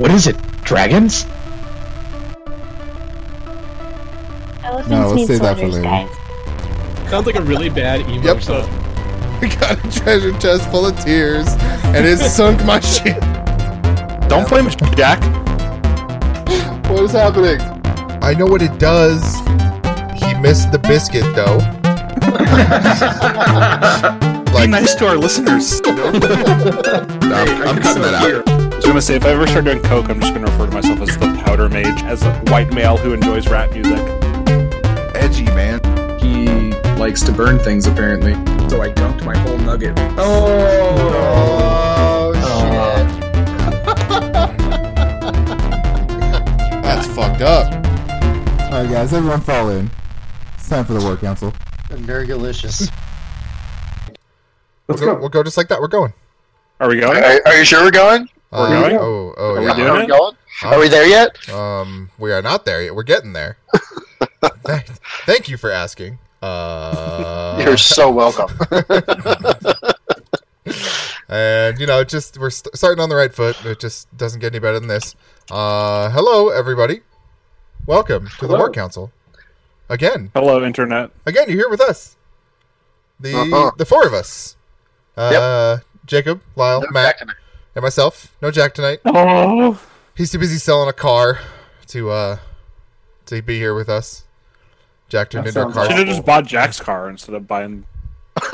[0.00, 0.36] What is it?
[0.64, 1.26] Dragons?
[4.64, 5.82] Elephants No, let's need save that for soldiers, later.
[5.82, 7.10] guys.
[7.10, 8.42] Sounds like a really bad emo Yep.
[8.42, 8.68] song.
[9.42, 11.46] We got a treasure chest full of tears,
[11.84, 13.18] and it sunk my ship.
[14.28, 15.18] Don't play blame Jack.
[16.90, 17.58] What is happening?
[18.22, 19.22] I know what it does.
[20.22, 21.58] He missed the biscuit, though.
[24.60, 25.80] Be nice to our listeners.
[25.86, 25.96] I'm,
[27.66, 28.59] I'm cutting that out.
[28.90, 30.72] I was gonna say if I ever start doing coke, I'm just gonna refer to
[30.72, 33.96] myself as the powder mage, as a white male who enjoys rap music.
[35.14, 35.78] Edgy, man.
[36.18, 38.32] He likes to burn things apparently.
[38.68, 39.96] So I dunked my whole nugget.
[40.18, 43.06] Oh, oh
[46.82, 47.72] That's fucked up.
[48.72, 49.88] All right, guys, everyone fall in.
[50.56, 51.54] It's time for the war council.
[51.90, 52.90] Very delicious.
[54.88, 55.80] We'll go, we'll go just like that.
[55.80, 56.12] We're going.
[56.80, 57.22] Are we going?
[57.22, 58.28] Are, are you sure we're going?
[58.52, 58.96] Uh, going?
[58.96, 60.08] Oh, oh, Are we doing Are it?
[60.08, 60.36] going?
[60.64, 61.48] Are we there yet?
[61.50, 62.94] Um, we are not there yet.
[62.94, 63.56] We're getting there.
[64.64, 64.86] Thank,
[65.26, 66.18] thank you for asking.
[66.42, 68.48] Uh, You're so welcome.
[71.28, 73.62] and you know, just we're st- starting on the right foot.
[73.64, 75.14] It just doesn't get any better than this.
[75.50, 77.00] Uh, hello, everybody.
[77.86, 79.12] Welcome to the War Council.
[79.88, 81.10] Again, Hello, internet.
[81.26, 82.16] again, you're here with us.
[83.18, 83.70] The Uh-huh.
[83.76, 84.56] the four of us.
[85.16, 87.28] Uh, Jacob, Lyle, No Matt, Jack
[87.74, 88.34] and myself.
[88.42, 89.00] No Jack tonight.
[89.04, 89.80] Oh,
[90.16, 91.38] He's too busy selling a car
[91.88, 92.38] to uh
[93.26, 94.24] to be here with us.
[95.08, 95.86] Jack turned That into a car.
[95.86, 97.86] should have just bought Jack's car instead of buying.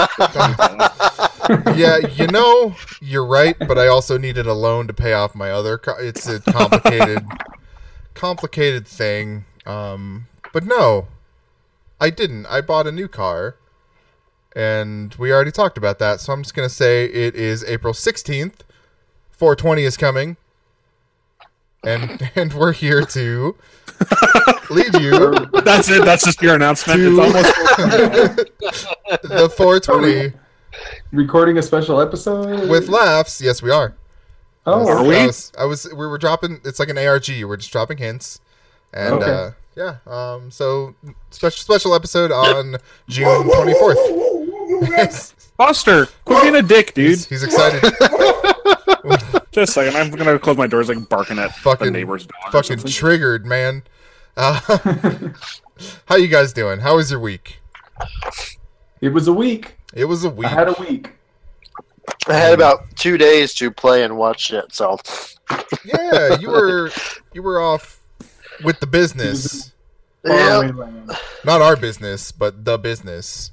[1.77, 5.51] yeah, you know, you're right, but I also needed a loan to pay off my
[5.51, 6.03] other car.
[6.03, 7.25] It's a complicated
[8.15, 9.45] complicated thing.
[9.65, 11.09] Um but no.
[12.01, 12.45] I didn't.
[12.47, 13.57] I bought a new car.
[14.55, 17.93] And we already talked about that, so I'm just going to say it is April
[17.93, 18.61] 16th.
[19.37, 20.37] 420 is coming.
[21.85, 23.55] And and we're here to
[24.71, 26.05] lead you That's it.
[26.05, 27.01] That's just your announcement.
[27.01, 27.55] to It's almost.
[29.23, 30.33] the 420
[31.13, 33.41] Recording a special episode with laughs.
[33.41, 33.95] Yes, we are.
[34.67, 35.17] Oh, I was, Are we?
[35.17, 36.61] I was, I was- we were dropping.
[36.65, 37.29] It's like an ARG.
[37.45, 38.41] We're just dropping hints,
[38.93, 39.31] and Okay.
[39.31, 39.97] uh, yeah.
[40.07, 40.51] Um.
[40.51, 40.95] So
[41.31, 42.77] special special episode on
[43.09, 45.33] June twenty fourth.
[45.57, 47.09] Foster, quit being a dick, dude.
[47.11, 47.83] He's, he's excited.
[49.57, 49.97] Just a second.
[49.97, 52.53] I'm gonna close my doors, like barking at the Fucking- neighbor's dog.
[52.53, 53.85] Fucking triggered, man.
[54.37, 54.61] Uh,
[56.05, 56.81] how you guys doing?
[56.81, 57.61] How was your week?
[59.01, 59.79] it was a week.
[59.95, 60.45] It was a week.
[60.45, 61.11] I had a week.
[62.29, 64.99] I had about two days to play and watch shit, so
[65.87, 66.91] Yeah, you were
[67.33, 68.01] you were off
[68.63, 69.73] with the business.
[70.23, 70.71] yeah,
[71.47, 73.53] Not our business, but the business.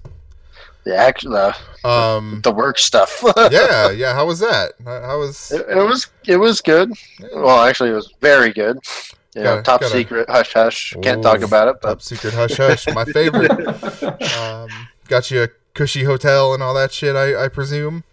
[0.86, 1.56] The action, the,
[1.88, 2.42] Um.
[2.44, 3.24] the work stuff.
[3.52, 4.14] Yeah, yeah.
[4.14, 4.74] How was that?
[4.84, 5.52] How how was?
[5.52, 6.92] it, it was it was good.
[7.36, 8.78] Well, actually, it was very good.
[9.36, 10.94] You know, Gotta- top gotta- secret, hush hush.
[11.02, 13.52] Can't talk about it, but Top secret hush hush, my favorite.
[14.38, 14.70] um,
[15.08, 17.16] got you a cushy hotel and all that shit.
[17.16, 18.04] I, I presume.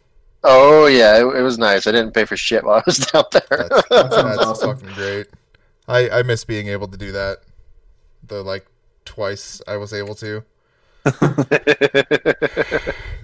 [0.44, 1.86] oh yeah, it, it was nice.
[1.86, 3.42] I didn't pay for shit while I was down there.
[3.50, 4.76] That's, That that's awesome.
[4.78, 5.26] fucking great.
[5.86, 7.38] I I miss being able to do that.
[8.26, 8.64] The like
[9.04, 10.42] twice I was able to.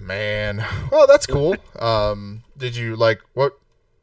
[0.01, 1.55] Man, well that's cool.
[1.77, 3.57] Um, did you like what?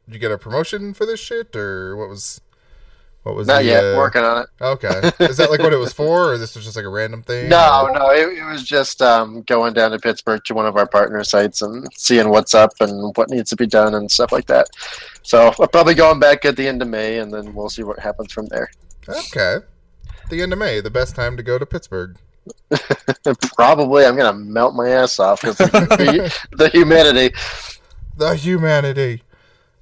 [0.05, 2.41] Did you get a promotion for this shit, or what was?
[3.23, 3.83] What was Not the, yet.
[3.83, 4.49] uh, Working on it.
[4.61, 7.23] Okay, is that like what it was for, or this was just like a random
[7.23, 7.49] thing?
[7.49, 10.77] No, or- no, it, it was just um, going down to Pittsburgh to one of
[10.77, 14.31] our partner sites and seeing what's up and what needs to be done and stuff
[14.31, 14.67] like that.
[15.23, 17.97] So I'll probably going back at the end of May, and then we'll see what
[17.97, 18.69] happens from there.
[19.09, 19.57] Okay.
[20.29, 22.17] The end of May, the best time to go to Pittsburgh.
[23.55, 27.35] Probably I'm gonna melt my ass off because the, the humidity.
[28.17, 29.23] The humanity.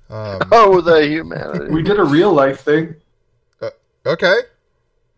[0.10, 1.72] Um, Oh, the humanity.
[1.74, 2.96] We did a real life thing.
[4.06, 4.36] okay.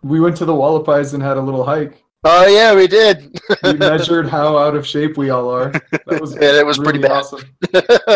[0.04, 2.04] We went to the Hualapais and had a little hike.
[2.24, 3.40] Oh yeah, we did.
[3.64, 5.72] We measured how out of shape we all are.
[6.08, 7.12] That was Yeah, it was pretty bad.
[7.12, 7.42] awesome.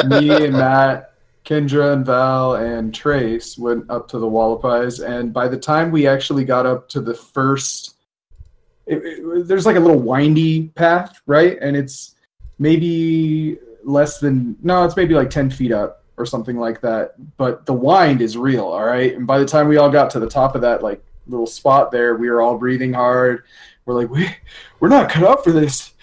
[0.09, 1.13] Me and Matt,
[1.45, 6.07] Kendra and Val and Trace went up to the Hualapais, and by the time we
[6.07, 7.95] actually got up to the first,
[8.89, 11.57] it, it- there's like a little windy path, right?
[11.61, 12.15] And it's
[12.57, 17.13] maybe less than no, it's maybe like ten feet up or something like that.
[17.37, 19.15] But the wind is real, all right.
[19.15, 21.91] And by the time we all got to the top of that like little spot
[21.91, 23.43] there, we were all breathing hard.
[23.85, 24.29] We're like, we
[24.79, 25.93] we're not cut out for this.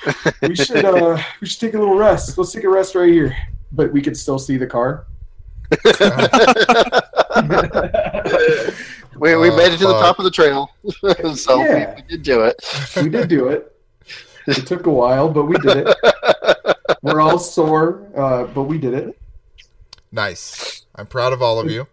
[0.42, 2.36] We should uh we should take a little rest.
[2.38, 3.36] Let's take a rest right here.
[3.72, 5.06] But we could still see the car.
[9.18, 10.02] we we Oh, made it to the fuck.
[10.02, 10.70] top of the trail,
[11.34, 11.94] so we- Yeah.
[11.96, 12.56] we, did do it.
[12.96, 13.72] we did do it.
[14.46, 15.96] It took a while, but we did it.
[17.02, 19.18] We're all sore, uh, but we did it.
[20.12, 20.86] Nice.
[20.94, 21.86] I'm proud of all of you.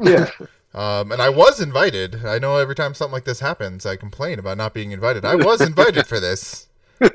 [0.00, 0.28] Yeah.
[0.74, 2.24] Um, and I was invited.
[2.24, 5.24] I know every time something like this happens, I complain about not being invited.
[5.24, 6.68] I was invited for this.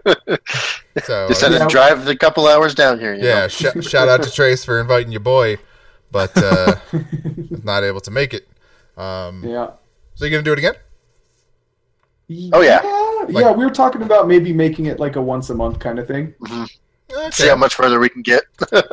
[1.05, 1.59] So Just had Yeah.
[1.59, 3.13] to drive a couple hours down here.
[3.13, 3.47] You yeah, know?
[3.47, 5.57] sh- shout out to Trace for inviting your boy,
[6.11, 6.73] but uh,
[7.63, 8.46] not able to make it.
[8.97, 9.71] Um, Yeah.
[10.15, 10.73] So you gonna do it again?
[12.51, 12.81] Oh, yeah.
[13.29, 13.39] yeah.
[13.39, 16.07] yeah, we were talking about maybe making it like a once a month kind of
[16.07, 16.33] thing.
[16.43, 17.31] Okay.
[17.31, 18.43] See how much further we can get.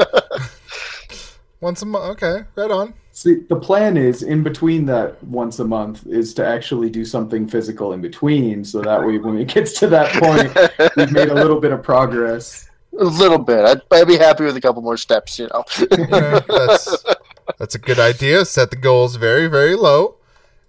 [1.60, 2.22] Once a month.
[2.22, 2.92] Okay, right on.
[3.12, 7.48] See, the plan is in between that once a month is to actually do something
[7.48, 10.52] physical in between, so that way when it gets to that point,
[10.96, 12.68] we've made a little bit of progress.
[13.00, 13.64] a little bit.
[13.64, 15.38] I'd, I'd be happy with a couple more steps.
[15.38, 15.64] You know.
[15.90, 17.04] Yeah, that's
[17.58, 18.44] that's a good idea.
[18.44, 20.16] Set the goals very very low,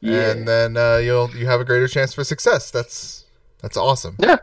[0.01, 0.31] Yeah.
[0.31, 2.71] and then uh, you'll you have a greater chance for success.
[2.71, 3.25] That's
[3.61, 4.15] that's awesome.
[4.19, 4.37] Yeah.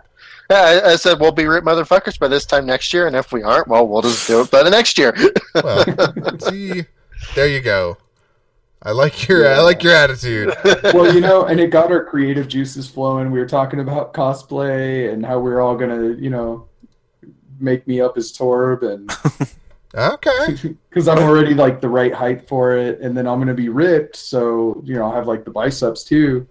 [0.50, 3.32] Yeah, I, I said we'll be rip motherfuckers by this time next year, and if
[3.32, 5.14] we aren't, well, we'll just do it by the next year.
[5.54, 5.84] Well,
[6.40, 6.84] see,
[7.34, 7.96] there you go.
[8.82, 10.52] I like your I like your attitude.
[10.92, 13.30] well, you know, and it got our creative juices flowing.
[13.30, 16.66] We were talking about cosplay and how we are all gonna, you know,
[17.60, 19.08] make me up as Torb, and
[19.94, 20.56] Okay.
[20.88, 24.16] because I'm already like the right height for it, and then I'm gonna be ripped,
[24.16, 26.46] so you know, I'll have like the biceps too.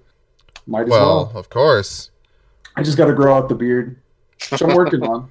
[0.67, 1.25] Might as well.
[1.25, 2.11] Well, of course.
[2.75, 3.99] I just got to grow out the beard,
[4.49, 5.29] which I'm working on.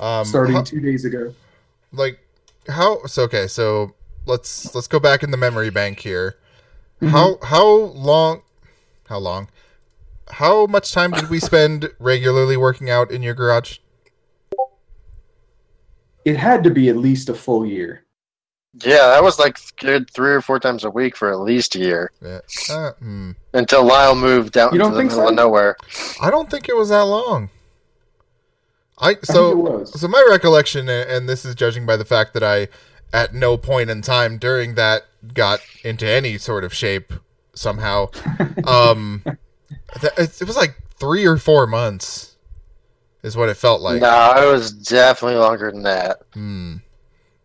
[0.00, 1.34] Um, Starting how- two days ago.
[1.92, 2.18] like
[2.68, 3.04] how?
[3.06, 3.46] So okay.
[3.46, 3.94] So
[4.26, 6.36] let's let's go back in the memory bank here.
[7.00, 7.08] Mm-hmm.
[7.08, 8.42] How how long?
[9.08, 9.48] How long?
[10.30, 13.78] How much time did we spend regularly working out in your garage?
[16.28, 18.04] It had to be at least a full year.
[18.84, 21.78] yeah, that was like good three or four times a week for at least a
[21.78, 22.40] year Yeah.
[22.70, 23.30] Uh, hmm.
[23.54, 25.28] until Lyle moved out You don't the think middle so?
[25.30, 25.76] of nowhere.
[26.20, 27.50] I don't think it was that long.
[28.98, 30.00] I I think it so was.
[30.00, 32.68] so my recollection, and this is judging by the fact that I,
[33.12, 35.02] at no point in time during that,
[35.34, 37.12] got into any sort of shape
[37.54, 38.10] somehow.
[38.66, 39.22] um,
[40.02, 42.36] it, it was like three or four months,
[43.22, 44.00] is what it felt like.
[44.00, 46.22] no, it was definitely longer than that.
[46.34, 46.76] Hmm.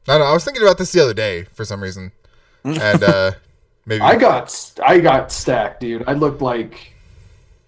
[0.08, 0.26] I don't know.
[0.26, 2.12] I was thinking about this the other day for some reason,
[2.64, 3.32] and uh,
[3.86, 6.04] maybe I got I got stacked, dude.
[6.08, 6.94] I looked like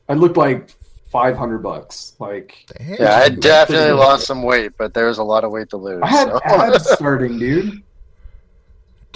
[0.10, 0.70] I looked like
[1.10, 2.14] five hundred bucks.
[2.20, 2.96] Like Damn.
[3.00, 3.96] Yeah, I Pretty definitely good.
[4.00, 6.02] lost some weight, but there was a lot of weight to lose.
[6.04, 6.42] I had so.
[6.44, 7.82] abs starting, dude.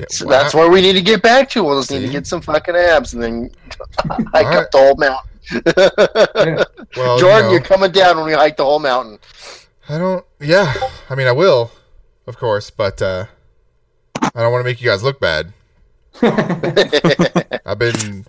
[0.08, 1.64] So that's where we need to get back to.
[1.66, 3.52] We'll just need to get some fucking abs and then
[4.00, 4.56] hike Alright.
[4.56, 5.29] up the whole mountain.
[5.52, 6.64] Yeah.
[6.96, 9.20] well, you Jordan, know, you're coming down when we hike the whole mountain.
[9.88, 10.26] I don't.
[10.40, 10.74] Yeah,
[11.10, 11.72] I mean, I will,
[12.28, 13.26] of course, but uh,
[14.22, 15.54] I don't want to make you guys look bad.
[16.22, 18.26] I've been,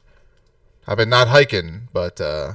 [0.87, 2.53] I've been not hiking, but uh,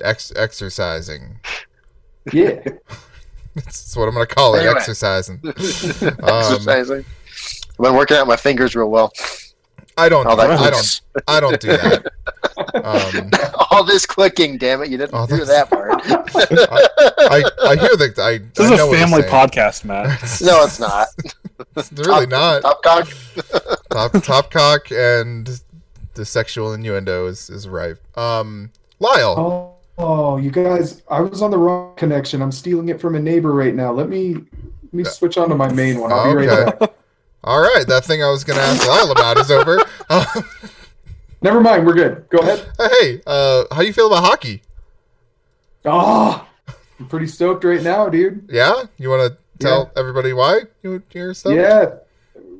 [0.00, 1.40] ex- exercising.
[2.32, 2.60] yeah.
[3.54, 4.60] That's what I'm gonna call it.
[4.60, 4.76] Anyway.
[4.76, 5.40] Exercising.
[5.44, 5.54] Um,
[6.24, 7.04] Exercising.
[7.04, 9.12] I've been working out my fingers real well.
[9.96, 10.26] I don't.
[10.26, 11.00] All Do, that I don't.
[11.28, 12.06] I don't do that.
[12.74, 13.30] Um,
[13.70, 14.90] All this clicking, damn it!
[14.90, 15.90] You didn't All do this- that part.
[16.04, 18.14] I, I hear that.
[18.18, 18.38] I.
[18.54, 20.06] This I is know a family podcast, Matt.
[20.42, 21.08] no, it's not.
[21.76, 22.62] It's really not.
[22.62, 23.08] Top cock.
[23.90, 25.60] top top cock and
[26.14, 27.96] the sexual innuendo is is right.
[28.16, 29.34] Um, Lyle.
[29.38, 31.02] Oh, oh, you guys!
[31.08, 32.42] I was on the wrong connection.
[32.42, 33.92] I'm stealing it from a neighbor right now.
[33.92, 36.12] Let me let me switch on to my main one.
[36.12, 36.92] I'll be right back.
[37.44, 39.78] All right, that thing I was gonna ask Lyle about is over.
[40.10, 40.26] Uh,
[41.40, 41.86] Never mind.
[41.86, 42.26] We're good.
[42.28, 42.68] Go ahead.
[42.76, 44.60] hey, uh, how do you feel about hockey?
[45.86, 46.46] Oh,
[47.00, 48.46] I'm pretty stoked right now, dude.
[48.52, 51.52] Yeah, you want to tell everybody why you stuff?
[51.54, 51.94] Yeah.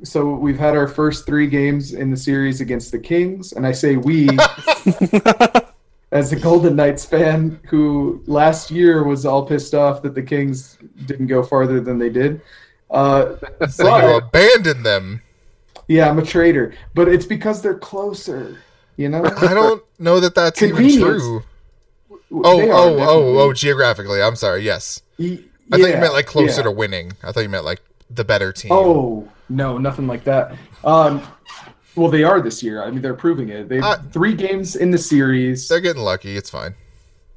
[0.05, 3.73] So we've had our first three games in the series against the Kings, and I
[3.73, 4.31] say we
[6.12, 10.79] as a Golden Knights fan who last year was all pissed off that the Kings
[11.07, 12.41] didn't go farther than they did.
[12.92, 13.37] Uh,
[13.68, 15.22] So you abandoned them.
[15.88, 18.58] yeah, I'm a traitor, but it's because they're closer.
[18.96, 21.42] You know, I don't know that that's even true.
[22.30, 24.22] Oh, are, oh, oh, oh, geographically.
[24.22, 24.62] I'm sorry.
[24.62, 25.38] Yes, I
[25.70, 26.64] thought you meant like closer yeah.
[26.64, 27.12] to winning.
[27.22, 27.80] I thought you meant like
[28.11, 28.70] the better team.
[28.72, 30.56] Oh no, nothing like that.
[30.84, 31.22] Um,
[31.96, 32.82] well, they are this year.
[32.82, 33.68] I mean, they're proving it.
[33.68, 35.68] They Uh, three games in the series.
[35.68, 36.37] they're getting lucky.
[36.37, 36.75] It's fine.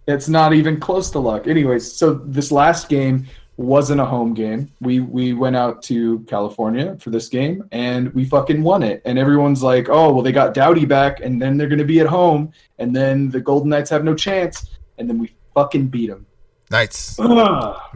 [0.08, 1.48] It's not even close to luck.
[1.48, 4.72] Anyways, so this last game wasn't a home game.
[4.82, 9.02] We we went out to California for this game and we fucking won it.
[9.06, 12.00] And everyone's like, "Oh, well they got Doughty back and then they're going to be
[12.00, 16.08] at home and then the Golden Knights have no chance." And then we fucking beat
[16.08, 16.26] them.
[16.72, 17.18] Nice.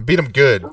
[0.06, 0.66] Beat them good.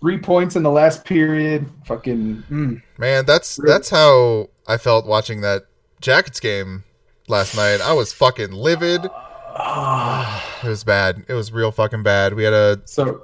[0.00, 1.66] 3 points in the last period.
[1.86, 2.82] Fucking mm.
[2.98, 5.66] Man, that's that's how I felt watching that
[6.00, 6.84] Jackets game
[7.26, 7.80] last night.
[7.80, 9.08] I was fucking livid.
[10.64, 11.26] It was bad.
[11.28, 12.32] It was real fucking bad.
[12.32, 13.22] We had a So,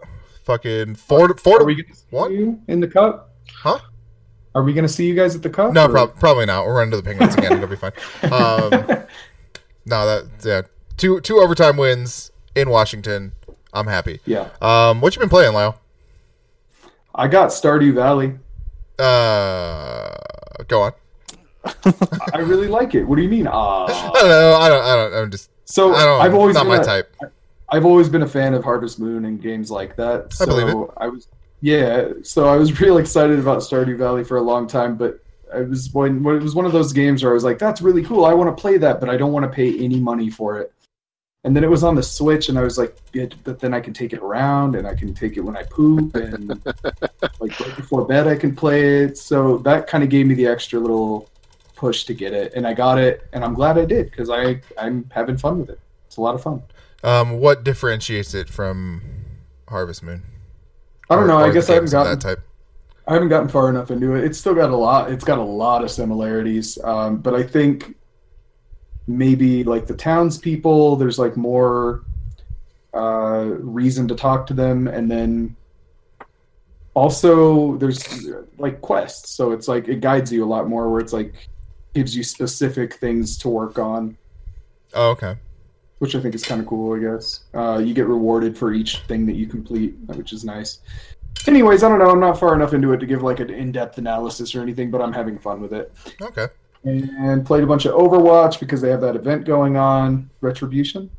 [0.50, 2.28] fucking four four are we going to What?
[2.30, 3.30] see you in the cup?
[3.54, 3.78] huh?
[4.54, 5.72] Are we going to see you guys at the cup?
[5.72, 6.62] No, prob- probably not.
[6.64, 7.52] Run to the Penguins again.
[7.52, 7.92] It'll be fine.
[8.24, 8.70] Um,
[9.86, 10.62] no, that yeah,
[10.96, 13.32] two two overtime wins in Washington.
[13.72, 14.18] I'm happy.
[14.26, 14.48] yeah.
[14.60, 15.78] Um, what you been playing, Lyle?
[17.14, 18.34] I got Stardew Valley.
[18.98, 20.10] Uh,
[20.68, 20.92] go on.
[22.34, 23.04] I really like it.
[23.04, 23.46] What do you mean?
[23.48, 23.86] I Ah.
[24.14, 24.54] don't know.
[24.56, 24.84] I don't.
[24.84, 25.14] I don't.
[25.24, 25.50] I'm just.
[25.64, 26.20] So I don't.
[26.20, 27.14] I've always not my a- type.
[27.72, 30.32] I've always been a fan of Harvest Moon and games like that.
[30.32, 30.90] So I believe it.
[30.96, 31.28] I was
[31.60, 35.20] yeah, so I was real excited about Stardew Valley for a long time, but
[35.52, 37.82] I was when, when it was one of those games where I was like, that's
[37.82, 38.24] really cool.
[38.24, 40.72] I want to play that, but I don't want to pay any money for it.
[41.42, 43.80] And then it was on the Switch, and I was like, yeah, but then I
[43.80, 46.48] can take it around, and I can take it when I poop, and
[47.40, 49.16] like right before bed, I can play it.
[49.16, 51.30] So that kind of gave me the extra little
[51.76, 54.60] push to get it, and I got it, and I'm glad I did because I
[54.78, 55.80] I'm having fun with it.
[56.06, 56.62] It's a lot of fun.
[57.02, 59.02] Um, what differentiates it from
[59.68, 60.22] Harvest Moon?
[61.08, 61.38] I don't Or- know.
[61.38, 62.40] I guess I haven't gotten that type.
[63.06, 64.24] I haven't gotten far enough into it.
[64.24, 65.10] It's still got a lot.
[65.10, 67.96] It's got a lot of similarities, um, but I think
[69.08, 72.02] maybe like the townspeople, there's like more
[72.94, 75.56] uh, reason to talk to them, and then
[76.94, 78.26] also there's
[78.58, 79.30] like quests.
[79.30, 81.48] So it's like it guides you a lot more, where it's like
[81.94, 84.16] gives you specific things to work on,
[84.94, 85.36] Oh, okay.
[86.00, 86.96] Which I think is kind of cool.
[86.96, 90.80] I guess uh, you get rewarded for each thing that you complete, which is nice.
[91.46, 92.10] Anyways, I don't know.
[92.10, 95.00] I'm not far enough into it to give like an in-depth analysis or anything, but
[95.00, 95.92] I'm having fun with it.
[96.20, 96.46] Okay.
[96.84, 101.10] And played a bunch of Overwatch because they have that event going on, Retribution.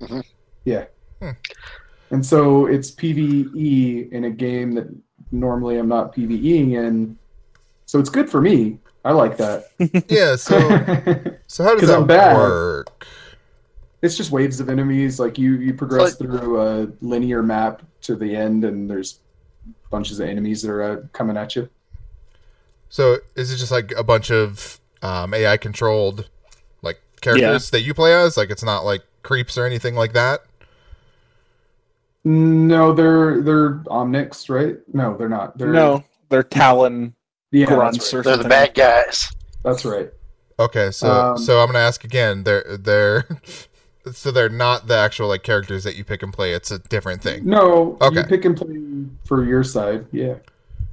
[0.00, 0.24] Mhm.
[0.64, 0.86] Yeah.
[1.20, 1.30] Hmm.
[2.10, 4.86] And so it's PVE in a game that
[5.30, 7.18] normally I'm not PVEing in.
[7.86, 8.78] So it's good for me.
[9.04, 9.66] I like that.
[10.08, 10.36] Yeah.
[10.36, 10.58] So
[11.46, 12.36] so how does that I'm bad.
[12.36, 13.06] work?
[14.02, 15.18] It's just waves of enemies.
[15.18, 19.20] Like you, you progress through a linear map to the end, and there's
[19.90, 21.68] bunches of enemies that are uh, coming at you.
[22.88, 26.28] So is it just like a bunch of um, AI controlled
[26.82, 28.36] like characters that you play as?
[28.36, 30.40] Like it's not like creeps or anything like that.
[32.24, 34.76] No, they're they're Omnics, right?
[34.92, 35.56] No, they're not.
[35.58, 37.14] They're No, they're Talon
[37.50, 38.24] yeah, grunts that's or right.
[38.24, 39.30] They're the bad guys.
[39.64, 40.10] That's right.
[40.58, 42.44] Okay, so Um, so I'm gonna ask again.
[42.44, 43.26] They're they're
[44.12, 46.52] so they're not the actual like characters that you pick and play.
[46.52, 48.76] It's a different thing, No, you pick and play
[49.26, 50.04] for your side.
[50.12, 50.34] Yeah.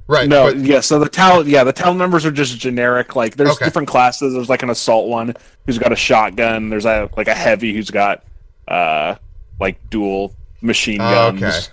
[0.06, 0.28] right?
[0.28, 0.80] no, but- yeah.
[0.80, 3.16] So the Talon, yeah, the Talon members are just generic.
[3.16, 3.64] Like, there's Okay.
[3.64, 4.32] different classes.
[4.34, 5.34] There's like an assault one
[5.66, 6.68] who's got a shotgun.
[6.70, 8.22] There's a like a heavy who's got
[8.68, 9.16] uh
[9.58, 11.70] like dual machine Oh, guns.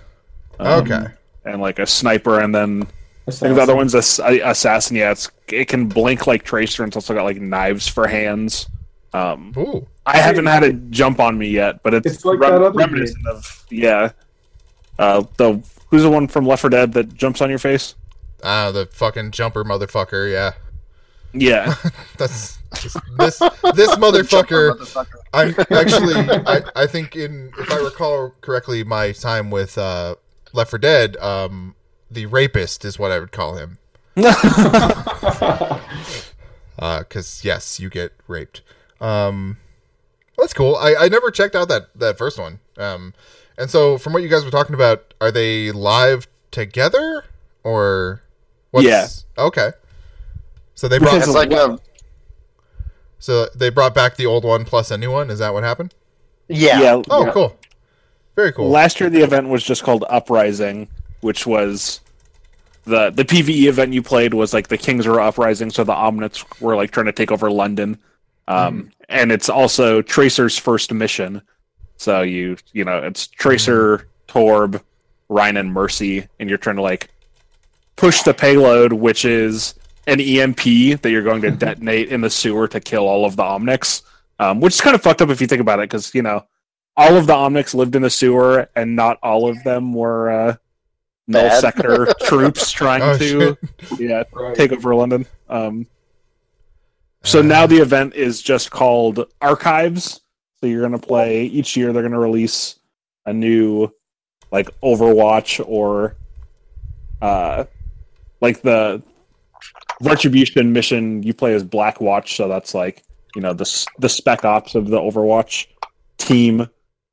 [0.60, 0.64] okay.
[0.70, 1.06] um, Okay.
[1.44, 2.86] And like a sniper, and then
[3.26, 4.96] I think the other one's ass- assassin.
[4.96, 8.68] Yeah, it's it can blink like Tracer, and it's also got like knives for hands.
[9.14, 9.86] Um, Ooh.
[10.08, 12.70] I haven't had it jump on me yet, but it's, It's like rem- that other
[12.78, 14.12] reminiscent of yeah.
[14.98, 17.94] Uh, the who's the one from Left 4 Dead that jumps on your face?
[18.42, 20.30] Ah, the fucking jumper motherfucker.
[20.32, 20.52] Yeah,
[21.32, 21.74] Yeah,
[22.16, 23.38] that's this this,
[23.74, 25.06] this motherfucker.
[25.32, 26.14] I actually,
[26.46, 30.14] I, I think in if I recall correctly, my time with uh,
[30.52, 31.74] Left 4 Dead, um,
[32.10, 33.78] the rapist is what I would call him.
[36.76, 38.62] Because yes, you get raped.
[39.00, 39.56] Um,
[40.38, 40.76] that's cool.
[40.76, 42.60] I, I never checked out that that first one.
[42.76, 43.14] Um,
[43.56, 47.24] and so from what you guys were talking about, are they live together
[47.64, 48.22] or?
[48.70, 48.84] What?
[48.84, 49.06] Yeah.
[49.36, 49.70] Okay.
[50.74, 51.78] So they brought It's like a
[53.18, 55.30] so they brought back the old one plus a new one.
[55.30, 55.94] Is that what happened?
[56.48, 56.80] yeah.
[56.80, 57.02] yeah.
[57.10, 57.32] Oh, Yeah.
[57.32, 57.56] cool.
[58.36, 58.68] Very cool.
[58.70, 60.88] Last year the event was just called Uprising,
[61.20, 62.00] which was
[62.84, 66.44] the the PVE event you played was like the Kings were uprising, so the Omnics
[66.60, 67.98] were like trying to take over London.
[68.48, 71.42] Um, and it's also Tracer's first mission.
[71.96, 74.82] So you you know it's Tracer, Torb,
[75.28, 77.10] Rein, and Mercy, and you're trying to like
[77.96, 79.74] push the payload, which is
[80.06, 83.42] an EMP that you're going to detonate in the sewer to kill all of the
[83.42, 84.02] Omnics.
[84.40, 86.46] Um, which is kind of fucked up if you think about it, because you know
[86.96, 90.56] all of the Omnics lived in the sewer, and not all of them were uh,
[91.26, 93.58] null sector troops trying Oh, to
[93.98, 94.54] yeah Right.
[94.54, 95.26] take over London.
[95.48, 95.86] Um,
[97.22, 100.20] so now the event is just called Archives.
[100.60, 101.92] So you're gonna play each year.
[101.92, 102.78] They're gonna release
[103.26, 103.92] a new
[104.50, 106.16] like Overwatch or
[107.20, 107.64] uh
[108.40, 109.02] like the
[110.00, 111.22] Retribution mission.
[111.22, 113.02] You play as Black Watch, so that's like
[113.34, 115.66] you know the the spec ops of the Overwatch
[116.18, 116.68] team.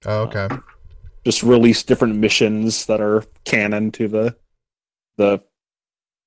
[0.06, 0.48] Oh, okay.
[1.24, 4.36] Just release different missions that are canon to the
[5.18, 5.42] the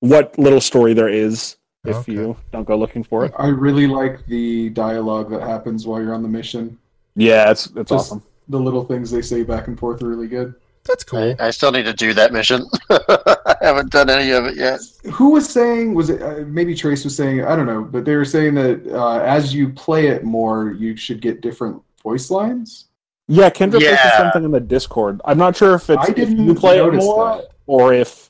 [0.00, 2.12] what little story there is if Okay.
[2.12, 3.32] you don't go looking for it.
[3.38, 6.78] I really like the dialogue that happens while you're on the mission.
[7.16, 8.22] Yeah, it's it's Just awesome.
[8.48, 10.54] the little things they say back and forth are really good.
[10.84, 11.36] That's cool.
[11.38, 12.64] I, I still need to do that mission.
[12.90, 14.80] I haven't done any of it yet.
[15.12, 15.92] Who was saying?
[15.94, 17.44] Was it uh, maybe Trace was saying?
[17.44, 20.96] I don't know, but they were saying that uh, as you play it more, you
[20.96, 22.86] should get different voice lines.
[23.26, 25.20] Yeah, Kendra posted something in the Discord.
[25.26, 27.48] I'm not sure if it's I if didn't you play it more that.
[27.66, 28.27] or if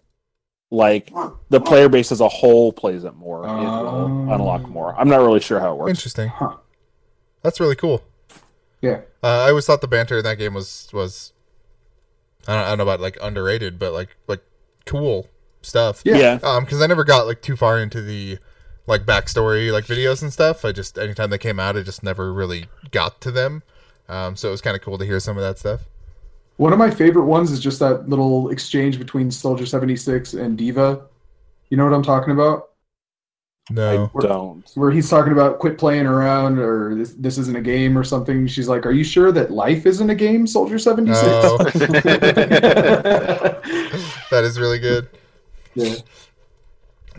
[0.71, 1.11] like
[1.49, 3.45] the player base as a whole plays it more.
[3.45, 4.07] It Oh.
[4.07, 4.95] will unlock more.
[4.99, 5.91] I'm not really sure how it works.
[5.91, 6.29] Interesting.
[6.29, 6.57] Huh.
[7.43, 8.03] That's really cool.
[8.83, 9.01] Yeah.
[9.23, 11.33] Uh, I always thought the banter in that game was was
[12.47, 14.43] I don't, I don't know about like underrated, but like like
[14.87, 15.29] cool
[15.63, 16.03] stuff.
[16.05, 16.17] Yeah.
[16.17, 16.39] Yeah.
[16.43, 18.39] Um, because I never got like too far into the
[18.87, 20.65] like backstory like videos and stuff.
[20.65, 23.63] I just anytime they came out, I just never really got to them.
[24.09, 25.83] Um, so it was kind of cool to hear some of that stuff.
[26.59, 30.59] One of my favorite ones is just that little exchange between Soldier seventy six and
[30.59, 31.03] D.Va.
[31.71, 32.71] You know what I'm talking about?
[33.71, 34.11] No.
[34.17, 34.69] I don't.
[34.75, 38.47] Where he's talking about quit playing around or this, this isn't a game or something.
[38.47, 41.21] She's like, "Are you sure that life isn't a game, Soldier 76?
[41.25, 41.59] Oh.
[44.31, 45.09] that is really good.
[45.75, 45.95] yeah.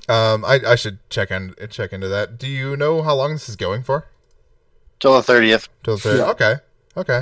[0.10, 2.39] Um, I, I should check on check into that.
[2.39, 4.08] Do you know how long this is going for?
[5.00, 5.69] Till the thirtieth.
[5.84, 6.25] Till the thirtieth.
[6.25, 6.31] Yeah.
[6.31, 6.55] Okay.
[6.98, 7.22] Okay.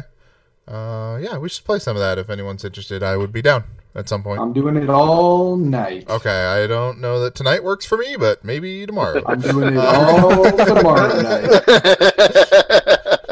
[0.68, 3.02] Uh, yeah, we should play some of that if anyone's interested.
[3.02, 3.64] I would be down
[3.96, 4.42] at some point.
[4.42, 6.10] I'm doing it all night.
[6.10, 9.22] Okay, I don't know that tonight works for me, but maybe tomorrow.
[9.26, 11.64] I'm doing it all tomorrow night.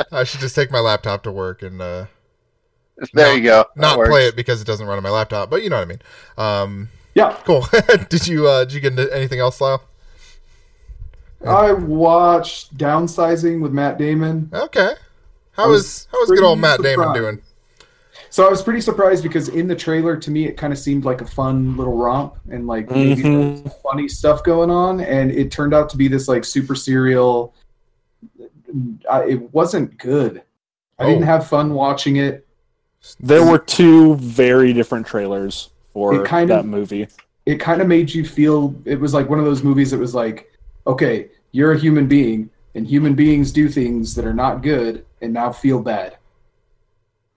[0.12, 2.06] I should just take my laptop to work and uh,
[3.14, 3.66] there you go.
[3.76, 4.10] That not works.
[4.10, 5.50] play it because it doesn't run on my laptop.
[5.50, 6.02] But you know what I mean.
[6.38, 7.36] Um, Yeah.
[7.44, 7.66] cool.
[8.10, 9.84] did you uh, did you get into anything else, Lyle?
[11.46, 14.50] I watched Downsizing with Matt Damon.
[14.54, 14.94] Okay.
[15.56, 17.42] How I was is how is good old Matt pretty Damon doing?
[18.30, 21.06] So I was pretty surprised because in the trailer, to me, it kind of seemed
[21.06, 23.64] like a fun little romp and like maybe Mhm.
[23.64, 27.54] some funny stuff going on, and it turned out to be this like super serial.
[29.10, 30.42] I, it wasn't good.
[31.00, 31.28] I didn't Oh.
[31.28, 32.46] have fun watching it.
[33.20, 37.08] There were two very different trailers for It kind that of- movie.
[37.46, 38.74] It kind of made you feel.
[38.86, 39.92] It was like one of those movies.
[39.92, 40.52] that was like,
[40.88, 45.34] okay, you're a human being, and human beings do things that are not good, and
[45.34, 46.18] now feel bad.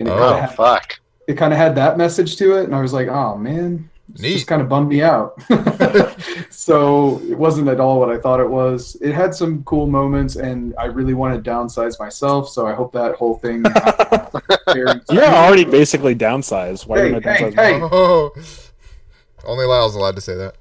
[0.00, 0.18] And it Oh.
[0.18, 1.00] kind of had fuck!
[1.26, 4.22] it kind of had that message to it, and I was like, "Oh man, this
[4.22, 4.32] Neat.
[4.34, 5.40] just kind of bummed me out."
[6.50, 8.96] so it wasn't at all what I thought it was.
[9.00, 12.48] It had some cool moments, and I really want to downsize myself.
[12.48, 13.62] So I hope that whole thing.
[14.72, 16.86] very- You're already basically downsized.
[16.86, 17.54] Why are you Hey, gonna hey, downsize?
[17.72, 17.78] hey.
[17.78, 17.88] more?
[17.92, 18.32] Oh,
[19.44, 20.56] only Lyle's allowed to say that.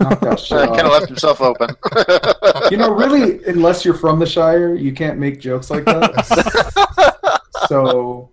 [0.00, 1.70] Knock that kind of left himself open.
[2.70, 7.40] You know, really, unless you're from the Shire, you can't make jokes like that.
[7.68, 8.30] so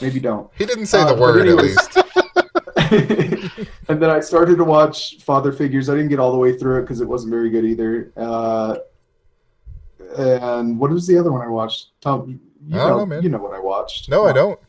[0.00, 0.50] maybe don't.
[0.56, 1.76] He didn't say Uh, the but word at anyways.
[1.76, 3.60] least.
[3.88, 5.88] and then I started to watch Father Figures.
[5.90, 8.12] I didn't get all the way through it because it wasn't very good either.
[8.16, 8.76] Uh,
[10.16, 11.88] and what was the other one I watched?
[12.00, 13.22] Tom, you I know, know, man.
[13.22, 14.08] you know what I watched.
[14.08, 14.44] No, I Come on.
[14.48, 14.60] don't.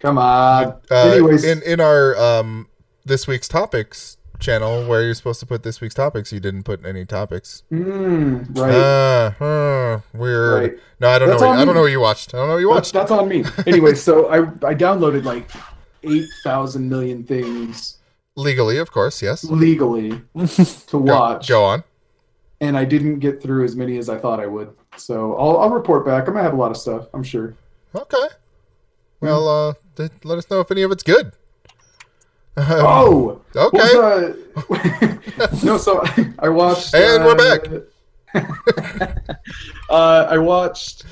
[0.00, 0.64] Come on.
[0.90, 2.68] Uh, Anyways, in in our um
[3.04, 6.84] this week's topics channel, where you're supposed to put this week's topics, you didn't put
[6.84, 7.62] any topics.
[7.72, 8.74] mm, right.
[8.74, 10.62] Uh, uh, weird.
[10.62, 10.78] right.
[11.00, 11.48] No, I don't That's know.
[11.48, 12.34] What, I don't know what you watched.
[12.34, 12.92] I don't know what you watched.
[12.92, 13.44] that's on me.
[13.66, 15.50] Anyway, so I I downloaded like
[16.02, 17.98] eight thousand million things
[18.36, 19.22] Legally, of course.
[19.22, 19.44] Yes.
[19.44, 20.20] legally
[20.88, 21.84] to watch, go on.
[22.60, 24.74] and I didn't get through as many as I thought I would.
[24.96, 26.26] So I'll I'll report back.
[26.26, 27.06] I'm gonna have a lot of stuff.
[27.14, 27.54] I'm sure.
[27.94, 28.26] Okay.
[29.20, 29.74] Well, uh,
[30.24, 31.32] let us know if any of it's good.
[32.56, 33.78] Um, Oh, okay.
[33.78, 36.04] Was, uh, no, so
[36.38, 36.94] I watched.
[36.94, 37.64] And we're back.
[38.32, 39.38] back.
[39.90, 41.04] uh, I watched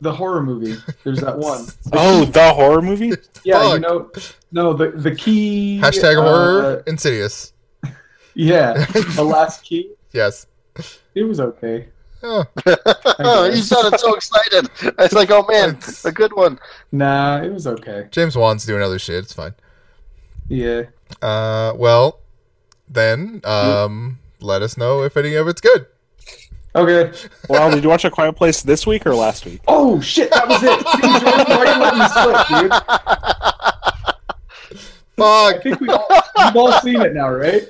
[0.00, 0.76] the horror movie.
[1.04, 1.66] There's that one.
[1.92, 3.12] Oh, the horror movie?
[3.44, 4.10] Yeah, you know,
[4.52, 5.80] no, the the key.
[5.82, 7.52] Hashtag uh, horror insidious.
[8.34, 8.84] Yeah,
[9.14, 9.92] the last key.
[10.12, 10.46] Yes.
[11.14, 11.88] It was okay.
[12.22, 12.44] Oh,
[13.18, 14.70] oh, you sounded so excited.
[14.98, 16.58] I was like, "Oh man, a good one."
[16.92, 18.08] Nah, it was okay.
[18.10, 19.24] James Wan's doing other shit.
[19.24, 19.54] It's fine.
[20.50, 20.82] Yeah.
[21.22, 22.18] Uh, well,
[22.88, 25.86] then, um, let us know if any of it's good.
[26.74, 27.16] Okay.
[27.48, 29.60] Well, did you watch A Quiet Place this week or last week?
[29.66, 30.78] Oh shit, that was it.
[30.86, 32.72] See, Jordan, why you letting me slip, dude?
[35.18, 35.62] I Fuck.
[35.62, 36.08] think we've all,
[36.44, 37.68] we've all seen it now, right?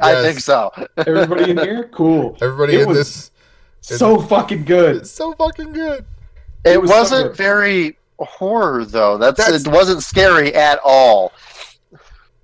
[0.00, 0.70] I think so.
[0.98, 2.36] Everybody in here, cool.
[2.42, 3.30] Everybody It in this
[3.80, 5.02] So fucking good.
[5.02, 6.04] is so fucking good.
[6.64, 7.36] It, was wasn't good.
[7.36, 9.16] very horror though.
[9.18, 9.68] That's, That's- it.
[9.72, 11.32] Wasn't scary at all.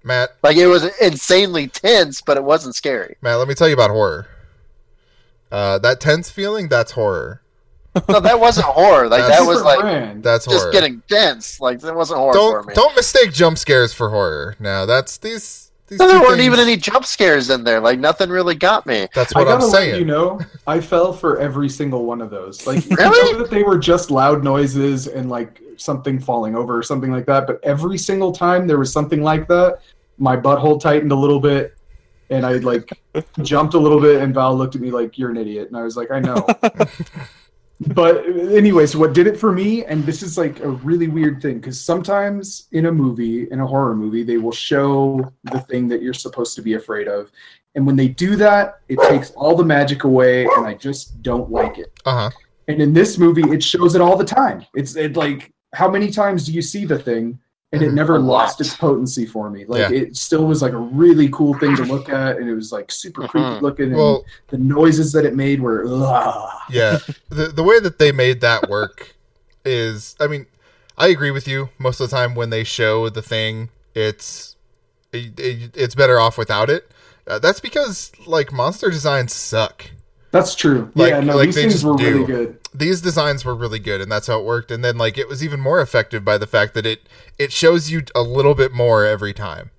[0.05, 3.17] Matt, Like it was insanely tense, but it wasn't scary.
[3.21, 4.27] Matt, let me tell you about horror.
[5.51, 7.43] Uh, that tense feeling, that's horror.
[8.09, 9.09] No, that wasn't horror.
[9.09, 10.23] Like That's that was like brand.
[10.23, 10.73] That's just horror.
[10.73, 11.61] getting tense.
[11.61, 12.75] Like that wasn't horror don't me.
[12.75, 14.55] don't mistake jump scares for horror.
[14.61, 15.99] Now that's these these.
[15.99, 17.81] No, there weren't things- even any jump scares in there.
[17.81, 19.09] Like nothing really got me.
[19.15, 19.99] That's what I'm saying.
[19.99, 22.67] you know, I fell for every single one of those.
[22.67, 26.83] Like, you know that they were just loud noises and like something falling over or
[26.83, 27.47] something like that.
[27.47, 29.81] But every single time there was something like that,
[30.19, 31.77] my butthole tightened a little bit,
[32.31, 32.91] and I like
[33.43, 35.83] jumped a little bit, and Val looked at me like, "You're an idiot," and I
[35.83, 36.47] was like, "I know."
[37.81, 41.59] but anyways, what did it for me, and this is like a really weird thing
[41.59, 46.03] because sometimes in a movie, in a horror movie, they will show the thing that
[46.03, 47.31] you're supposed to be afraid of.
[47.75, 51.51] And when they do that, it takes all the magic away, and I just don't
[51.51, 51.93] like it.
[52.05, 52.31] Uh huh.
[52.67, 54.67] And in this movie, it shows it all the time.
[54.75, 57.39] It's it like how many times do you see the thing,
[57.73, 57.95] and it Mhm.
[57.95, 59.65] never lost its potency for me.
[59.67, 59.91] Like Yeah.
[60.01, 62.91] it still was like a really cool thing to look at, and it was like
[62.91, 63.29] super Mhm.
[63.29, 63.87] creepy looking.
[63.89, 66.49] And Well, the noises that it made were ugh.
[66.71, 66.99] yeah.
[67.29, 69.15] the the way that they made that work
[69.65, 70.47] is, I mean,
[70.97, 71.69] I agree with you.
[71.79, 74.57] Most of the time, when they show the thing, it's
[75.13, 76.91] it, it- it's better off without it.
[77.27, 79.91] Uh, that's because like monster designs suck.
[80.31, 80.91] That's true.
[80.95, 82.05] Like- yeah, no, like these things were do.
[82.05, 82.59] really good.
[82.75, 85.43] these designs were really good and that's how it worked and then like it was
[85.43, 87.01] even more effective by the fact that it
[87.39, 89.71] it shows you a little bit more every time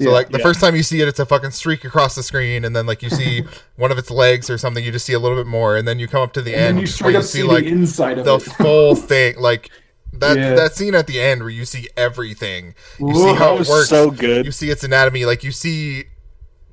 [0.00, 0.12] so Yeah.
[0.12, 0.44] like the Yeah.
[0.44, 3.02] first time you see it it's a fucking streak across the screen and then like
[3.02, 3.42] you see
[3.76, 5.98] one of its legs or something you just see a little bit more and then
[5.98, 7.70] you come up to the And end you where straight you see see like the
[7.72, 8.42] inside of the it.
[8.42, 9.68] full thing like
[10.14, 10.54] that Yeah.
[10.54, 13.68] that scene at the end where you see everything you see how That it was
[13.68, 14.46] works so good.
[14.46, 16.04] you see its anatomy like you see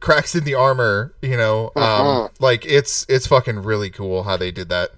[0.01, 2.31] cracks in the armor you know um Mhm.
[2.39, 4.89] like it's it's fucking really cool how they did that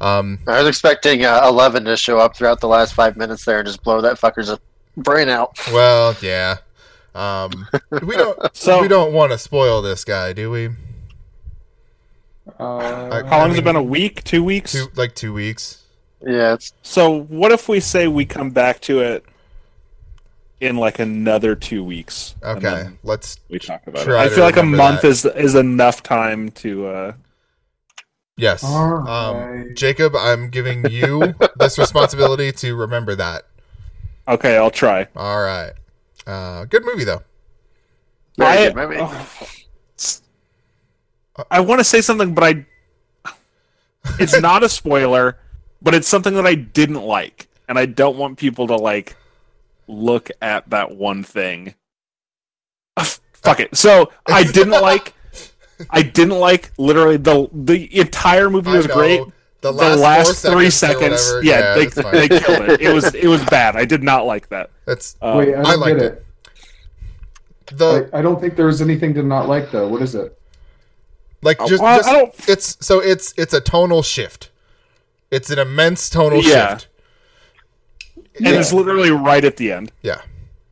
[0.00, 3.58] um I was expecting uh, Eleven to show up throughout the last five minutes there
[3.60, 4.52] and just blow that fucker's
[4.96, 5.56] brain out.
[5.72, 6.58] Well, yeah.
[7.16, 7.66] Um,
[8.06, 8.38] we don't.
[8.54, 10.68] So- we don't want to spoil this guy, do we?
[12.58, 13.76] Uh, How long has I it been?
[13.76, 14.22] A week?
[14.24, 14.72] Two weeks?
[14.72, 15.84] Two, like two weeks.
[16.26, 19.24] Yeah, it's So what if we say we come back to it
[20.60, 22.34] in like another two weeks?
[22.42, 23.38] Okay, let's.
[23.48, 24.14] we talk about it.
[24.14, 25.08] I feel like a month that.
[25.08, 26.86] is is enough time to.
[26.86, 27.12] uh
[28.36, 28.62] Yes.
[28.62, 29.70] All Um.
[29.74, 33.44] Jacob, I'm giving you this responsibility to remember that.
[34.26, 35.08] Okay, I'll try.
[35.16, 35.72] All right.
[36.26, 37.22] Uh, good movie though.
[38.36, 38.96] very I, good movie.
[39.00, 39.28] oh,
[41.50, 42.66] I want to say something, but I.
[44.18, 45.36] It's not a spoiler,
[45.82, 49.16] but it's something that I didn't like, and I don't want people to like
[49.88, 51.74] look at that one thing.
[52.96, 53.76] Ugh, Fuck it.
[53.76, 55.14] So I didn't like.
[55.90, 59.20] I didn't like literally the the entire movie was great.
[59.60, 62.80] The The last, last, four three seconds, seconds, whatever, yeah, they, they killed it.
[62.80, 63.76] It was it was bad.
[63.76, 64.70] I did not like that.
[64.86, 66.26] That's Um, Wait, I I liked get it.
[67.70, 67.76] it.
[67.78, 69.88] the I, I don't think there was anything to not like though.
[69.88, 70.36] What is it?
[71.42, 74.50] like just, Well, just I don't- it's so it's it's a tonal shift.
[75.30, 76.78] It's an immense tonal Yeah.
[76.78, 76.88] shift.
[78.38, 79.92] And it's literally right at the end.
[80.02, 80.20] Yeah.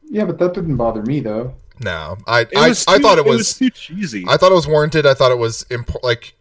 [0.09, 1.55] Yeah, but that didn't bother me though.
[1.81, 4.25] No, I It I, was I thought it was too cheesy.
[4.29, 5.05] I thought it was warranted.
[5.07, 6.05] I thought it was important.
[6.05, 6.35] like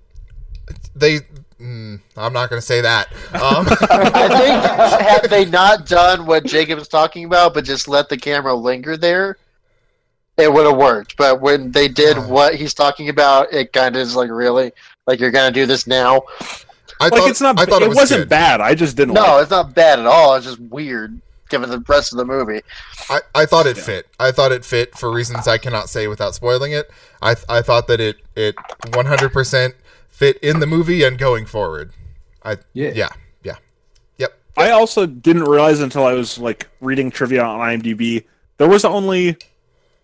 [0.95, 1.19] they.
[1.59, 3.07] Mm, I'm not going to say that.
[3.33, 8.09] Um, I think had they not done what Jacob Jacob's talking about, but just let
[8.09, 9.37] the camera linger there,
[10.37, 11.15] it would have worked.
[11.17, 12.21] But when they did Uh.
[12.23, 14.71] what he's talking about, it kind of is like really
[15.07, 16.23] like you're gonna do this now.
[16.99, 17.59] I like thought it's not.
[17.59, 18.29] I thought it, it, was wasn't good.
[18.29, 18.61] bad.
[18.61, 19.13] I just didn't.
[19.15, 20.35] No, like it's not bad at all.
[20.35, 21.19] It's just weird
[21.49, 22.61] given the rest of the movie.
[23.09, 23.83] I, I thought it Yeah.
[23.83, 24.07] fit.
[24.19, 26.89] I thought it fit for reasons I cannot say without spoiling it.
[27.21, 29.73] I I thought that it it 100%
[30.09, 31.91] fit in the movie and going forward.
[32.43, 32.91] I Yeah.
[32.95, 33.09] yeah
[33.43, 33.55] yeah
[34.17, 34.33] yep.
[34.57, 38.23] I also didn't realize until I was like reading trivia on IMDb
[38.57, 39.37] there was only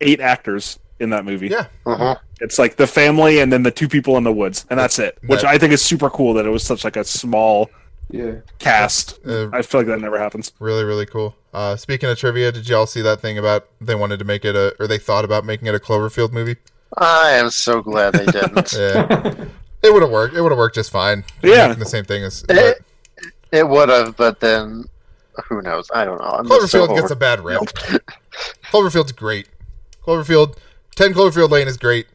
[0.02, 1.48] eight actors in that movie.
[1.50, 1.66] Yeah.
[1.86, 2.16] Uh-huh.
[2.40, 5.18] It's like the family and then the two people in the woods, and that's it.
[5.26, 7.70] Which That- I think is super cool that it was such like a small
[8.10, 8.36] Yeah.
[8.60, 9.20] cast.
[9.26, 10.52] Uh, I feel like that never happens.
[10.60, 11.36] really really cool.
[11.54, 14.56] Uh, speaking of trivia, did y'all see that thing about they wanted to make it
[14.56, 16.56] a or they thought about making it a Cloverfield movie?
[16.98, 18.74] I am so glad they didn't.
[19.82, 20.36] Yeah, it would have worked.
[20.36, 21.24] It would have worked just fine.
[21.42, 21.74] Yeah.
[21.74, 22.44] The same thing as.
[22.44, 22.80] But
[23.52, 24.86] it would have, but then
[25.48, 25.90] who knows?
[25.94, 26.28] I don't know.
[26.28, 27.62] I'm Cloverfield so gets a bad rep.
[28.72, 29.48] Cloverfield's great.
[30.06, 30.58] Cloverfield,
[30.96, 32.08] Ten Cloverfield Lane is great.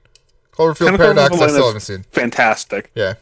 [0.53, 2.03] Cloverfield 10 Paradox, Cloverfield I still haven't seen.
[2.13, 2.91] Fantastic.
[2.95, 3.15] Yeah,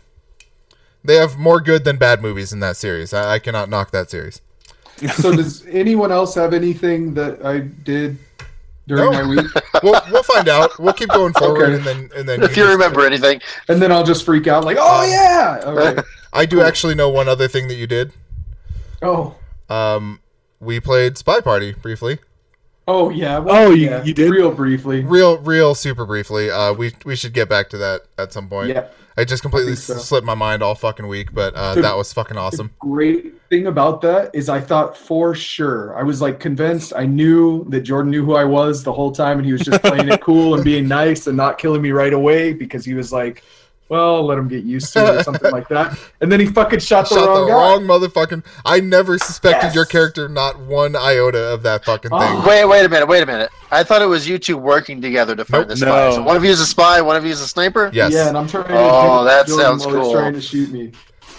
[1.04, 3.12] they have more good than bad movies in that series.
[3.12, 4.40] I, I cannot knock that series.
[5.16, 8.16] So does anyone else have anything that I did
[8.86, 9.24] during No.
[9.24, 9.46] my week?
[9.82, 10.78] We'll we'll find out.
[10.78, 11.74] We'll keep going forward, Okay.
[11.74, 14.64] and then and then if you just- remember anything, And then I'll just freak out
[14.64, 15.62] like, oh yeah.
[15.66, 15.98] All right.
[16.32, 18.12] I do actually know one other thing that you did.
[19.02, 19.34] Oh.
[19.68, 20.20] Um,
[20.60, 22.18] we played SpyParty briefly.
[22.86, 23.38] Oh yeah.
[23.38, 24.02] well, Oh, you- yeah.
[24.04, 24.30] you did?
[24.30, 25.02] real briefly.
[25.04, 26.50] Real, real, super briefly.
[26.50, 28.68] Uh, we we should get back to that at some point.
[28.70, 28.86] Yeah.
[29.16, 29.94] I just completely I so.
[29.94, 31.84] slipped my mind all fucking week, but uh, Dude.
[31.84, 32.72] that was fucking awesome.
[32.80, 37.64] Great thing about that is I thought for sure I was like convinced I knew
[37.68, 40.20] that Jordan knew who I was the whole time and he was just playing it
[40.20, 43.44] cool and being nice and not killing me right away because he was like
[43.88, 45.98] well, let him get used to it or something like that.
[46.20, 47.54] And then he fucking shot the Shot wrong the guy.
[47.54, 48.44] wrong motherfucking.
[48.64, 49.74] I never suspected Yes.
[49.74, 52.18] your character not one iota of that fucking oh.
[52.18, 52.28] thing.
[52.30, 52.48] Oh.
[52.48, 53.50] Wait, wait a minute, wait a minute.
[53.70, 55.68] I thought it was you two working together to find Nope.
[55.68, 55.86] the spy.
[55.88, 56.10] No.
[56.12, 57.90] So one of you is a spy, one of you is a sniper.
[57.92, 58.12] Yes.
[58.12, 60.12] Yeah, and I'm trying to Oh, kill that him sounds while he's cool.
[60.12, 60.92] trying to shoot me.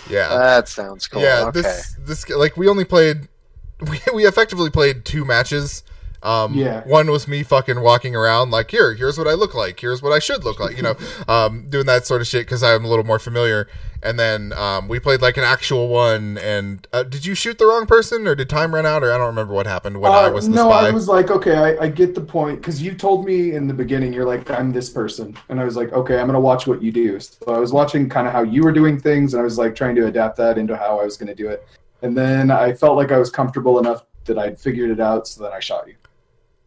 [0.09, 0.29] Yeah.
[0.29, 1.21] That sounds cool.
[1.23, 1.45] yeah.
[1.47, 1.61] okay.
[1.61, 3.27] This this like we only played.
[3.89, 5.83] We we effectively played two matches.
[6.23, 6.81] Um, Yeah.
[6.85, 9.79] One was me fucking walking around like, here, here's what I look like.
[9.79, 10.77] Here's what I should look like.
[10.77, 10.95] You know,
[11.27, 13.67] um, doing that sort of shit because I'm a little more familiar.
[14.03, 16.37] And then um, we played like an actual one.
[16.37, 19.17] And uh, did you shoot the wrong person or did time run out or I
[19.17, 20.69] don't remember what happened when I Uh, was the no.
[20.69, 23.73] I was like, okay, I, I get the point because you told me in the
[23.73, 26.83] beginning you're like, I'm this person, and I was like, okay, I'm gonna watch what
[26.83, 27.19] you do.
[27.19, 29.73] So I was watching kind of how you were doing things, and I was like
[29.75, 31.65] trying to adapt that into how I was gonna do it.
[32.03, 35.43] And then I felt like I was comfortable enough that I'd figured it out, so
[35.43, 35.95] then I shot you.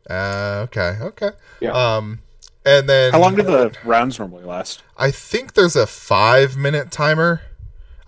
[0.08, 1.30] Uh, okay, okay.
[1.60, 1.72] Yeah.
[1.72, 2.20] Um,
[2.64, 4.82] and then How long do the rounds normally last?
[4.96, 7.42] I think there's a five minute timer.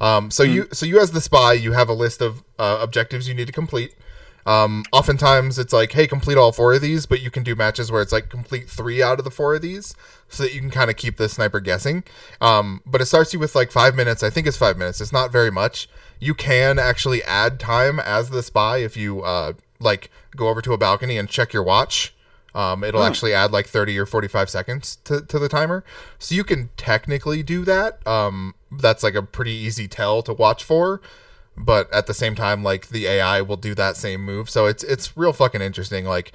[0.01, 3.29] Um, so you so you as the spy, you have a list of uh, objectives
[3.29, 3.95] you need to complete.
[4.47, 7.93] Um, oftentimes it's like, hey, complete all four of these, but you can do matches
[7.93, 9.95] where it's like complete three out of the four of these,
[10.29, 12.05] so that you can kind of keep the sniper guessing.
[12.41, 14.23] Um, but it starts you with like five minutes.
[14.23, 15.01] I think it's five minutes.
[15.01, 15.89] It's not very much.
[16.19, 20.73] You can actually add time as the spy if you uh, like go over to
[20.73, 22.15] a balcony and check your watch.
[22.55, 25.85] Um, it'll actually add like 30 or 45 seconds to, to the timer.
[26.19, 28.05] So you can technically do that.
[28.07, 31.01] Um, that's like a pretty easy tell to watch for.
[31.57, 34.49] But at the same time, like the AI will do that same move.
[34.49, 36.05] So it's it's real fucking interesting.
[36.05, 36.33] Like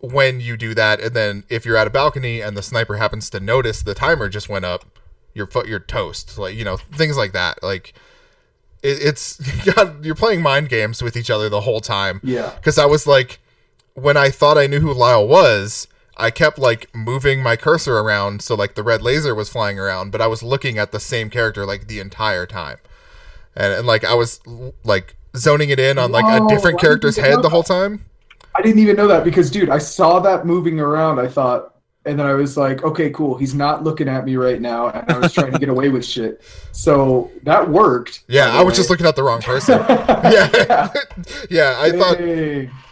[0.00, 3.30] when you do that, and then if you're at a balcony and the sniper happens
[3.30, 4.84] to notice the timer just went up,
[5.32, 6.38] your foot you're toast.
[6.38, 7.62] Like you know things like that.
[7.62, 7.94] Like
[8.84, 12.52] it, it's God, you're playing mind games with each other the whole time Yeah.
[12.54, 13.40] because I was like,
[13.94, 18.42] when I thought I knew who Lyle was, I kept like moving my cursor around
[18.42, 21.30] so like the red laser was flying around, but I was looking at the same
[21.30, 22.78] character like the entire time,
[23.56, 24.40] and, and like I was
[24.84, 28.04] like zoning it in on like Whoa, a different character's head the whole time.
[28.56, 31.18] I didn't even know that because, dude, I saw that moving around.
[31.18, 31.73] I thought,
[32.06, 33.36] and then I was like, okay, cool.
[33.38, 36.04] He's not looking at me right now, and I was trying to get away with
[36.04, 36.42] shit.
[36.72, 38.24] So that worked.
[38.28, 39.80] Yeah, I was just looking at the wrong person.
[39.88, 40.92] yeah,
[41.50, 41.76] yeah.
[41.78, 42.18] I thought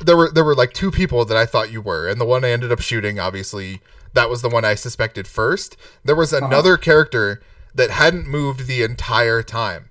[0.04, 2.44] there were there were like two people that I thought you were, and the one
[2.44, 3.80] I ended up shooting, obviously,
[4.14, 5.76] that was the one I suspected first.
[6.04, 6.46] There was uh-huh.
[6.46, 7.42] another character
[7.74, 9.90] that hadn't moved the entire time,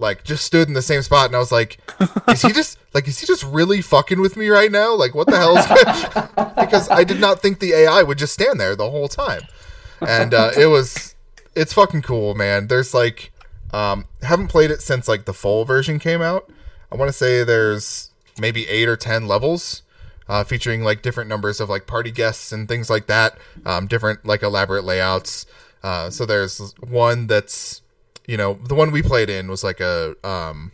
[0.00, 1.78] like just stood in the same spot, and I was like,
[2.28, 4.94] "Is he just like is he just really fucking with me right now?
[4.94, 5.66] Like what the hell is?"
[6.56, 9.42] because I did not think the AI would just stand there the whole time,
[10.00, 11.14] and uh, it was
[11.54, 12.66] it's fucking cool, man.
[12.66, 13.32] There's like
[13.72, 16.50] um, haven't played it since like the full version came out.
[16.90, 19.82] I want to say there's maybe eight or ten levels,
[20.28, 23.36] uh, featuring like different numbers of like party guests and things like that.
[23.66, 25.46] Um, different like elaborate layouts.
[25.82, 27.79] Uh, so there's one that's
[28.30, 30.70] you know the one we played in was like a um,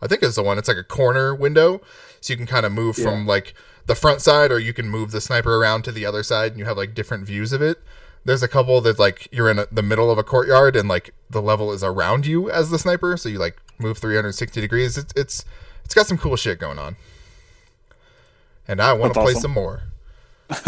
[0.00, 0.56] I think it's the one.
[0.56, 1.82] It's like a corner window,
[2.22, 3.52] so you can kind of move from like
[3.84, 6.58] the front side, or you can move the sniper around to the other side, and
[6.58, 7.82] you have like different views of it.
[8.24, 11.12] There's a couple that like you're in a, the middle of a courtyard, and like
[11.28, 14.96] the level is around you as the sniper, so you like move 360 degrees.
[14.96, 15.44] It's it's
[15.84, 16.96] it's got some cool shit going on,
[18.66, 19.42] and I want to play awesome.
[19.42, 19.82] some more.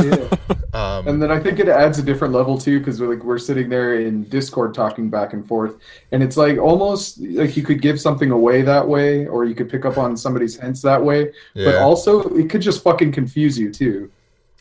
[0.02, 0.28] Yeah.
[0.74, 3.38] Um, And then I think it adds a different level too, because we're like we're
[3.38, 5.76] sitting there in Discord talking back and forth,
[6.12, 9.70] and it's like almost like you could give something away that way, or you could
[9.70, 11.32] pick up on somebody's hints that way.
[11.54, 14.10] But also, it could just fucking confuse you too.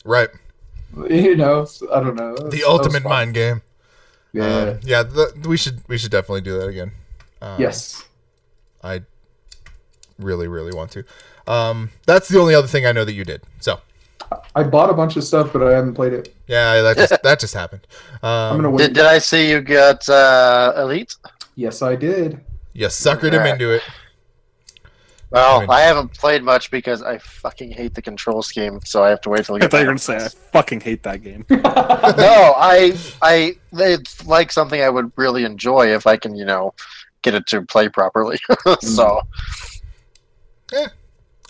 [0.04, 0.28] right.
[1.10, 2.34] You know, So, I don't know.
[2.34, 3.60] That was- The ultimate mind game.
[4.32, 4.44] Yeah.
[4.46, 5.02] Uh, yeah.
[5.02, 6.92] The, we should we should definitely do that again.
[7.42, 8.04] Um, yes.
[8.82, 9.02] I
[10.18, 11.04] really, really want to.
[11.46, 13.42] Um, that's the only other thing I know that you did.
[13.60, 13.80] So
[14.58, 16.34] I bought a bunch of stuff, but I haven't played it.
[16.46, 17.86] yeah, that just that just happened.
[18.22, 18.78] Um, I'm gonna wait.
[18.88, 21.14] Did, did I see you got uh, Elite?
[21.54, 22.40] Yes, I did.
[22.72, 23.52] you suckered him Alright.
[23.54, 23.82] into it.
[25.30, 29.10] Well, I I haven't played much because I fucking hate the control scheme, so I
[29.10, 30.06] have to wait till I I get thought you were back.
[30.06, 31.44] gonna say I fucking hate that game.
[31.50, 36.72] no, I I it's like something I would really enjoy if I can, you know,
[37.22, 38.38] get it to play properly.
[38.80, 39.20] so
[40.72, 40.86] yeah,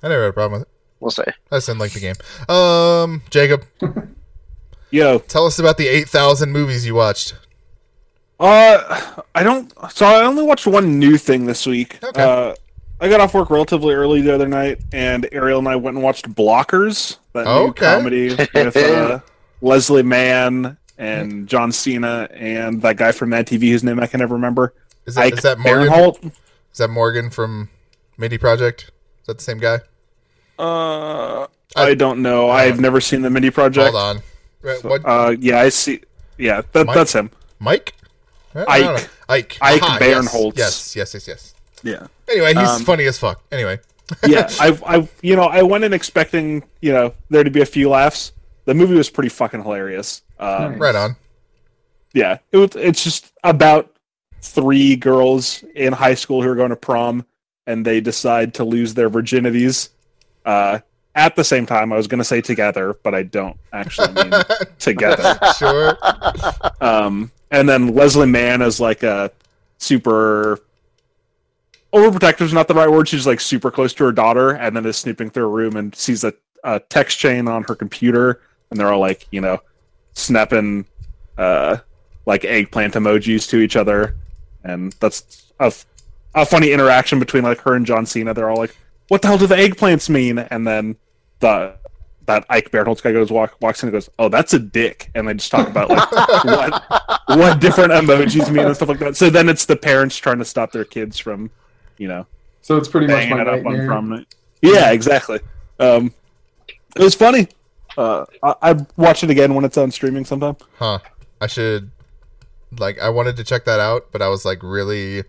[0.03, 0.75] I never had a problem with it.
[1.01, 1.23] We'll see.
[1.51, 2.15] I just didn't like the game.
[2.49, 3.65] Um, Jacob,
[4.91, 7.35] Yo, tell us about the eight thousand movies you watched.
[8.41, 9.73] uh, I don't.
[9.91, 11.99] So I only watched one new thing this week.
[12.03, 12.23] Okay.
[12.23, 12.55] Uh,
[13.01, 16.03] I got off work relatively early the other night, and Ariel and I went and
[16.05, 17.85] watched Blockers, that new Okay.
[17.87, 19.21] comedy with uh,
[19.61, 24.19] Leslie Mann and John Cena and that guy from Mad TV whose name I can
[24.19, 24.75] never remember.
[25.07, 25.89] Is that is Ike that Morgan?
[25.93, 26.25] Barinholtz?
[26.73, 27.69] Is that Morgan from
[28.17, 28.91] Mindy Project?
[29.21, 29.79] Is that the same guy?
[30.59, 32.51] Uh, I don't know.
[32.51, 33.92] I've never seen the Mindy Project.
[33.94, 34.23] Hold on.
[34.62, 35.03] Wait, What?
[35.05, 36.01] Uh, yeah, I see.
[36.37, 36.94] Yeah, that, Mike?
[36.97, 37.31] that's him.
[37.59, 37.94] Mike?
[38.55, 38.94] I don't know.
[38.94, 39.09] Ike.
[39.29, 39.59] Ike.
[39.61, 40.57] Ike Aha, Barinholtz.
[40.59, 41.55] Yes, yes, yes, yes.
[41.83, 42.07] Yeah.
[42.29, 43.40] Anyway, he's Um, funny as fuck.
[43.53, 43.79] Anyway,
[44.27, 47.66] yeah, I, I, you know, I went in expecting, you know, there to be a
[47.66, 48.33] few laughs.
[48.64, 50.23] The movie was pretty fucking hilarious.
[50.40, 50.81] Um, Nice.
[50.81, 51.16] right on.
[52.14, 52.71] yeah, it was.
[52.75, 53.94] It's just about
[54.42, 57.25] three girls in high school who are going to prom,
[57.66, 59.90] and they decide to lose their virginities.
[60.49, 60.79] Uh,
[61.15, 64.33] at the same time, I was going to say together, but I don't actually mean
[64.79, 65.39] together.
[65.59, 65.99] sure.
[66.81, 69.31] Um, and then Leslie Mann is like a
[69.77, 70.61] super
[71.93, 73.09] overprotective is not the right word.
[73.09, 75.95] She's like super close to her daughter, and then is snooping through a room and
[75.95, 76.33] sees a,
[76.65, 79.61] a text chain on her computer, and they're all like, you know,
[80.15, 80.87] snapping
[81.37, 81.77] uh,
[82.25, 84.15] like eggplant emojis to each other,
[84.65, 85.71] and that's a,
[86.35, 88.33] a funny interaction between like her and John Cena.
[88.33, 88.75] They're all like,
[89.09, 90.97] "What the hell do the eggplants mean?" And then
[91.40, 91.75] the
[92.27, 95.27] that Ike Barinholtz guy goes walk, walks in and goes, "Oh, that's a dick," and
[95.27, 96.11] they just talk about like
[96.44, 96.83] what
[97.38, 99.16] what different emojis mean and stuff like that.
[99.16, 101.51] So then it's the parents trying to stop their kids from,
[101.97, 102.27] you know,
[102.61, 103.87] So it's pretty much banging my it up on nightmare.
[103.87, 104.27] prom night.
[104.61, 105.40] Yeah, exactly.
[105.81, 106.12] Um,
[106.97, 107.49] it was funny.
[107.97, 110.57] Uh, I, I'd watch it again when it's on streaming sometime.
[110.79, 110.99] Huh.
[111.40, 111.90] I should
[112.79, 115.25] like I wanted to check that out, but I was like really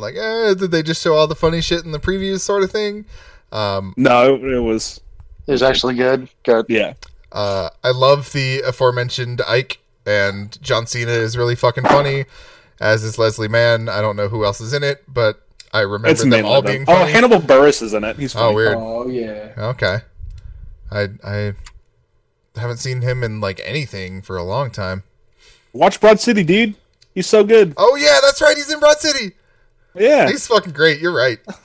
[0.00, 2.70] like, eh, did they just show all the funny shit in the previews sort of
[2.70, 3.04] thing?
[3.52, 5.00] Um No, it, it was
[5.46, 6.28] It was actually good.
[6.44, 6.66] Good.
[6.68, 6.94] yeah.
[7.32, 12.24] uh I love the aforementioned Ike and John Cena is really fucking funny,
[12.80, 13.88] as is Leslie Mann.
[13.88, 16.72] I don't know who else is in it, but I remember It's them all them.
[16.72, 17.04] being Oh.
[17.06, 18.16] Hannibal Buress is in it.
[18.16, 18.46] He's funny.
[18.52, 18.76] oh weird.
[18.78, 19.52] Oh yeah.
[19.56, 19.98] Okay.
[20.90, 21.52] I I
[22.56, 25.04] haven't seen him in like anything for a long time.
[25.72, 26.74] Watch Broad City, dude.
[27.14, 27.74] He's so good.
[27.76, 28.56] Oh yeah, that's right.
[28.56, 29.32] He's in Broad City.
[29.94, 30.28] Yeah.
[30.28, 31.00] He's fucking great.
[31.00, 31.38] You're right.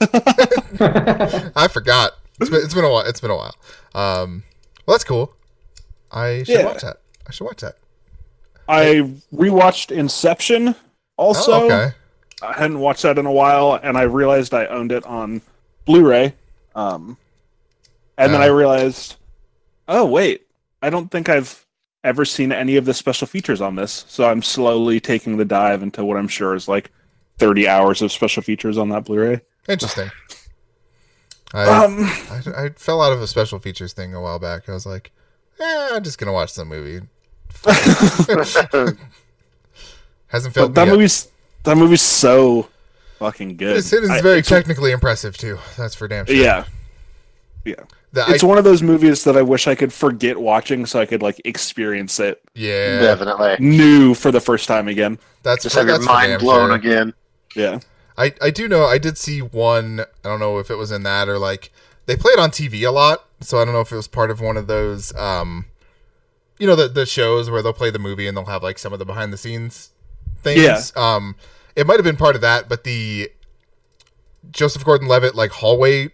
[0.80, 2.12] I forgot.
[2.40, 3.06] It's been, it's been a while.
[3.06, 3.54] It's been a while.
[3.94, 4.42] Um,
[4.86, 5.32] well, that's cool.
[6.10, 6.64] I should Yeah.
[6.66, 6.98] watch that.
[7.26, 7.76] I should watch that.
[8.68, 10.74] I rewatched Inception.
[11.16, 11.94] Also, oh, okay.
[12.42, 15.40] I hadn't watched that in a while, and I realized I owned it on
[15.86, 16.34] Blu-ray.
[16.74, 17.16] Um,
[18.18, 18.44] and then Uh.
[18.44, 19.16] I realized,
[19.88, 20.46] oh wait,
[20.82, 21.64] I don't think I've
[22.04, 24.04] ever seen any of the special features on this.
[24.08, 26.90] So I'm slowly taking the dive into what I'm sure is like
[27.38, 29.40] 30 hours of special features on that Blu-ray.
[29.68, 30.10] Interesting.
[31.54, 34.68] I, Um, I I fell out of a special features thing a while back.
[34.68, 35.12] I was like,
[35.60, 37.06] eh, I'm just gonna watch the movie.
[40.28, 40.92] Hasn't but failed that me yet.
[40.92, 41.28] movie's
[41.62, 42.68] that movie's so
[43.18, 43.76] fucking good.
[43.76, 45.58] It's, it is I- very it's- technically impressive too.
[45.76, 46.34] That's for damn sure.
[46.34, 46.64] Yeah,
[47.64, 51.00] The, it's I, one of those movies that I wish I could forget watching so
[51.00, 53.00] I could like experience it yeah.
[53.00, 53.56] Definitely.
[53.58, 55.18] new for the first time again.
[55.42, 56.76] That's Just for, have your that's for mind damn blown sure.
[56.76, 57.14] again.
[57.56, 57.80] Yeah.
[58.18, 61.02] I, I do know I did see one I don't know if it was in
[61.02, 61.70] that or like
[62.06, 64.30] they play it on TV a lot so I don't know if it was part
[64.30, 65.66] of one of those um
[66.58, 68.92] you know the the shows where they'll play the movie and they'll have like some
[68.94, 69.90] of the behind the scenes
[70.38, 71.16] things Yeah.
[71.16, 71.36] um
[71.74, 73.30] it might have been part of that but the
[74.50, 76.10] Joseph Gordon-Levitt like hallway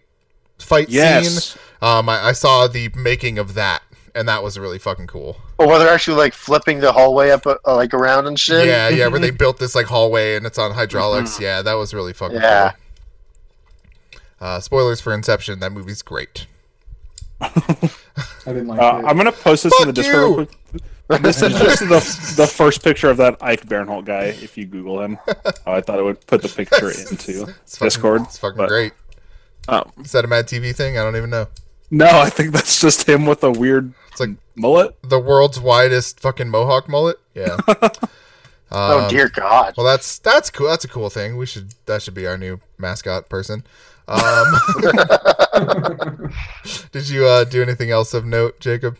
[0.59, 1.51] fight Yes.
[1.53, 3.83] scene um I, I saw the making of that
[4.15, 7.47] and that was really fucking cool Or where they're actually like flipping the hallway up,
[7.47, 8.67] uh, like around and shit.
[8.67, 11.43] yeah yeah where they built this like hallway and it's on hydraulics Mm-hmm.
[11.43, 12.73] yeah that was really fucking Yeah.
[12.73, 16.47] cool uh spoilers for Inception that movie's great
[17.41, 17.51] I
[18.47, 19.05] didn't like Uh, it.
[19.07, 20.23] I'm gonna post this in the Discord.
[20.23, 20.47] Real
[21.09, 21.23] quick.
[21.23, 24.25] This is just the the first picture of that Ike Barinholtz guy.
[24.27, 25.33] If you Google him, oh,
[25.67, 28.23] I thought it would put the picture into It's fucking, Discord.
[28.23, 28.93] It's fucking but- great.
[29.69, 30.97] Um, Is that a Mad TV thing?
[30.99, 31.47] I don't even know.
[31.93, 34.97] No, I think that's just him with a weird It's like mullet.
[35.09, 37.19] the world's widest fucking mohawk mullet.
[37.35, 37.57] Yeah.
[38.75, 39.75] Oh Um, dear God.
[39.77, 40.67] Well, that's that's cool.
[40.67, 41.37] That's a cool thing.
[41.37, 43.65] We should that should be our new mascot person.
[44.09, 44.47] Um,
[46.93, 48.97] did you uh, do anything else of note, Jacob?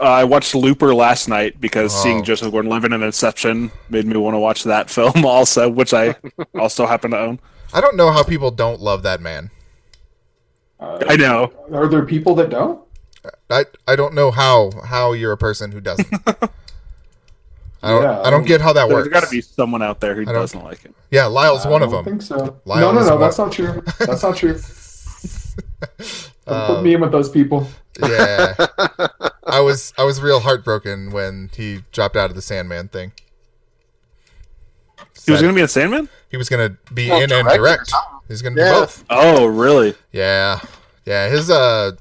[0.00, 2.02] Uh, I watched Looper last night because Oh.
[2.02, 6.14] seeing Joseph Gordon-Levitt in Inception made me want to watch that film also, which I
[6.54, 7.40] also happen to own.
[7.74, 9.50] I don't know how people don't love that man.
[10.78, 11.52] Uh, I know.
[11.72, 12.80] Are there people that don't?
[13.50, 16.06] I I don't know how how you're a person who doesn't.
[17.82, 19.08] I don't Yeah, I don't get how that There's works.
[19.10, 20.94] There's got to be someone out there who doesn't like it.
[21.10, 22.18] Yeah, Lyle's I one of don't them.
[22.18, 22.60] think so.
[22.64, 23.18] Lyle no, no, no.
[23.18, 23.82] That's not true.
[24.00, 24.58] That's not true.
[26.46, 27.66] Don't Um, put me in with those people.
[28.00, 28.54] Yeah.
[29.46, 33.12] I was I was real heartbroken when he dropped out of the Sandman thing.
[35.24, 36.08] He was going to be in Sandman.
[36.30, 37.92] he was gonna be Well, in and direct or direct.
[38.28, 38.34] Something.
[38.34, 38.74] He's gonna Yeah.
[38.74, 39.04] do both.
[39.10, 39.94] Oh, really?
[40.12, 40.60] Yeah.
[41.04, 41.92] Yeah, his uh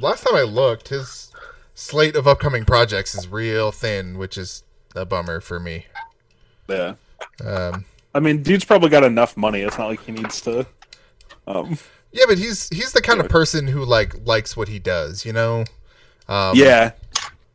[0.00, 1.32] last time I looked, his
[1.74, 4.62] slate of upcoming projects is real thin, which is
[4.94, 5.86] a bummer for me.
[6.68, 6.94] Yeah.
[7.44, 9.60] Um I mean, dude's probably got enough money.
[9.62, 10.66] It's not like he needs to.
[11.46, 11.78] Um,
[12.12, 15.32] yeah, but he's he's the kind of person who like likes what he does, you
[15.32, 15.64] know?
[16.28, 16.92] Um yeah,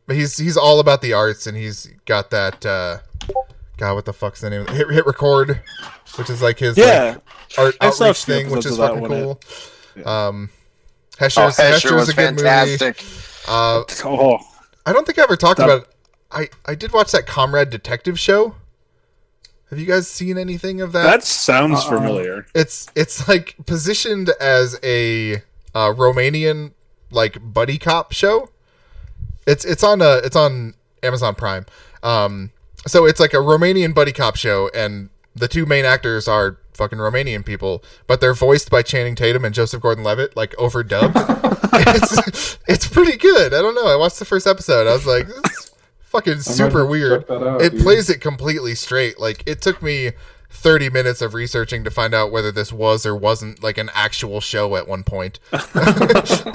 [0.06, 2.98] But he's he's all about the arts and he's got that uh
[3.76, 4.66] God, what the fuck's the name?
[4.68, 5.60] Hit hit record,
[6.16, 7.16] which is like his Yeah,
[7.58, 9.36] like, art I outreach thing, which is of that fucking one,
[9.94, 10.06] cool.
[10.06, 10.50] Um,
[11.18, 12.42] Oh, Hesher Hesher's was a good movie.
[12.44, 13.02] fantastic.
[13.48, 14.38] Uh, oh,
[14.84, 15.88] I don't think I ever talked That- about.
[16.30, 18.56] I I did watch that Comrade Detective show.
[19.70, 21.02] Have you guys seen anything of that?
[21.04, 21.98] that sounds Uh-uh.
[22.00, 22.46] familiar.
[22.54, 25.36] it's it's like positioned as a
[25.74, 26.72] uh, Romanian
[27.10, 28.50] like buddy cop show.
[29.46, 31.64] It's it's on uh it's on Amazon Prime.
[32.02, 32.50] Um,
[32.86, 36.98] so it's like a Romanian buddy cop show, and the two main actors are fucking
[36.98, 41.12] Romanian people, but they're voiced by Channing Tatum and Joseph Gordon-Levitt, like overdubbed.
[41.72, 43.52] it's it's pretty good.
[43.54, 43.86] I don't know.
[43.86, 44.86] I watched the first episode.
[44.86, 45.70] I was like, this is
[46.00, 47.30] fucking super weird.
[47.30, 47.82] out, it dude.
[47.82, 49.18] plays it completely straight.
[49.18, 50.12] Like it took me
[50.56, 54.40] 30 minutes of researching to find out whether this was or wasn't like an actual
[54.40, 55.38] show at one point.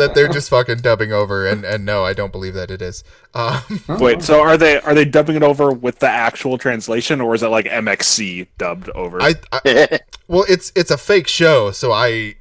[0.02, 3.04] That they're just fucking dubbing over and and no I don't believe that it is.
[3.34, 3.62] Um,
[4.00, 7.44] Wait, so are they are they dubbing it over with the actual translation, or is
[7.44, 9.22] it like MXC dubbed over?
[9.22, 12.36] I, I well it's it's a fake show so I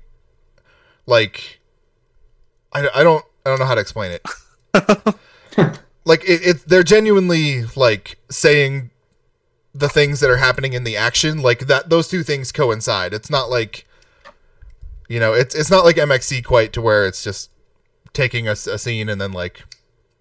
[1.06, 1.60] like
[2.72, 5.16] I, I don't I don't know how to explain it.
[6.04, 8.89] Like it, it they're genuinely like saying
[9.74, 13.12] the things that are happening in the action like that those two things coincide.
[13.14, 13.86] It's not like
[15.08, 17.50] you know it's it's not like mxc quite to where it's just
[18.12, 19.62] taking a scene and then like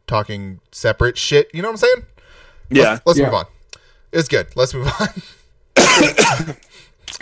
[0.08, 1.50] talking separate shit.
[1.54, 2.06] You know what i'm saying?
[2.70, 3.26] Yeah, let's, let's Yeah.
[3.26, 3.46] move on.
[4.12, 4.48] It's good.
[4.56, 5.08] Let's move on.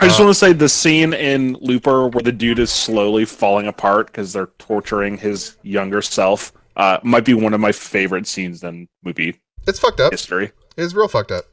[0.00, 3.66] I just want to say the scene in Looper where the dude is slowly falling
[3.66, 8.62] apart because they're torturing his younger self uh, might be one of my favorite scenes
[8.62, 10.12] in movie it's fucked up.
[10.12, 10.52] history.
[10.76, 11.44] it's real fucked up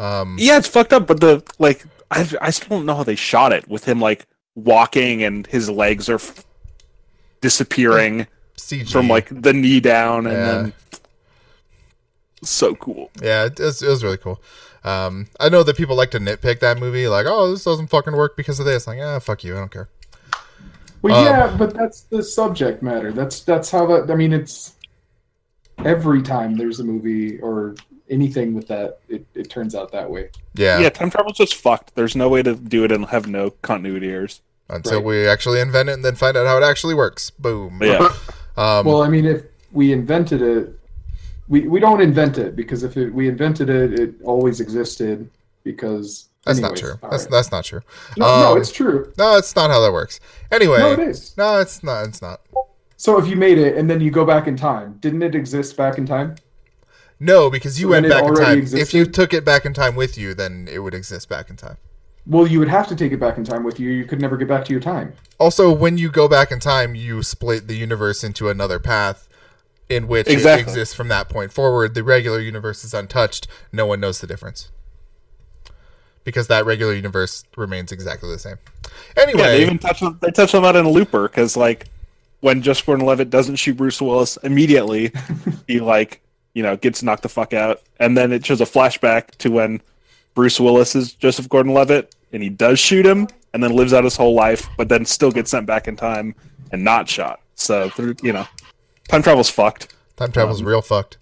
[0.00, 3.16] um Yeah, it's fucked up, but the like I I still don't know how they
[3.16, 6.44] shot it with him like walking and his legs are f-
[7.40, 8.26] disappearing
[8.56, 8.90] CG.
[8.90, 10.44] from like the knee down and Yeah.
[10.62, 10.72] then
[12.42, 13.10] so cool.
[13.22, 14.40] Yeah, it was, it was really cool.
[14.82, 18.16] Um, I know that people like to nitpick that movie, like, oh, this doesn't fucking
[18.16, 18.86] work because of this.
[18.86, 19.90] Like, ah, fuck you, I don't care.
[21.02, 23.12] Well, Um, yeah, but that's the subject matter.
[23.12, 24.10] That's that's how that.
[24.10, 24.74] I mean, it's
[25.84, 27.74] every time there's a movie or
[28.10, 30.30] anything with that, it, it turns out that way.
[30.54, 30.90] Yeah, Yeah.
[30.90, 31.94] time travel's just fucked.
[31.94, 34.40] There's no way to do it and have no continuity errors.
[34.68, 35.04] until Right.
[35.04, 37.30] we actually invent it and then find out how it actually works.
[37.30, 37.80] Boom.
[37.82, 38.08] Yeah,
[38.56, 39.42] Um, well, I mean, if
[39.72, 40.78] we invented it,
[41.48, 45.28] we we don't invent it because if it, we invented it, it always existed
[45.64, 46.28] because.
[46.44, 46.94] that's not true.
[47.02, 47.30] That's right.
[47.32, 47.80] that's not true.
[48.16, 49.12] no, no, um, it's true.
[49.18, 50.20] No, it's not how that works.
[50.52, 51.36] Anyway, No, it is.
[51.36, 52.06] no, it's not.
[52.06, 52.40] It's not.
[52.96, 55.76] So if you made it and then you go back in time, didn't it exist
[55.76, 56.36] back in time?
[57.20, 58.58] No, because you So went back in time.
[58.58, 58.80] existed?
[58.82, 61.56] If you took it back in time with you, then it would exist back in
[61.56, 61.76] time.
[62.26, 63.90] Well, you would have to take it back in time with you.
[63.90, 65.12] You could never get back to your time.
[65.38, 69.28] Also, when you go back in time, you split the universe into another path
[69.88, 70.62] in which Exactly.
[70.62, 71.94] it exists from that point forward.
[71.94, 73.46] The regular universe is untouched.
[73.72, 74.70] No one knows the difference.
[76.24, 78.58] Because that regular universe remains exactly the same.
[79.16, 79.48] Anyway, yeah.
[79.48, 81.86] They even touch on they touch on that in a Looper because like
[82.40, 85.12] when Just Gordon-Levitt doesn't shoot Bruce Willis immediately,
[85.66, 86.20] he like
[86.54, 89.80] you know gets knocked the fuck out, and then it shows a flashback to when
[90.34, 94.16] Bruce Willis is Joseph Gordon-Levitt, and he does shoot him, and then lives out his
[94.16, 96.34] whole life, but then still gets sent back in time
[96.72, 97.40] and not shot.
[97.56, 97.90] So
[98.22, 98.46] you know,
[99.08, 99.94] time travel's fucked.
[100.16, 101.18] time travel's real fucked.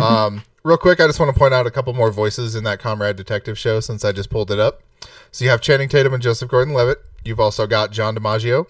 [0.00, 2.78] Um, real quick, I just want to point out a couple more voices in that
[2.80, 4.82] Comrade Detective show since I just pulled it up.
[5.32, 6.98] So you have Channing Tatum and Joseph Gordon-Levitt.
[7.24, 8.66] You've also got John DiMaggio,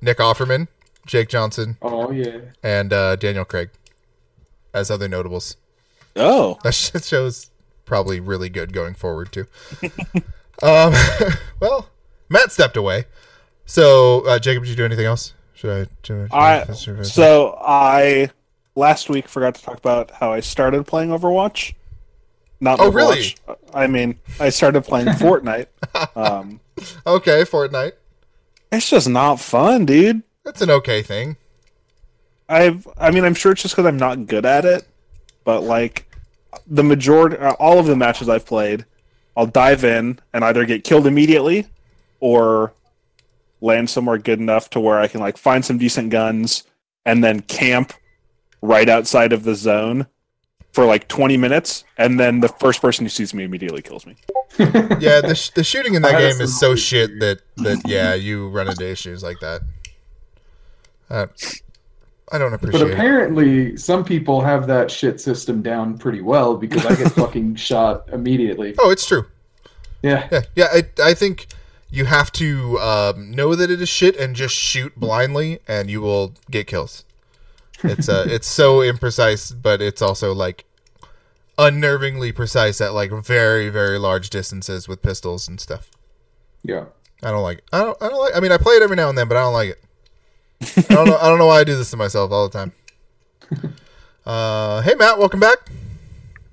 [0.00, 0.68] Nick Offerman,
[1.06, 2.38] Jake Johnson, Oh yeah.
[2.62, 3.70] and uh, Daniel Craig
[4.74, 5.56] as other notables.
[6.16, 7.50] Oh, That sh- show's
[7.86, 9.46] probably really good going forward too.
[10.62, 10.92] um,
[11.60, 11.88] well,
[12.28, 13.04] Matt stepped away.
[13.66, 15.32] So, uh, Jacob, did you do anything else?
[15.54, 15.90] Should I?
[16.02, 18.30] Should I should I- so I
[18.74, 21.74] last week forgot to talk about how I started playing Overwatch.
[22.60, 22.94] Not Oh, Overwatch.
[23.46, 23.56] really?
[23.72, 25.66] I mean, I started playing Fortnite.
[26.16, 26.60] Um,
[27.06, 27.92] okay, Fortnite.
[28.72, 30.22] it's just not fun, dude.
[30.44, 31.36] That's an okay thing.
[32.48, 34.86] I've, I mean, I'm sure it's just because I'm not good at it,
[35.44, 36.10] but like
[36.66, 38.84] the majority, uh, all of the matches I've played,
[39.36, 41.66] I'll dive in and either get killed immediately
[42.20, 42.72] or
[43.60, 46.64] land somewhere good enough to where I can like find some decent guns
[47.04, 47.92] and then camp
[48.62, 50.06] right outside of the zone
[50.72, 54.16] for like 20 minutes, and then the first person who sees me immediately kills me.
[54.58, 58.48] Yeah, the, sh- the shooting in that game is so shit that that yeah, you
[58.48, 59.62] run into issues like that.
[61.10, 61.26] Uh,
[62.34, 62.92] I don't But appreciate it.
[62.94, 68.08] apparently, some people have that shit system down pretty well because I get fucking shot
[68.12, 68.74] immediately.
[68.78, 69.26] Oh, it's true.
[70.02, 70.28] Yeah.
[70.32, 70.66] Yeah, yeah.
[70.72, 71.46] I, I think
[71.90, 76.00] you have to um, know that it is shit and just shoot blindly, and you
[76.00, 77.04] will get kills.
[77.84, 80.64] It's uh, it's so imprecise, but it's also like
[81.58, 85.90] unnervingly precise at like very very large distances with pistols and stuff.
[86.62, 86.86] Yeah.
[87.22, 87.58] I don't like.
[87.58, 87.64] It.
[87.72, 88.02] I don't.
[88.02, 88.36] I don't like.
[88.36, 89.83] I mean, I play it every now and then, but I don't like it.
[90.62, 91.16] I don't know.
[91.18, 92.72] I don't know why I do this to myself all the time.
[94.26, 95.58] Uh, hey Matt, welcome back.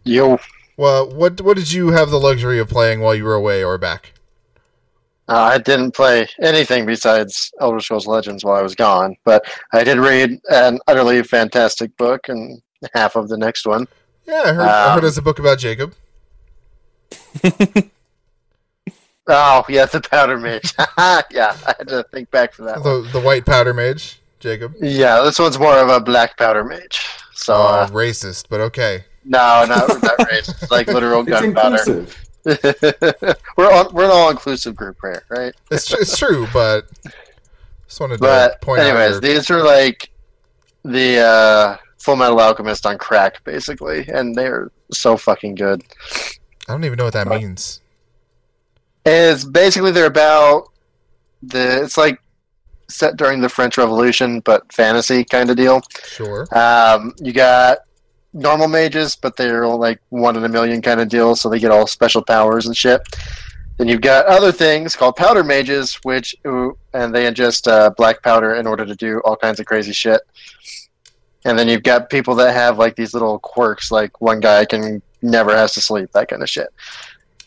[0.03, 0.37] Yo,
[0.77, 3.77] Well, what what did you have the luxury of playing while you were away or
[3.77, 4.13] back?
[5.29, 9.83] uh, I didn't play anything besides Elder Scrolls Legends while I was gone, but I
[9.85, 12.61] did read an utterly fantastic book and
[12.93, 13.87] half of the next one.
[14.27, 14.61] Yeah, I heard.
[14.67, 15.93] I heard Um, there's a book about Jacob.
[19.33, 20.73] Oh, yeah, the Powder Mage.
[20.97, 23.03] yeah, I had to think back for that one.
[23.03, 24.73] The the white powder mage, Jacob.
[24.81, 27.05] Yeah, this one's more of a Black Powder Mage.
[27.33, 29.05] So, Oh, uh, racist, but okay.
[29.25, 30.69] no, not, not racist.
[30.69, 32.05] Like literal gunpowder.
[33.55, 35.53] we're all, we're an all inclusive group here, right?
[35.69, 36.87] It's tr- it's true, but
[37.87, 39.23] just wanted to But point anyways, out.
[39.23, 40.09] Your, these are like
[40.83, 45.83] the uh, Full Metal Alchemist on crack, basically, and they're so fucking good.
[46.67, 47.80] I don't even know what that means.
[49.05, 50.69] It's basically they're about
[51.41, 51.83] the.
[51.83, 52.19] It's like
[52.89, 55.81] set during the French Revolution, but fantasy kind of deal.
[56.05, 56.47] Sure.
[56.55, 57.79] Um, you got
[58.33, 61.71] normal mages, but they're like one in a million kind of deal, so they get
[61.71, 63.01] all special powers and shit.
[63.77, 68.55] Then you've got other things called powder mages, which and they ingest uh, black powder
[68.55, 70.21] in order to do all kinds of crazy shit.
[71.45, 75.01] And then you've got people that have like these little quirks, like one guy can
[75.23, 76.67] never has to sleep, that kind of shit.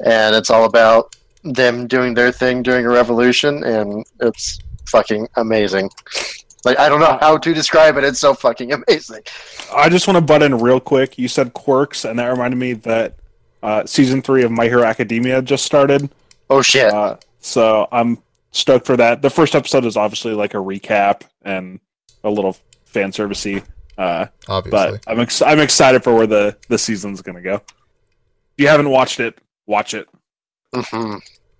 [0.04, 1.14] And it's all about
[1.44, 5.90] them doing their thing during a revolution, and it's fucking amazing.
[6.64, 8.04] Like I don't know how to describe it.
[8.04, 9.22] It's so fucking amazing.
[9.74, 11.18] I just want to butt in real quick.
[11.18, 13.16] You said quirks, and that reminded me that
[13.62, 16.10] uh, season three of My Hero Academia just started.
[16.50, 16.92] Oh shit!
[16.92, 18.18] Uh, so I'm
[18.52, 19.20] stoked for that.
[19.22, 21.80] The first episode is obviously like a recap and
[22.22, 23.62] a little fan servicey,
[23.98, 24.98] uh, Obviously.
[25.00, 27.56] but I'm ex- I'm excited for where the the season's gonna go.
[27.56, 27.62] If
[28.62, 30.08] you haven't watched it, watch it.
[30.74, 31.16] Hmm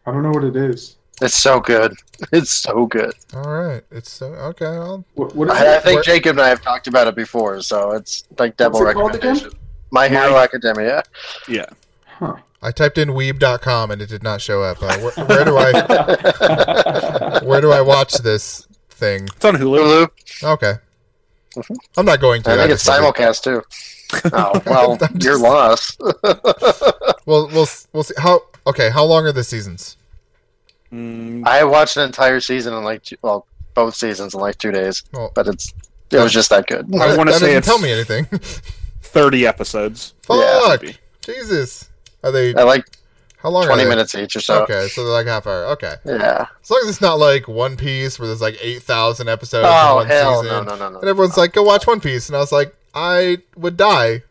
[0.06, 0.96] I don't know what it is.
[1.22, 1.94] It's so good.
[2.32, 3.12] It's so good.
[3.34, 3.82] All right.
[3.90, 4.66] It's so okay.
[4.66, 7.14] I'll, What, what is I, I think Where- Jacob and I have talked about it
[7.16, 9.50] before, so it's like double What's it recommendation.
[9.90, 11.02] My Hero Academia.
[11.48, 11.66] Yeah,
[12.06, 12.36] Huh.
[12.62, 14.78] I typed in weeb.com and it did not show up.
[14.80, 19.24] Uh, where, where do I where do I watch this thing?
[19.24, 20.06] it's on Hulu.
[20.06, 20.52] Hulu.
[20.54, 20.74] Okay.
[21.56, 21.76] Mhm.
[21.96, 22.50] I'm not going to.
[22.52, 23.14] I think it's just wondered.
[23.22, 23.62] simulcast too.
[24.32, 26.00] Oh well, I'm you're just- lost.
[27.26, 28.42] Well, we'll we'll see how.
[28.66, 29.96] Okay, how long are the seasons?
[30.92, 34.70] Mm, I watched an entire season in like two, well, both seasons in like two
[34.72, 35.72] days, Well, but it's
[36.10, 36.86] it was just that good.
[36.94, 38.26] I that- wanna say doesn't it's- tell me anything.
[39.02, 40.14] Thirty episodes.
[40.22, 40.96] Fuck, maybe.
[41.20, 41.88] Jesus.
[42.22, 42.54] Are they?
[42.54, 42.84] I like
[43.38, 43.66] How long?
[43.66, 44.62] twenty are minutes each or so.
[44.64, 45.66] Okay, so they're like half hour.
[45.72, 46.46] Okay, Yeah.
[46.62, 49.72] as long as it's not like One Piece where there's like eight thousand episodes in
[49.72, 50.98] Oh one hell season, no no no no.
[51.00, 54.22] and everyone's like, "Go watch One Piece," and I was like, "I would die."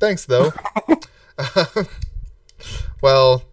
[0.00, 0.52] Thanks though.
[3.04, 3.44] well,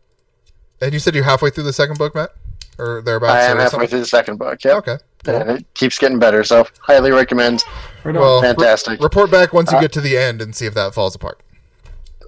[0.81, 2.31] and you said you're halfway through the second book, Matt,
[2.79, 3.33] or thereabouts.
[3.33, 3.89] I am or halfway something?
[3.89, 4.63] through the second book.
[4.63, 4.75] Yeah.
[4.77, 4.97] Okay.
[5.27, 7.63] And it keeps getting better, so highly recommend.
[8.03, 8.21] Right on.
[8.21, 8.99] Well, re- Fantastic.
[9.01, 11.39] report back once you Uh, get to the end and see if that falls apart.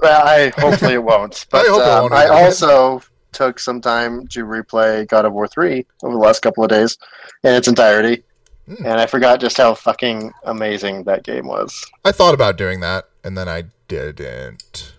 [0.01, 1.45] Well, I hopefully it won't.
[1.49, 3.01] But hope it um, won't I also
[3.31, 6.97] took some time to replay God of War three over the last couple of days
[7.43, 8.23] in its entirety,
[8.67, 8.85] Hmm.
[8.85, 11.83] and I forgot just how fucking amazing that game was.
[12.05, 14.93] I thought about doing that, and then I didn't.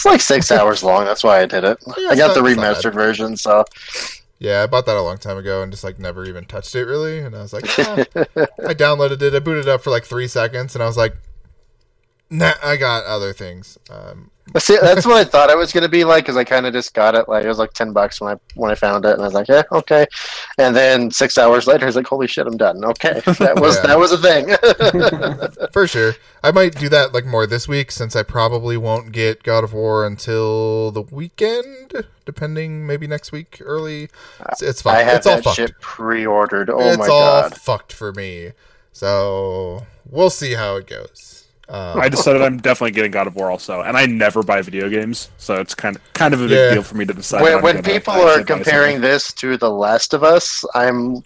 [0.00, 1.04] It's like six hours long.
[1.04, 1.76] That's why I did it.
[1.98, 3.66] Yeah, I got the not- not remastered version, so
[4.38, 6.86] Yeah, I bought that a long time ago and just like never even touched it
[6.86, 7.18] really.
[7.18, 7.96] And I was like, "Ah."
[8.66, 11.16] I downloaded it, I booted it up for like three seconds, and I was like,
[12.30, 13.76] Nah, I got other things.
[13.90, 16.66] Um, See, that's what I thought it was going to be like because I kind
[16.66, 19.04] of just got it like it was like ten bucks when I when I found
[19.04, 20.06] it, and I was like, yeah, okay.
[20.58, 22.84] And then six hours later, I was like, holy shit, I'm done.
[22.84, 23.86] Okay, that was Yeah.
[23.86, 25.68] that was a thing.
[25.72, 29.42] for sure, I might do that like more this week since I probably won't get
[29.42, 34.08] God of War until the weekend, depending maybe next week early.
[34.50, 35.04] It's, it's I fine.
[35.04, 35.56] have It's all that fucked.
[35.56, 36.70] shit pre-ordered.
[36.70, 37.56] Oh it's my all god.
[37.56, 38.50] fucked for me.
[38.92, 41.39] So we'll see how it goes.
[41.70, 44.88] Um, I decided I'm definitely getting God of War also, and I never buy video
[44.88, 46.74] games, so it's kind of kind of a big Yeah.
[46.74, 47.42] deal for me to decide.
[47.42, 51.22] When, when people are comparing this to The Last of Us, I'm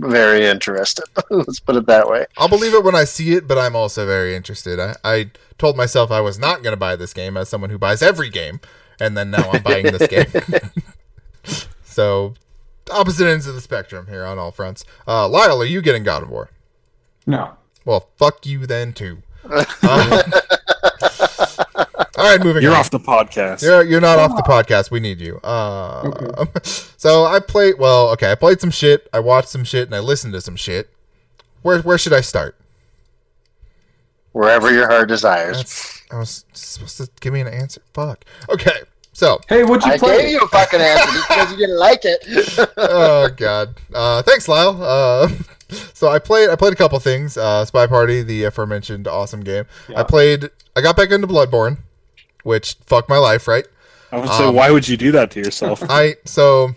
[0.00, 1.04] very interested.
[1.30, 2.26] Let's put it that way.
[2.36, 4.80] I'll believe it when I see it, but I'm also very interested.
[4.80, 7.78] I, I told myself I was not going to buy this game as someone who
[7.78, 8.58] buys every game,
[8.98, 10.26] and then now I'm buying this game.
[11.84, 12.34] so,
[12.90, 14.84] opposite ends of the spectrum here on all fronts.
[15.06, 16.50] Uh, Lyle, are you getting God of War?
[17.26, 17.54] No.
[17.84, 19.18] Well, fuck you then too.
[19.44, 20.22] Um,
[22.16, 22.78] all right, moving You're on.
[22.78, 23.62] off the podcast.
[23.62, 24.90] You're, you're not off the podcast.
[24.90, 25.38] We need you.
[25.44, 26.46] Uh,
[26.96, 27.74] So I played.
[27.78, 28.32] Well, okay.
[28.32, 29.08] I played some shit.
[29.12, 30.88] I watched some shit, and I listened to some shit.
[31.60, 32.56] Where where should I start?
[34.32, 35.58] Wherever your heart desires.
[35.58, 37.82] That's I was supposed to give me an answer.
[37.92, 38.24] Fuck.
[38.48, 38.80] Okay.
[39.12, 40.22] So, Hey, what'd you I play?
[40.22, 42.24] gave you a fucking answer because you didn't like it.
[42.78, 43.74] oh god.
[43.92, 44.76] Uh, thanks, Lyle.
[44.82, 45.28] Uh,
[45.92, 46.50] so I played.
[46.50, 47.36] I played a couple things.
[47.36, 49.64] Uh, SpyParty, the aforementioned awesome game.
[49.88, 50.00] Yeah.
[50.00, 50.50] I played.
[50.76, 51.78] I got back into Bloodborne,
[52.42, 53.46] which fucked my life.
[53.48, 53.66] Right.
[54.12, 55.82] I would say, Um, why would you do that to yourself?
[55.88, 56.74] I so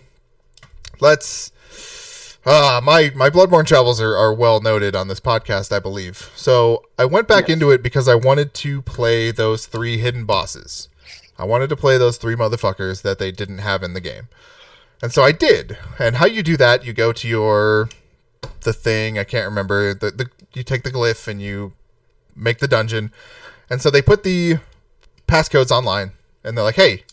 [1.00, 1.52] let's.
[2.46, 6.30] Uh, my my Bloodborne travels are, are well noted on this podcast, I believe.
[6.34, 7.54] So I went back Yes.
[7.54, 10.88] into it because I wanted to play those three hidden bosses.
[11.38, 14.28] I wanted to play those three motherfuckers that they didn't have in the game.
[15.02, 15.76] And so I did.
[15.98, 17.88] And how you do that, you go to your
[18.62, 21.72] the thing, I can't remember, the, the you take the glyph and you
[22.34, 23.12] make the dungeon.
[23.70, 24.58] And so they put the
[25.26, 26.12] passcodes online
[26.44, 27.04] and they're like, "Hey,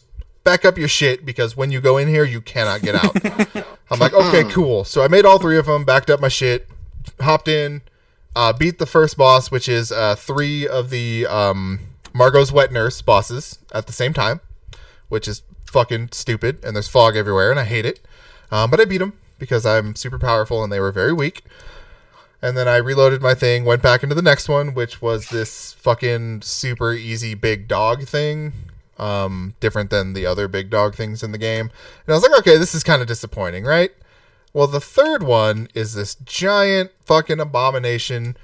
[0.43, 3.99] back up your shit because when you go in here, you cannot get out." I'm
[3.99, 6.67] like, "Okay, cool." So I made all three of them, backed up my shit,
[7.19, 7.81] hopped in,
[8.35, 11.79] uh, beat the first boss, which is uh, three of the um,
[12.13, 14.39] Mergo's wet nurse bosses at the same time,
[15.09, 16.63] which is fucking stupid.
[16.63, 17.99] And there's fog everywhere, and I hate it.
[18.51, 21.43] Um, but I beat them because I'm super powerful, and they were very weak.
[22.41, 25.73] And then I reloaded my thing, went back into the next one, which was this
[25.73, 28.53] fucking super easy big dog thing.
[28.97, 31.69] Um, different than the other big dog things in the game.
[32.05, 33.91] And I was like, okay, this is kind of disappointing, right?
[34.53, 38.37] Well, the third one is this giant fucking abomination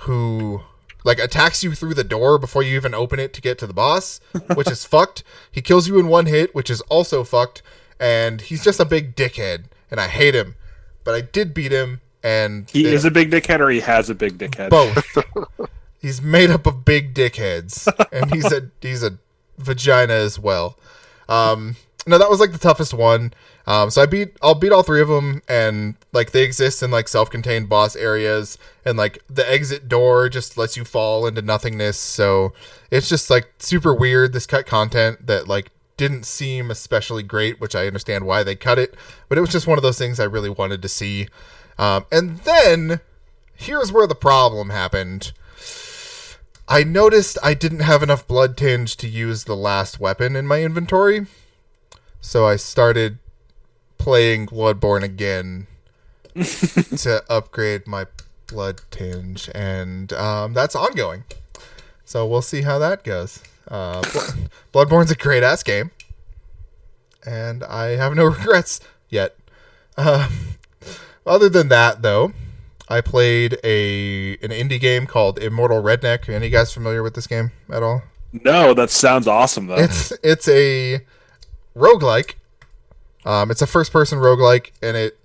[0.00, 0.60] who
[1.04, 3.72] like attacks you through the door before you even open it to get to the
[3.72, 4.20] boss,
[4.54, 5.22] which is fucked.
[5.50, 7.62] He kills you in one hit, which is also fucked,
[8.00, 9.64] and he's just a big dickhead,
[9.94, 10.56] and I hate him.
[11.04, 14.10] But I did beat him, and he it- is a big dickhead, or he has
[14.10, 14.70] a big dickhead.
[14.70, 15.68] both.
[16.02, 19.16] he's made up of big dickheads, and he's a he's a
[19.56, 20.76] vagina as well.
[21.28, 21.76] Um,
[22.08, 23.32] no, that was like the toughest one.
[23.68, 26.90] Um, so I beat I'll beat all three of them, and like they exist in
[26.90, 31.96] like self-contained boss areas, and like the exit door just lets you fall into nothingness.
[31.98, 32.52] So
[32.90, 34.32] it's just like super weird.
[34.32, 38.78] This cut content that like didn't seem especially great, which I understand why they cut
[38.78, 38.94] it,
[39.28, 41.28] but it was just one of those things I really wanted to see.
[41.78, 43.00] Um, and then
[43.54, 45.32] here's where the problem happened.
[46.66, 50.62] I noticed I didn't have enough blood tinge to use the last weapon in my
[50.62, 51.26] inventory.
[52.20, 53.18] So I started
[53.98, 55.66] playing Bloodborne again
[56.34, 58.06] to upgrade my
[58.46, 61.24] blood tinge, and um, that's ongoing.
[62.04, 63.42] So we'll see how that goes.
[63.68, 64.02] Uh,
[64.72, 65.90] Bloodborne's a great ass game,
[67.26, 69.36] and I have no regrets yet.
[69.96, 70.30] Um,
[71.26, 72.32] other than that, though,
[72.88, 76.28] I played a an indie game called Immortal Redneck.
[76.28, 78.02] Any guys familiar with this game at all?
[78.32, 79.76] No, that sounds awesome though.
[79.76, 81.00] It's it's a
[81.76, 82.34] roguelike.
[83.24, 85.18] Um, it's a first person roguelike, and it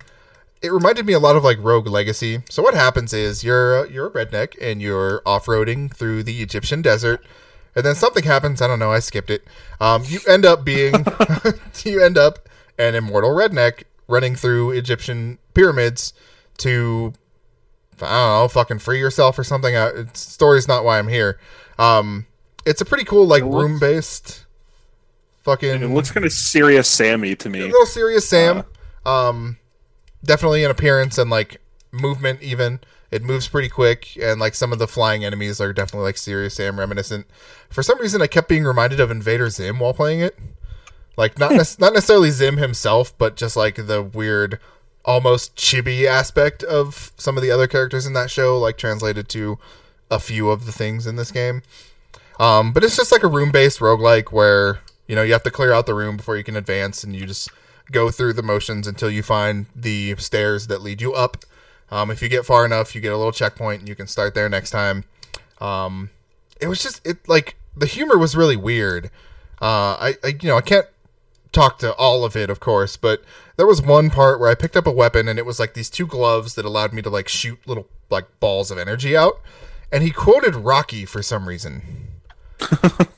[0.62, 2.42] it reminded me a lot of like Rogue Legacy.
[2.48, 6.82] So what happens is you're you're a redneck and you're off roading through the Egyptian
[6.82, 7.24] desert,
[7.74, 8.60] and then something happens.
[8.60, 8.92] I don't know.
[8.92, 9.44] I skipped it.
[9.80, 10.94] Um, you end up being
[11.84, 12.48] you end up
[12.78, 16.12] an immortal redneck running through Egyptian pyramids
[16.58, 17.12] to
[18.02, 19.74] I don't know, fucking free yourself or something.
[19.74, 21.38] Uh, it's, story's not why I'm here.
[21.78, 22.26] Um,
[22.64, 24.44] it's a pretty cool like room based.
[25.42, 27.60] Fucking it looks kind of serious, Sammy to me.
[27.60, 28.64] a little serious Sam.
[29.06, 29.58] um,
[30.22, 31.60] definitely an appearance and like
[31.92, 32.42] movement.
[32.42, 32.80] Even
[33.10, 36.54] it moves pretty quick, and like some of the flying enemies are definitely like serious
[36.54, 37.26] Sam reminiscent.
[37.68, 40.38] For some reason, I kept being reminded of Invader Zim while playing it.
[41.16, 44.58] Like not nec- not necessarily Zim himself, but just like the weird,
[45.04, 49.58] almost chibi aspect of some of the other characters in that show, like translated to
[50.10, 51.62] a few of the things in this game.
[52.38, 55.50] Um, but it's just like a room based roguelike where, you know, you have to
[55.50, 57.50] clear out the room before you can advance and you just
[57.92, 61.44] go through the motions until you find the stairs that lead you up.
[61.90, 64.34] Um, if you get far enough, you get a little checkpoint and you can start
[64.34, 65.04] there next time.
[65.60, 66.10] Um,
[66.60, 69.06] it was just it like the humor was really weird.
[69.60, 70.86] Uh, I, I you know I can't
[71.52, 73.22] talk to all of it, of course, but
[73.56, 75.90] there was one part where I picked up a weapon and it was like these
[75.90, 79.40] two gloves that allowed me to like shoot little like balls of energy out.
[79.92, 81.82] And he quoted Rocky for some reason.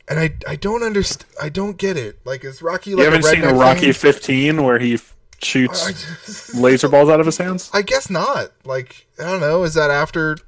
[0.09, 1.31] and I I don't understand.
[1.41, 2.19] I don't get it.
[2.25, 4.99] Like is Rocky You haven't a seen a Rocky 15 where he
[5.43, 5.87] shoots
[6.25, 7.71] just- laser balls out of his hands?
[7.73, 8.53] I guess not.
[8.65, 9.63] Like I don't know.
[9.65, 10.39] Is that after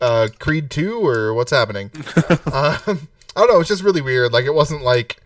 [0.00, 1.90] uh, Creed two or what's happening?
[2.52, 3.60] um, I don't know.
[3.60, 4.32] It's just really weird.
[4.32, 5.20] Like it wasn't like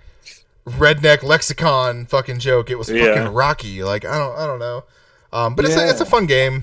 [0.67, 2.71] redneck lexicon fucking joke.
[2.71, 3.15] It was Yeah.
[3.15, 3.83] fucking Rocky.
[3.83, 4.85] Like I don't I don't know.
[5.33, 6.63] Um, but it's a, it's a fun game.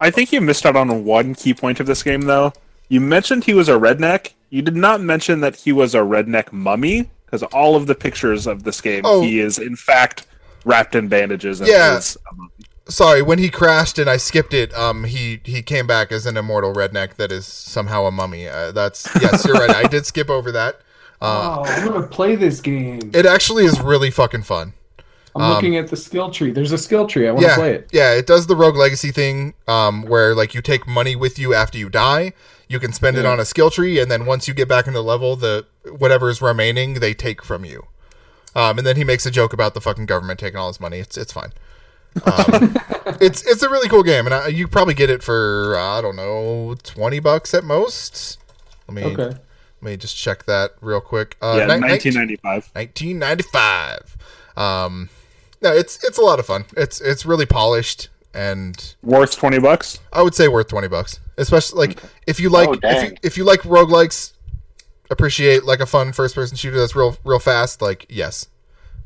[0.00, 2.52] I think you missed out on one key point of this game, though.
[2.88, 4.32] You mentioned he was a redneck.
[4.50, 8.46] You did not mention that he was a redneck mummy, because all of the pictures
[8.46, 9.20] of this game, Oh.
[9.22, 10.26] he is in fact
[10.66, 11.60] wrapped in bandages.
[11.60, 11.96] And Yeah.
[11.96, 12.50] is a mummy.
[12.88, 16.36] sorry, when he crashed and I skipped it, um, he he came back as an
[16.36, 18.46] immortal redneck that is somehow a mummy.
[18.48, 19.74] Uh, that's yes, you're right.
[19.74, 20.80] I did skip over that.
[21.22, 23.10] Uh, oh, I'm gonna play this game.
[23.14, 24.74] it actually is really fucking fun.
[25.34, 26.50] I'm um, looking at the skill tree.
[26.50, 27.28] There's a skill tree.
[27.28, 27.88] I want to yeah, play it.
[27.92, 31.54] yeah, it does the rogue legacy thing, um, where like you take money with you
[31.54, 32.32] after you die.
[32.68, 35.00] You can spend it on a skill tree, and then once you get back into
[35.00, 35.66] level, the
[35.98, 37.86] whatever is remaining they take from you.
[38.56, 40.98] Um, and then he makes a joke about the fucking government taking all his money.
[40.98, 41.52] It's it's fine.
[42.24, 42.74] Um,
[43.20, 46.16] it's it's a really cool game, and I, you probably get it for I don't
[46.16, 48.38] know twenty bucks at most.
[48.88, 49.22] Let me Okay.
[49.24, 51.36] let me just check that real quick.
[51.42, 52.70] Uh, yeah, 1995.
[52.72, 54.16] 1995.
[54.56, 55.08] Um,
[55.60, 56.64] no, it's it's a lot of fun.
[56.76, 60.00] It's it's really polished, and Worth 20 bucks.
[60.12, 61.20] I would say worth twenty bucks.
[61.36, 64.32] Especially like if you like Oh, if you, if you like roguelikes,
[65.10, 67.82] appreciate like a fun first person shooter that's real real fast.
[67.82, 68.48] Like yes,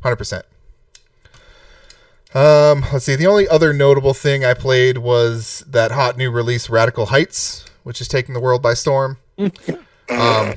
[0.03, 0.45] hundred percent.
[2.33, 3.17] Um, let's see.
[3.17, 8.01] The only other notable thing I played was that hot new release, Radical Heights, which
[8.01, 9.19] is taking the world by storm.
[9.39, 9.51] um,
[10.09, 10.55] I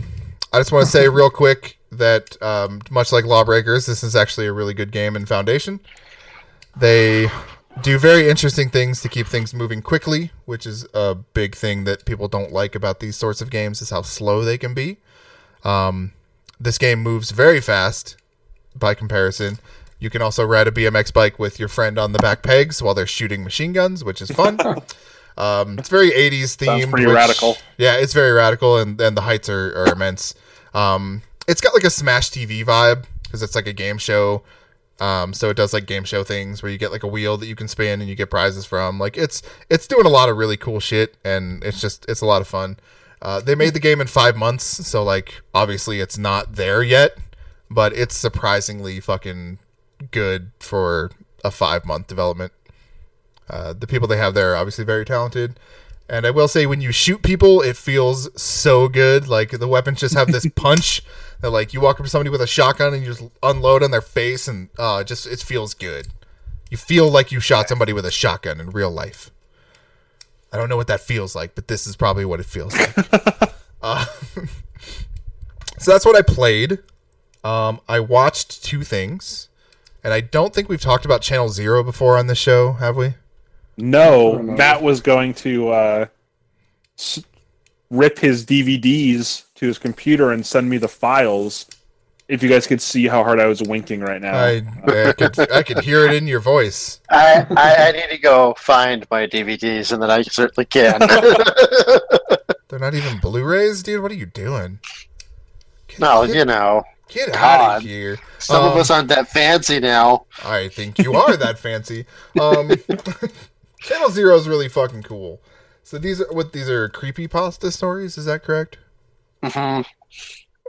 [0.54, 4.54] just want to say real quick that um, much like Lawbreakers, this is actually a
[4.54, 5.80] really good game in Foundation.
[6.76, 7.28] They
[7.82, 12.06] do very interesting things to keep things moving quickly, which is a big thing that
[12.06, 14.98] people don't like about these sorts of games is how slow they can be.
[15.64, 16.14] Um,
[16.60, 18.18] this game moves very fast
[18.76, 19.60] by comparison.
[20.00, 22.94] You can also ride a BMX bike with your friend on the back pegs while
[22.94, 24.60] they're shooting machine guns, which is fun.
[25.38, 26.66] um, it's very 80s themed.
[26.66, 27.58] Sounds pretty which- radical.
[27.78, 30.36] Yeah, it's very radical, and, and the heights are, are immense.
[30.74, 34.44] Um, it's got like a Smash TV vibe because it's like a game show.
[35.00, 37.48] Um, so it does like game show things where you get like a wheel that
[37.48, 39.00] you can spin and you get prizes from.
[39.00, 42.26] Like it's it's doing a lot of really cool shit, and it's just it's a
[42.26, 42.78] lot of fun.
[43.24, 47.18] Uh, they made the game in five months, so like obviously it's not there yet,
[47.72, 49.58] but it's surprisingly fucking
[50.12, 51.10] good for
[51.44, 52.52] a five month development.
[53.50, 55.58] Uh, the people they have there are obviously very talented.
[56.10, 59.30] And I will say, when you shoot people, it feels so good.
[59.30, 61.02] Like the weapons just have this punch
[61.42, 63.92] that, like, you walk up to somebody with a shotgun and you just unload on
[63.92, 66.10] their face, and uh, just it feels good.
[66.70, 69.32] You feel like you shot somebody with a shotgun in real life.
[70.54, 72.96] I don't know what that feels like, but this is probably what it feels like.
[73.82, 74.06] uh,
[75.80, 76.78] so that's what I played.
[77.44, 79.50] Um, I watched two things,
[80.04, 83.16] and I don't think we've talked about Channel Zero before on the show, have we?
[83.78, 84.38] No.
[84.40, 86.06] Matt was going to uh,
[86.98, 87.24] s-
[87.90, 91.66] rip his DVDs to his computer and send me the files.
[92.30, 94.34] If you guys could see how hard I was winking right now.
[94.34, 97.02] I, I could I could hear it in your voice.
[97.10, 101.00] I, I, I need to go find my DVDs, and then I certainly can.
[102.70, 104.02] They're not even Blu-rays, dude.
[104.02, 104.80] What are you doing?
[105.88, 108.18] Get, no, get, you know, get out of here.
[108.40, 110.26] some of Um, us aren't that fancy now.
[110.44, 112.06] I think you are that fancy.
[112.40, 112.72] Um,
[113.82, 115.42] Channel Zero is really fucking cool.
[115.84, 118.18] So these are what these are creepy pasta stories.
[118.18, 118.78] Is that correct?
[119.44, 119.82] hmm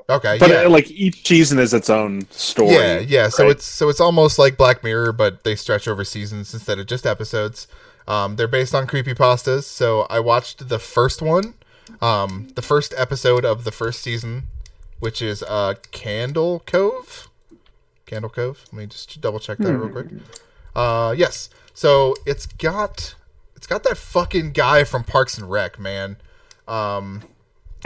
[0.08, 0.66] Okay, but yeah.
[0.66, 2.74] like each season is its own story.
[2.74, 3.28] Yeah, yeah.
[3.28, 3.52] So right?
[3.52, 7.06] it's so it's almost like Black Mirror, but they stretch over seasons instead of just
[7.06, 7.66] episodes.
[8.06, 9.62] Um, they're based on creepypastas.
[9.62, 11.54] So I watched the first one,
[12.02, 14.44] um, the first episode of the first season,
[15.00, 17.28] which is uh, Candle Cove.
[18.04, 18.64] Candle Cove.
[18.72, 20.08] Let me just double check that real quick.
[20.76, 21.48] Uh, yes.
[21.72, 23.14] So it's got
[23.56, 26.18] it's got that fucking guy from Parks and Rec, man.
[26.68, 27.22] Um,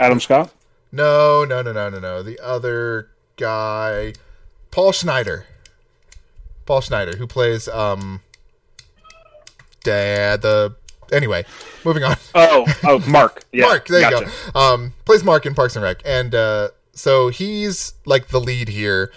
[0.01, 0.53] Adam Scott.
[0.91, 2.23] No, no, no, no, no, no.
[2.23, 4.13] The other guy,
[4.71, 5.45] Paul Schneider.
[6.65, 8.21] Paul Schneider, who plays um,
[9.83, 10.41] Dad.
[10.41, 10.75] The
[11.11, 11.45] anyway,
[11.83, 12.15] moving on.
[12.35, 13.43] Oh, oh, Mark.
[13.51, 14.59] Yeah, Mark, there you go.
[14.59, 19.11] Um, plays Mark in Parks and Rec, and uh, so he's like the lead here,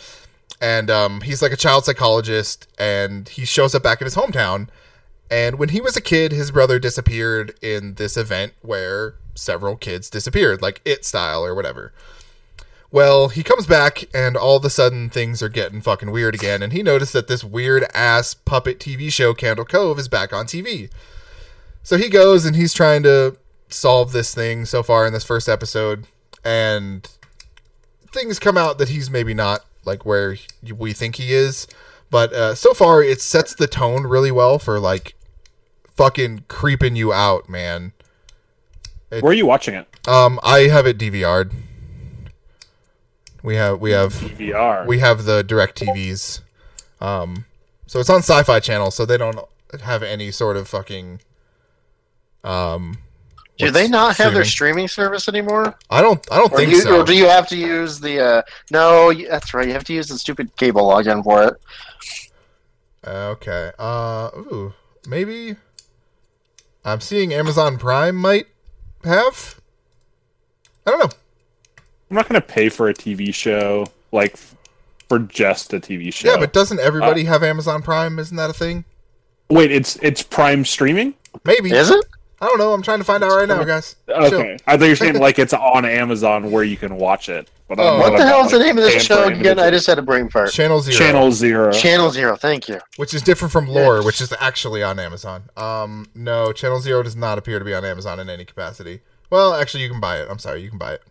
[0.61, 4.69] and um, he's like a child psychologist, and he shows up back in his hometown.
[5.31, 10.11] And when he was a kid, his brother disappeared in this event where several kids
[10.11, 11.93] disappeared, like it style or whatever.
[12.91, 16.63] Well, he comes back, and all of a sudden things are getting fucking weird again,
[16.63, 20.45] and he noticed that this weird ass puppet TV show, Candle Cove, is back on
[20.45, 20.91] TV.
[21.83, 23.37] So he goes and he's trying to
[23.69, 26.07] solve this thing so far in this first episode,
[26.45, 27.09] and
[28.13, 30.37] things come out that he's maybe not like where
[30.77, 31.67] we think he is.
[32.11, 35.15] But uh, so far, it sets the tone really well for like
[35.97, 37.93] fucking creeping you out, man.
[39.21, 39.87] Where are you watching it?
[40.09, 41.53] Um, I have it DVR'd.
[43.43, 44.87] We have we have VR.
[44.87, 46.41] we have the direct TVs.
[47.01, 47.45] Um,
[47.87, 49.39] so it's on Sci-Fi Channel, so they don't
[49.83, 51.21] have any sort of fucking.
[52.45, 52.99] Um,
[53.59, 54.87] Do they not have their streaming?
[54.87, 55.77] streaming service anymore?
[55.91, 56.25] I don't.
[56.33, 57.01] I don't Or, think do you, so.
[57.01, 58.21] or do you have to use the?
[58.21, 59.67] Uh, no, you- that's right.
[59.67, 61.55] You have to use the stupid cable login for it.
[63.07, 63.73] Okay.
[63.79, 64.31] Uh.
[64.37, 64.73] Ooh.
[65.07, 65.57] maybe.
[66.85, 68.47] I'm seeing Amazon Prime might
[69.05, 69.61] have.
[70.87, 71.11] I don't know.
[72.11, 74.37] I'm not going to pay for a TV show like
[75.09, 76.31] for just a TV show.
[76.31, 78.19] Yeah, but doesn't everybody uh, have Amazon Prime?
[78.19, 78.85] Isn't that a thing?
[79.53, 81.15] wait, it's it's Prime streaming.
[81.45, 81.71] Maybe.
[81.71, 82.05] Is it?
[82.43, 82.73] I don't know.
[82.73, 83.95] I'm trying to find out right now, guys.
[84.09, 84.57] Okay, Chill.
[84.67, 87.49] I thought you were saying like it's on Amazon where you can watch it.
[87.69, 87.99] But Oh.
[88.01, 89.61] What the hell is the name of this show again?
[89.61, 90.51] I just had a brain fart.
[90.51, 90.99] Channel Zero.
[90.99, 91.73] Channel Zero.
[91.73, 92.37] Channel Zero.
[92.37, 92.81] Thank you.
[92.97, 94.05] which is different from Lore, Yes.
[94.05, 95.45] which is actually on Amazon.
[95.57, 99.01] Um, no, Channel Zero does not appear to be on Amazon in any capacity.
[99.31, 100.27] Well, actually, you can buy it.
[100.29, 101.03] I'm sorry, you can buy it.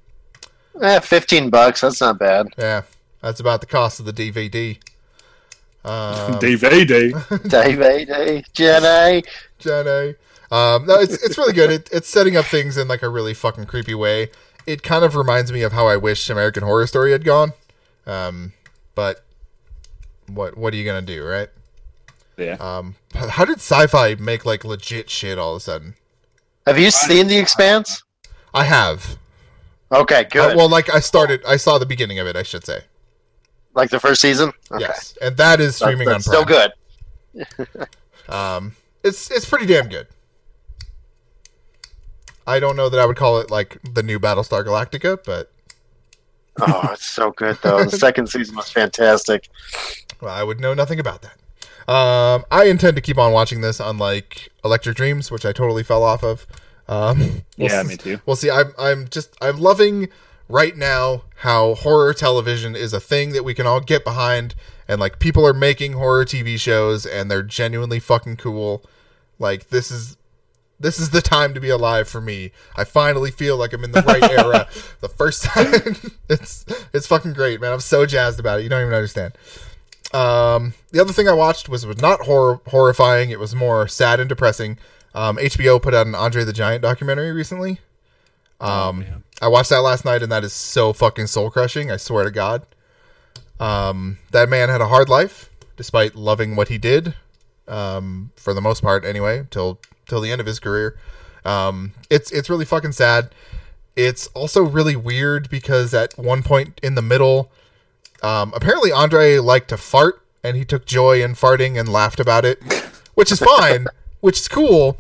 [0.82, 1.80] Eh, fifteen bucks.
[1.82, 2.48] That's not bad.
[2.58, 2.82] Yeah,
[3.22, 4.78] that's about the cost of the DVD.
[5.84, 6.82] Um, DVD.
[6.82, 7.10] A Day.
[7.48, 9.24] Dave, eh, Jenny.
[9.58, 10.14] Jenny.
[10.52, 11.72] Um, no, it's it's really good.
[11.72, 14.30] It, it's setting up things in like a really fucking creepy way.
[14.68, 17.54] It kind of reminds me of how I wish American Horror Story had gone.
[18.06, 18.54] Um,
[18.94, 19.24] but
[20.28, 21.50] what what are you gonna do, right?
[22.38, 22.58] Yeah.
[22.60, 25.96] Um, how did sci-fi make like legit shit all of a sudden?
[26.68, 28.04] Have you seen The Expanse?
[28.54, 29.18] I have.
[29.92, 30.58] Okay, Uh, good.
[30.58, 32.36] well, like I started, I saw the beginning of it.
[32.36, 32.82] I should say.
[33.74, 34.52] like the first season.
[34.72, 34.82] Okay.
[34.82, 36.46] Yes, and that is That- streaming that's on Prime.
[36.46, 37.88] still good.
[38.30, 40.08] Um, it's it's pretty damn good.
[42.52, 45.52] I don't know that I would call it like the new Battlestar Galactica, but
[46.60, 47.84] Oh, it's so good though.
[47.86, 49.50] The second season was fantastic.
[50.20, 51.38] well, I would know nothing about that.
[51.92, 56.04] Um, I intend to keep on watching this, unlike Electric Dreams, which I totally fell
[56.04, 56.46] off of.
[56.88, 57.20] Um,
[57.58, 58.20] we'll Yeah, s- me too.
[58.26, 60.10] We'll see, I'm I'm just I'm loving
[60.50, 64.54] right now how horror television is a thing that we can all get behind,
[64.88, 68.84] and like people are making horror TV shows, and they're genuinely fucking cool.
[69.40, 70.18] Like this is
[70.82, 72.52] this is the time to be alive for me.
[72.76, 74.68] I finally feel like I'm in the right era.
[75.00, 75.96] The first time,
[76.30, 77.72] it's it's fucking great, man.
[77.72, 78.64] I'm so jazzed about it.
[78.64, 79.34] You don't even understand.
[80.14, 83.30] Um, the other thing I watched was was not horror horrifying.
[83.30, 84.78] It was more sad and depressing.
[85.14, 87.80] Um, HBO put out an Andre the Giant documentary recently.
[88.60, 89.06] Um,
[89.42, 91.92] I watched that last night, and that is so fucking soul crushing.
[91.92, 92.66] I swear to God.
[93.60, 97.16] Um, that man had a hard life, despite loving what he did.
[97.68, 100.98] Um, for the most part, anyway, till till the end of his career.
[101.46, 103.34] Um, it's it's really fucking sad.
[103.96, 107.52] It's also really weird because at one point in the middle,
[108.24, 112.46] um, apparently Andre liked to fart, and he took joy in farting and laughed about
[112.46, 112.62] it,
[113.16, 113.88] which is fine,
[114.22, 114.98] which is cool.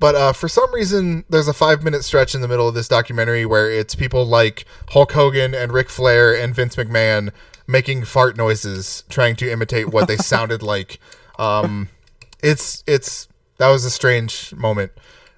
[0.00, 2.88] But uh, for some reason, there's a five minute stretch in the middle of this
[2.88, 7.30] documentary where it's people like Hulk Hogan and Ric Flair and Vince McMahon
[7.66, 10.98] making fart noises, trying to imitate what they sounded like.
[11.38, 11.88] Um,
[12.44, 13.26] it's it's
[13.56, 14.92] that was a strange moment.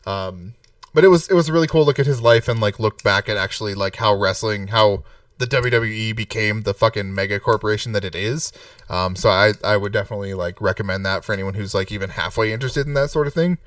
[0.05, 0.55] Um,
[0.93, 3.03] but it was it was a really cool look at his life and like look
[3.03, 5.05] back at actually like how wrestling how
[5.39, 8.53] the WWE became the fucking mega corporation that it is.
[8.91, 12.53] Um, so I I would definitely like recommend that for anyone who's like even halfway
[12.53, 13.59] interested in that sort of thing.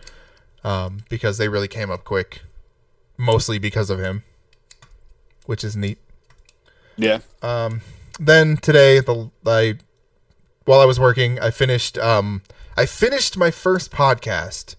[0.61, 2.41] Um, because they really came up quick,
[3.17, 4.23] mostly because of him,
[5.45, 5.97] which is neat.
[6.97, 7.19] Yeah.
[7.41, 7.79] Um,
[8.19, 9.75] then today, the I
[10.65, 12.41] while I was working, I finished um
[12.79, 14.75] I finished my first podcast.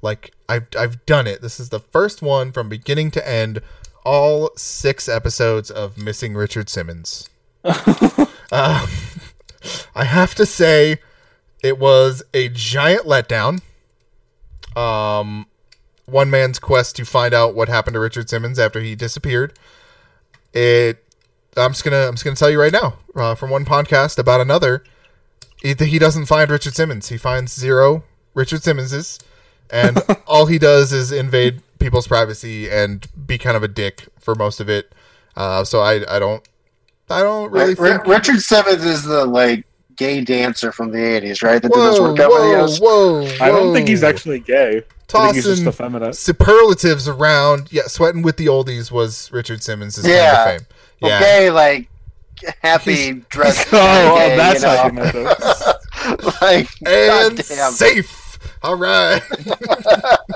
[0.00, 1.42] Like I've I've done it.
[1.42, 3.60] This is the first one from beginning to end,
[4.04, 7.28] all six episodes of Missing Richard Simmons.
[7.64, 8.86] um,
[9.96, 10.98] I have to say,
[11.60, 13.62] it was a giant letdown.
[14.76, 15.46] Um,
[16.06, 19.58] one man's quest to find out what happened to Richard Simmons after he disappeared.
[20.52, 21.04] It
[21.56, 24.40] I'm just gonna I'm just gonna tell you right now uh, from one podcast about
[24.40, 24.84] another.
[25.62, 27.08] He, he doesn't find Richard Simmons.
[27.08, 29.18] He finds zero Richard Simmonses,
[29.70, 34.34] and all he does is invade people's privacy and be kind of a dick for
[34.34, 34.92] most of it.
[35.36, 36.46] Uh, so I I don't
[37.10, 38.06] I don't really Ri- think.
[38.06, 41.60] Richard Simmons is the like gay dancer from the '80s, right?
[41.62, 42.80] That did those Whoa, workout whoa, videos.
[42.80, 44.82] whoa, I don't think he's actually gay.
[45.14, 47.68] I think he's just Tossing superlatives around.
[47.72, 50.44] Yeah, sweating with the oldies was Richard Simmons' Yeah.
[50.44, 50.66] claim to fame.
[51.10, 51.88] Yeah, Okay, like
[52.62, 53.66] happy dress.
[53.72, 54.76] Oh, oh, gay, that's you know?
[54.76, 56.42] how you meant it.
[56.42, 57.72] like and goddamn.
[57.72, 58.38] safe.
[58.62, 59.20] All right.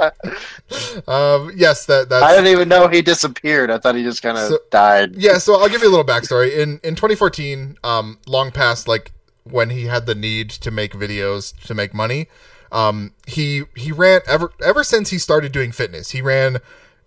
[1.08, 3.70] um, yes, that that's I didn't even know he disappeared.
[3.70, 5.14] I thought he just kind of So- died.
[5.16, 5.38] yeah.
[5.38, 6.56] So I'll give you a little backstory.
[6.56, 9.12] In in 2014, um, long past like
[9.44, 12.28] when he had the need to make videos to make money,
[12.70, 16.10] um, he he ran ever ever since he started doing fitness.
[16.10, 16.58] He ran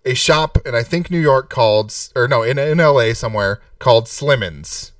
[0.04, 3.14] a shop in I think New York called or no in in L.A.
[3.14, 4.92] somewhere called Slimmons,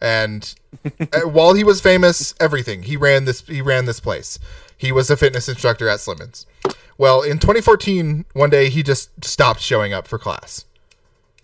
[0.00, 0.54] and
[1.00, 4.38] uh, while he was famous, everything he ran this he ran this place.
[4.76, 6.44] He was a fitness instructor at Slimmons.
[6.98, 10.64] Well, in 2014, one day he just stopped showing up for class.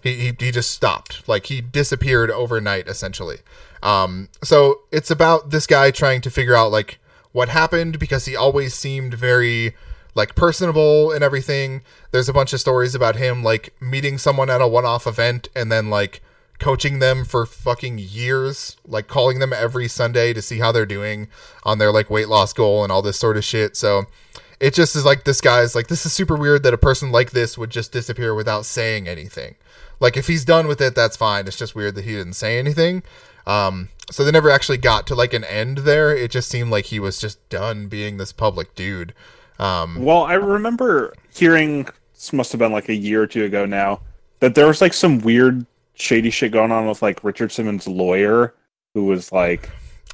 [0.02, 1.28] He, he, he just stopped.
[1.28, 3.38] Like he disappeared overnight, essentially.
[3.82, 6.98] Um, so it's about this guy trying to figure out like
[7.32, 9.74] what happened because he always seemed very
[10.18, 11.80] like personable and everything.
[12.10, 15.70] There's a bunch of stories about him like meeting someone at a one-off event and
[15.70, 16.20] then like
[16.58, 21.28] coaching them for fucking years, like calling them every Sunday to see how they're doing
[21.62, 23.76] on their like weight loss goal and all this sort of shit.
[23.76, 24.06] So
[24.58, 27.30] it just is like this guy's like this is super weird that a person like
[27.30, 29.54] this would just disappear without saying anything.
[30.00, 31.46] Like if he's done with it, that's fine.
[31.46, 33.04] It's just weird that he didn't say anything.
[33.46, 36.14] Um, so they never actually got to like an end there.
[36.14, 39.14] It just seemed like he was just done being this public dude.
[39.58, 43.64] Um, Well, I remember hearing this must have been like a year or two ago
[43.66, 44.00] now
[44.40, 48.54] that there was like some weird shady shit going on with like Richard Simmons' lawyer
[48.94, 49.68] who was like,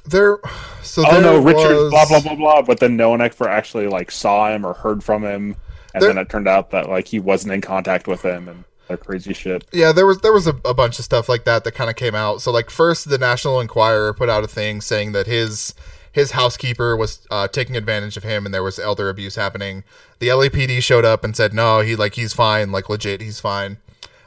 [0.07, 0.37] there,
[0.83, 3.49] so "Oh there no, Richard, was- blah blah blah blah," but then no one ever
[3.49, 5.55] actually like saw him or heard from him,
[5.93, 8.63] and There- then it turned out that like he wasn't in contact with him and
[8.87, 9.65] that crazy shit.
[9.71, 11.95] Yeah, there was there was a, a bunch of stuff like that that kind of
[11.95, 12.41] came out.
[12.41, 15.73] So like first, the National Enquirer put out a thing saying that his
[16.15, 19.83] his housekeeper was uh, taking advantage of him and there was elder abuse happening.
[20.19, 23.79] The LAPD showed up and said no, he like he's fine, like legit, he's fine.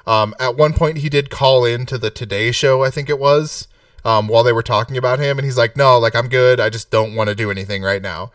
[0.07, 3.18] Um, at one point, he did call in to the Today Show, I think it
[3.18, 3.68] was,
[4.05, 6.61] um, while they were talking about him, and he's like, "No, like I'm good.
[6.61, 8.32] I just don't want to do anything right now."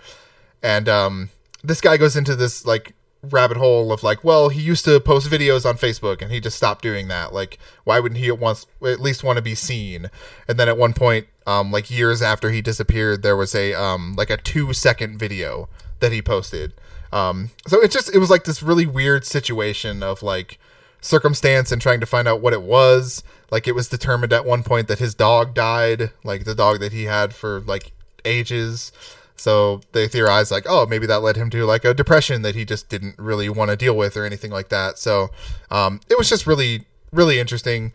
[0.64, 1.30] And um,
[1.64, 2.94] this guy goes into this like
[3.24, 6.58] rabbit hole of like, well, he used to post videos on Facebook and he just
[6.58, 7.34] stopped doing that.
[7.34, 10.10] Like, why wouldn't he at once at least want to be seen?
[10.48, 14.16] And then at one point, um, like years after he disappeared, there was a um
[14.16, 15.70] like a two second video
[16.00, 16.74] that he posted.
[17.12, 20.58] Um, so it just it was like this really weird situation of like
[21.00, 23.24] circumstance and trying to find out what it was.
[23.52, 26.92] Like it was determined at one point that his dog died, like the dog that
[26.92, 27.92] he had for like
[28.26, 28.92] ages.
[29.36, 32.66] So they theorized like, oh, maybe that led him to like a depression that he
[32.66, 34.98] just didn't really want to deal with or anything like that.
[34.98, 35.30] So
[35.70, 37.94] um, it was just really, really interesting,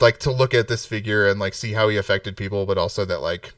[0.00, 3.04] like to look at this figure and like see how he affected people, but also
[3.04, 3.52] that like,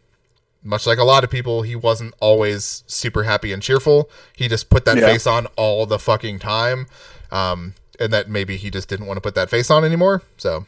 [0.62, 4.10] much like a lot of people, he wasn't always super happy and cheerful.
[4.36, 5.06] He just put that Yeah.
[5.06, 6.86] face on all the fucking time,
[7.32, 10.22] um, and that maybe he just didn't want to put that face on anymore.
[10.36, 10.66] So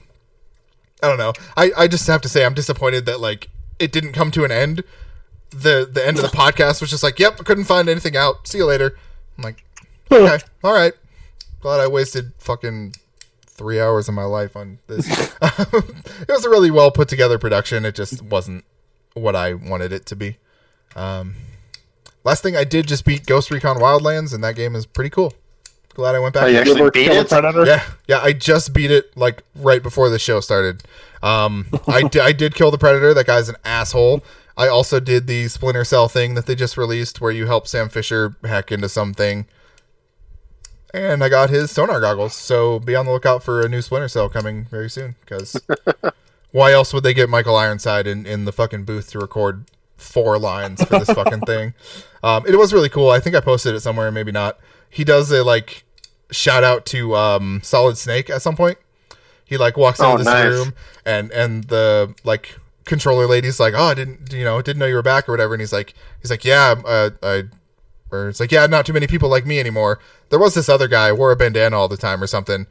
[1.03, 1.33] I don't know.
[1.57, 3.49] I, I just have to say I'm disappointed that like
[3.79, 4.83] it didn't come to an end.
[5.51, 8.47] The the end of the podcast was just like, yep, I couldn't find anything out.
[8.49, 8.97] See you later.
[9.37, 9.65] I'm like,
[10.11, 10.93] okay, all right.
[11.61, 12.95] Glad I wasted fucking
[13.63, 15.07] three hours of my life on this.
[15.41, 17.85] it was a really well put together production.
[17.85, 18.65] It just wasn't
[19.15, 20.39] what I wanted it to be.
[20.97, 21.37] Um,
[22.25, 25.33] last thing I did just beat Ghost Recon Wildlands, and that game is pretty cool.
[25.95, 26.43] Glad I went back.
[26.43, 27.29] Oh, you and- actually beat it?
[27.29, 27.65] predator?
[27.65, 28.19] yeah, yeah.
[28.19, 30.83] I just beat it like right before the show started.
[31.23, 33.15] Um, I, di- I did kill the predator.
[33.15, 34.25] That guy's an asshole.
[34.57, 37.89] I also did the Splinter Cell thing that they just released, where you help Sam
[37.89, 39.47] Fisher hack into something.
[40.95, 44.09] And I got his sonar goggles, so be on the lookout for a new Splinter
[44.09, 45.17] Cell coming very soon.
[45.21, 45.59] Because
[46.51, 49.65] why else would they get Michael Ironside in, in the fucking booth to record
[49.97, 51.75] four lines for this fucking thing?
[52.25, 53.11] Um, it was really cool.
[53.11, 54.57] I think I posted it somewhere, maybe not.
[54.89, 55.83] He does a like
[56.31, 58.79] shout out to um, Solid Snake at some point.
[59.45, 60.45] He like walks into Oh, this nice.
[60.53, 60.73] room
[61.05, 64.95] and and the like controller lady's like, oh, I didn't you know didn't know you
[64.95, 65.53] were back or whatever.
[65.55, 67.43] And he's like he's like yeah, uh, I
[68.13, 69.99] or it's like yeah, not too many people like me anymore.
[70.29, 72.67] There was this other guy wore a bandana all the time or something.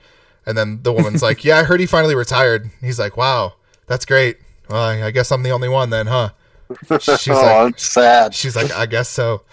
[0.46, 2.70] And then the woman's like, yeah, I heard he finally retired.
[2.82, 3.54] He's like, wow,
[3.88, 4.38] that's great.
[4.70, 6.30] Well, I guess I'm the only one then, huh?
[7.00, 8.34] She's oh, like, it's sad.
[8.34, 9.44] She's like, I guess so.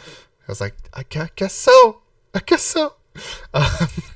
[0.49, 2.01] I was like, I guess so.
[2.35, 2.95] I guess so.
[3.53, 3.65] Um,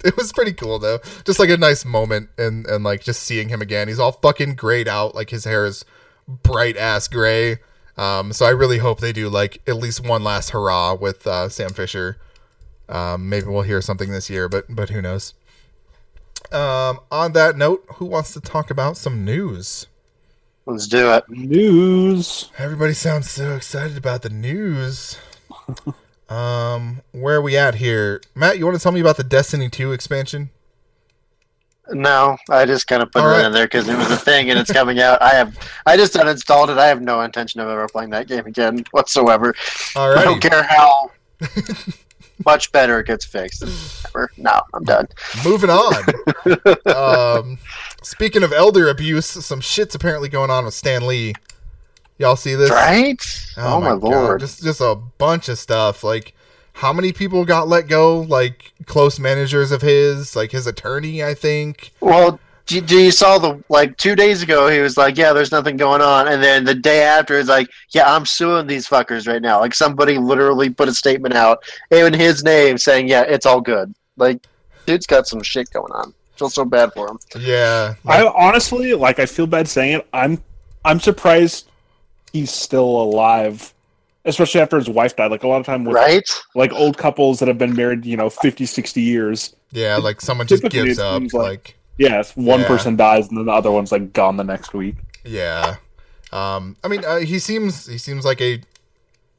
[0.05, 3.49] it was pretty cool though, just like a nice moment, and and like just seeing
[3.49, 3.89] him again.
[3.89, 5.85] He's all fucking grayed out, like his hair is
[6.29, 7.57] bright ass gray.
[7.97, 11.49] Um, so I really hope they do like at least one last hurrah with uh,
[11.49, 12.19] Sam Fisher.
[12.89, 15.35] Um, maybe we'll hear something this year, but but who knows.
[16.51, 19.87] Um, on that note, who wants to talk about some news?
[20.67, 21.25] Let's do it.
[21.29, 22.51] News.
[22.59, 25.19] Everybody sounds so excited about the news.
[26.29, 28.21] um, where are we at here?
[28.35, 30.51] Matt, you want to tell me about the Destiny 2 expansion?
[31.93, 33.45] No, I just kind of put All it right.
[33.47, 35.21] in there because it was a thing and it's coming out.
[35.23, 36.79] I have, I just uninstalled it.
[36.79, 39.55] I have no intention of ever playing that game again whatsoever.
[39.97, 41.11] I don't care how
[42.45, 43.63] much better it gets fixed.
[44.07, 44.31] Ever.
[44.37, 45.07] No, I'm done.
[45.45, 46.05] moving on.
[46.87, 47.59] um,
[48.03, 51.35] speaking of elder abuse, some shit's apparently going on with Stan Lee.
[52.19, 52.71] Y'all see this?
[52.71, 53.21] Right?
[53.57, 54.41] Oh, my, God, lord!
[54.41, 56.05] Just just a bunch of stuff.
[56.05, 56.35] Like
[56.83, 58.23] how many people got let go?
[58.23, 61.93] Like close managers of his, like his attorney, I think.
[62.01, 64.67] Well, do, do you saw the like two days ago?
[64.67, 67.69] He was like, "Yeah, there's nothing going on," and then the day after, it's like,
[67.91, 71.63] "Yeah, I'm suing these fuckers right now." Like somebody literally put a statement out
[71.93, 74.45] in his name saying, "Yeah, it's all good." Like,
[74.85, 76.13] dude's got some shit going on.
[76.35, 77.21] Feel so bad for him.
[77.39, 77.95] Yeah.
[78.05, 79.21] I honestly like.
[79.21, 80.09] I feel bad saying it.
[80.13, 80.43] I'm.
[80.85, 81.71] I'm surprised
[82.33, 83.73] he's still alive.
[84.25, 85.31] Especially after his wife died.
[85.31, 86.29] Like a lot of time with right?
[86.55, 89.55] like old couples that have been married, you know, 50, 60 years.
[89.71, 91.23] Yeah, like someone just gives up.
[91.23, 92.67] like- Like, Yes, one Yeah.
[92.69, 94.97] person dies and then the other one's like gone the next week.
[95.25, 95.77] yeah.
[96.33, 98.63] Um, I mean, uh, he seems he seems like a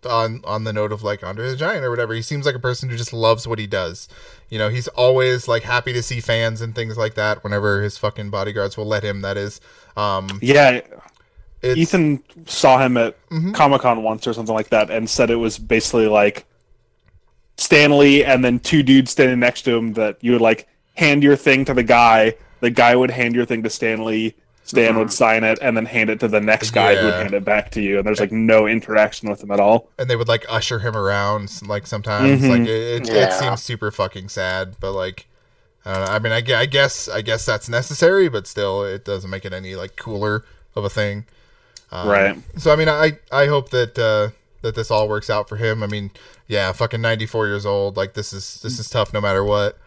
[0.07, 2.13] on on the note of like Andre the Giant or whatever.
[2.13, 4.07] He seems like a person who just loves what he does.
[4.49, 7.43] You know, he's always like happy to see fans and things like that.
[7.43, 9.59] Whenever his fucking bodyguards will let him, that is.
[9.97, 10.81] Um, Yeah,
[11.64, 13.53] it's, Ethan saw him at Mhm.
[13.53, 16.45] Comic Con once or something like that and said it was basically like
[17.57, 21.24] Stan Lee and then two dudes standing next to him that you would like hand
[21.24, 24.34] your thing to the guy, the guy would hand your thing to Stan Lee,
[24.64, 27.34] Stan would sign it, and then hand it to the next guy who would hand
[27.34, 29.89] it back to you, and there's like no interaction with him at all.
[29.99, 32.41] and they would like usher him around like sometimes.
[32.41, 32.49] Mhm.
[32.49, 35.28] like it, it, it seems super fucking sad but like
[35.86, 39.03] I, don't know, I mean I, I guess i guess that's necessary but still it
[39.03, 40.43] doesn't make it any like cooler
[40.76, 41.26] of a thing
[41.94, 42.38] um, Right.
[42.58, 44.30] so i mean i i hope that uh
[44.62, 46.12] that this all works out for him i mean
[46.48, 49.78] yeah fucking 94 years old like this is this is tough no matter what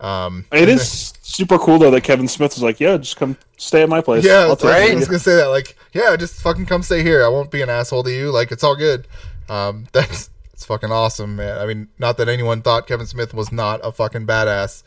[0.00, 3.82] um It is super cool though that Kevin Smith was like, "Yeah, just come stay
[3.82, 4.90] at my place." yeah, I'll that's take right.
[4.90, 5.46] I was gonna say that.
[5.46, 7.24] Like, yeah, just fucking come stay here.
[7.24, 8.30] I won't be an asshole to you.
[8.30, 9.08] Like, it's all good.
[9.48, 11.56] Um, that's it's fucking awesome, man.
[11.56, 14.82] I mean, not that anyone thought Kevin Smith was not a fucking badass.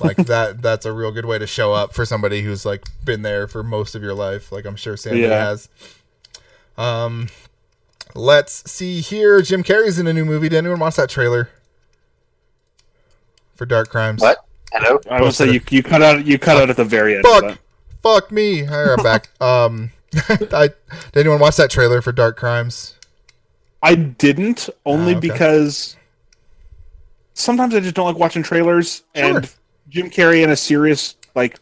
[0.00, 0.62] Like that.
[0.62, 3.62] That's a real good way to show up for somebody who's like been there for
[3.62, 4.52] most of your life.
[4.52, 5.44] Like I'm sure Sandy Yeah.
[5.48, 5.68] has.
[6.78, 7.28] Um,
[8.14, 9.42] let's see here.
[9.42, 10.48] Jim Carrey's in a new movie.
[10.48, 11.50] Did anyone watch that trailer
[13.54, 14.20] for Dark Crimes?
[14.20, 14.38] What?
[14.72, 14.98] Hello?
[15.10, 17.24] I would say you, you cut out you cut out at the very end.
[17.24, 17.58] Fuck.
[18.02, 18.66] Fuck me.
[18.66, 19.28] All right, I'm back.
[19.40, 19.90] Um,
[20.52, 20.68] I,
[21.12, 22.96] did anyone watch that trailer for Dark Crimes?
[23.82, 25.28] I didn't only Ah, okay.
[25.28, 25.96] because
[27.34, 29.54] sometimes I just don't like watching trailers, and Sure.
[29.88, 31.58] Jim Carrey in a serious like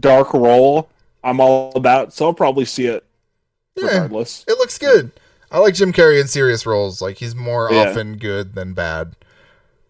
[0.00, 0.88] dark role,
[1.24, 2.12] I'm all about.
[2.12, 3.04] So I'll probably see it
[3.76, 4.44] Yeah, regardless.
[4.48, 5.10] it looks good.
[5.50, 7.00] I like Jim Carrey in serious roles.
[7.00, 7.88] Like he's more Yeah.
[7.90, 9.14] often good than bad.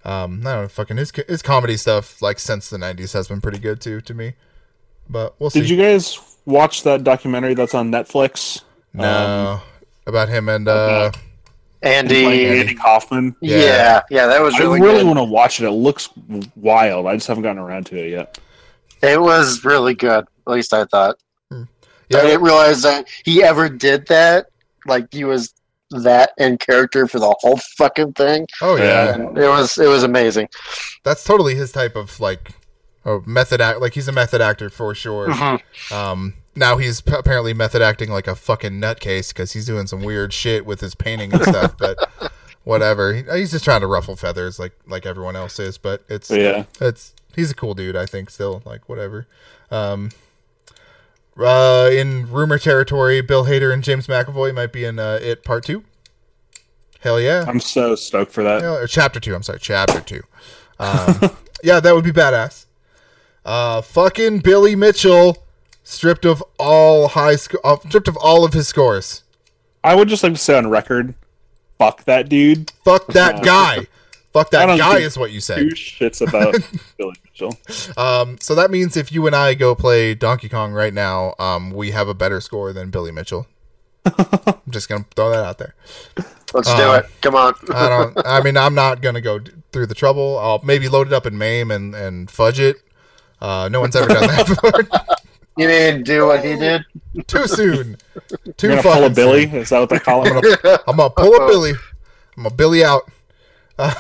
[0.04, 3.40] Um, I don't know, fucking his his comedy stuff like since the '90s has been
[3.40, 4.34] pretty good too to me.
[5.08, 5.60] But we'll see.
[5.60, 8.62] Did you guys watch that documentary that's on Netflix?
[8.92, 9.60] no,
[10.06, 11.10] about him and uh,
[11.82, 12.46] Andy.
[12.46, 13.36] Andy Kaufman.
[13.40, 13.58] Yeah.
[13.58, 14.02] Yeah.
[14.10, 15.06] yeah, that was I really, really good.
[15.06, 15.66] want to watch it.
[15.66, 16.08] It looks
[16.56, 17.06] wild.
[17.06, 18.38] I just haven't gotten around to it yet.
[19.02, 20.24] It was really good.
[20.46, 21.16] At least I thought.
[21.52, 21.64] I
[22.08, 24.46] yeah, didn't realize that he ever did that.
[24.86, 25.52] Like he was
[25.90, 28.46] that in character for the whole fucking thing.
[28.62, 30.48] oh yeah, And it was it was amazing.
[31.04, 32.52] that's totally his type of like,
[33.04, 33.80] oh, method act.
[33.80, 35.28] Like he's a method actor for sure.
[35.28, 35.92] Mhm.
[35.92, 40.32] Um, now he's apparently method acting like a fucking nutcase because he's doing some weird
[40.32, 41.76] shit with his painting and stuff.
[41.78, 42.10] but
[42.64, 45.78] whatever, he's just trying to ruffle feathers like like everyone else is.
[45.78, 46.64] But it's Yeah.
[46.80, 47.94] it's he's a cool dude.
[47.96, 49.26] I think still like whatever.
[49.70, 50.10] Um,
[51.38, 55.64] uh, in rumor territory, Bill Hader and James McAvoy might be in uh, it part
[55.64, 55.84] two.
[57.00, 57.44] Hell yeah!
[57.46, 58.88] I'm so stoked for that.
[58.88, 59.34] Chapter two.
[59.34, 60.22] I'm sorry, chapter two.
[60.78, 62.64] Um, yeah, that would be badass.
[63.44, 65.45] Uh, fucking Billy Mitchell
[65.88, 69.22] stripped of all high sco- uh, stripped of all of his scores.
[69.84, 71.14] I would just like to say on record,
[71.78, 72.72] fuck that dude.
[72.84, 73.86] Fuck that guy.
[74.32, 76.54] Fuck that guy is what you Two shits about
[76.98, 77.56] Billy Mitchell.
[77.96, 81.70] Um, so that means if you and I go play Donkey Kong right now, um,
[81.70, 83.46] we have a better score than Billy Mitchell.
[84.04, 85.74] I'm just gonna throw that out there.
[86.52, 87.10] Let's Uh, do it.
[87.22, 87.54] Come on.
[87.72, 88.18] I don't.
[88.26, 90.38] I mean, I'm not gonna go d- through the trouble.
[90.38, 92.76] I'll maybe load it up in MAME and and fudge it.
[93.40, 95.25] Uh, no one's ever done that before.
[95.56, 96.84] You didn't do what he did.
[97.26, 97.96] Too soon.
[98.56, 99.46] Too You're gonna pull a Billy?
[99.46, 99.54] soon.
[99.56, 100.36] Is that what they call him?
[100.86, 101.72] I'm gonna pull a Billy.
[102.36, 103.10] I'm gonna Billy out.
[103.78, 103.90] Um,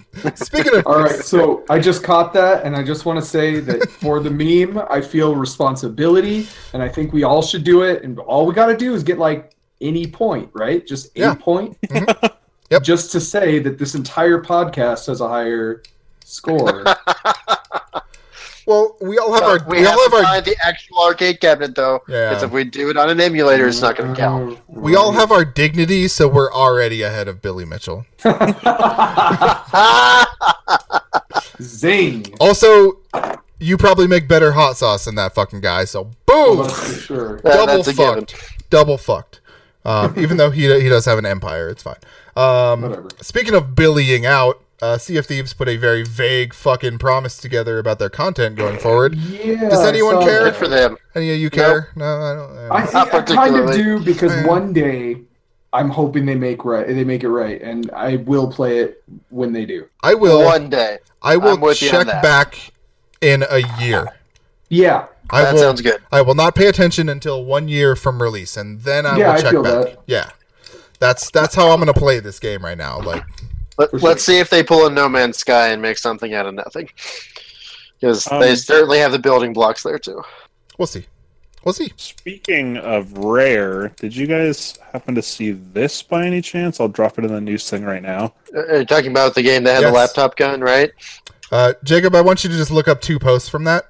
[0.36, 3.58] speaking of, All right, so I just caught that, and I just want to say
[3.60, 8.04] that for the meme, I feel responsibility, and I think we all should do it.
[8.04, 10.86] And all we got to do is get like any point, right?
[10.86, 11.34] Just a Yeah.
[11.34, 11.80] point.
[11.82, 12.30] Mhm.
[12.70, 12.82] Yep.
[12.82, 15.82] Just to say that this entire podcast has a higher
[16.24, 16.84] score.
[18.68, 20.98] Well, we all have our we, we, have all have to our find the actual
[20.98, 22.02] arcade cabinet though.
[22.06, 22.28] Yeah.
[22.28, 24.58] Because if we do it on an emulator, it's not going to count.
[24.68, 28.04] we all have our dignity, so we're already ahead of Billy Mitchell.
[31.62, 32.34] Zing.
[32.40, 32.98] Also,
[33.58, 35.86] you probably make better hot sauce than that fucking guy.
[35.86, 37.38] So boom, that's sure.
[37.38, 38.26] Double that's a given.
[38.26, 39.40] fucked, double fucked.
[39.86, 41.96] Um, even though he he does have an empire, it's fine.
[42.36, 43.08] Um, Whatever.
[43.22, 47.78] speaking of billying out, uh, Sea of Thieves put a very vague fucking promise together
[47.78, 49.16] about their content going forward.
[49.16, 49.68] Yeah.
[49.68, 50.44] Does anyone saw care?
[50.44, 50.96] Good for them.
[51.14, 51.88] Any of you care?
[51.96, 52.70] No, I don't.
[52.70, 54.46] I, think Not I kind of do because Yeah.
[54.46, 55.16] one day
[55.72, 56.86] I'm hoping they make right.
[56.86, 59.86] They make it right, and I will play it when they do.
[60.02, 60.44] I will.
[60.44, 60.98] One day.
[61.22, 62.70] I will I'm with you on check back
[63.20, 64.06] in a year.
[64.70, 65.60] Yeah, I that will.
[65.60, 66.00] sounds good.
[66.12, 69.32] I will not pay attention until one year from release, and then I Yeah, will
[69.34, 69.84] I check feel back.
[69.86, 69.98] that.
[70.06, 70.30] Yeah,
[71.00, 73.00] That's that's how I'm gonna play this game right now.
[73.00, 73.24] Like,
[73.78, 74.08] Let, For sure.
[74.08, 76.88] let's see if they pull a No Man's Sky and make something out of nothing.
[78.00, 80.22] Because Um, they certainly have the building blocks there too.
[80.78, 81.06] we'll see.
[81.64, 81.92] We'll see.
[81.96, 86.78] Speaking of rare, did you guys happen to see this by any chance?
[86.80, 88.32] I'll drop it in the news thing right now.
[88.54, 89.90] Uh, Are you talking about the game that had Yes.
[89.90, 90.92] the laptop gun, right?
[91.50, 93.86] Uh, Jacob, I want you to just look up two posts from that.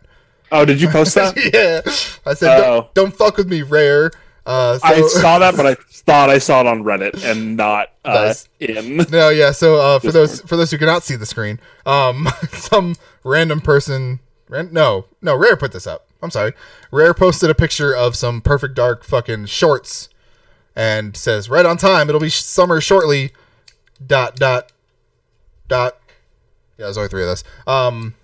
[0.51, 1.37] Oh, did you post that?
[1.37, 1.83] yeah,
[2.25, 4.11] I said, don't, don't fuck with me, rare.
[4.49, 7.93] Uh, so, I saw that, but I thought I saw it on Reddit and not
[8.03, 8.49] uh, Nice.
[8.59, 8.97] in.
[9.11, 9.53] No, yeah.
[9.53, 14.21] So uh, for those for those who cannot see the screen, um, some random person,
[14.49, 16.07] ran, no, no, Rare put this up.
[16.23, 16.55] I'm sorry,
[16.91, 20.09] Rare posted a picture of some Perfect Dark fucking shorts,
[20.75, 22.09] and says right on time.
[22.09, 23.33] It'll be summer shortly.
[24.05, 24.73] Dot dot
[25.69, 25.99] dot.
[26.79, 27.45] Yeah, there's only three of those.
[27.67, 28.15] Um,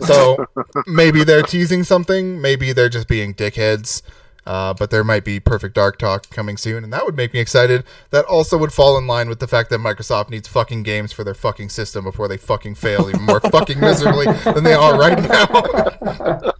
[0.00, 0.46] so
[0.86, 2.40] maybe they're teasing something.
[2.40, 4.00] Maybe they're just being dickheads.
[4.46, 7.40] Uh, but there might be Perfect Dark talk coming soon, and that would make me
[7.40, 7.84] excited.
[8.10, 11.24] That also would fall in line with the fact that Microsoft needs fucking games for
[11.24, 15.18] their fucking system before they fucking fail even more fucking miserably than they are right
[15.22, 16.52] now.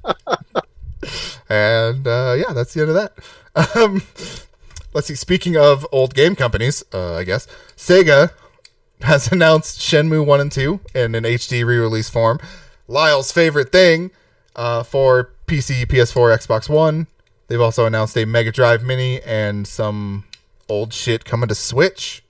[1.48, 3.77] and uh, yeah, that's the end of that.
[3.77, 4.02] Um,
[4.94, 5.15] let's see.
[5.15, 7.47] Speaking of old game companies, uh, I guess
[7.77, 8.31] Sega
[9.02, 12.40] has announced Shenmue 1 and 2 in an HD re release form.
[12.89, 14.11] Lyle's favorite thing
[14.56, 17.06] uh, for PC, PS4, Xbox One.
[17.55, 20.24] They've also announced a Mega Drive Mini and some
[20.68, 22.24] old shit coming to Switch.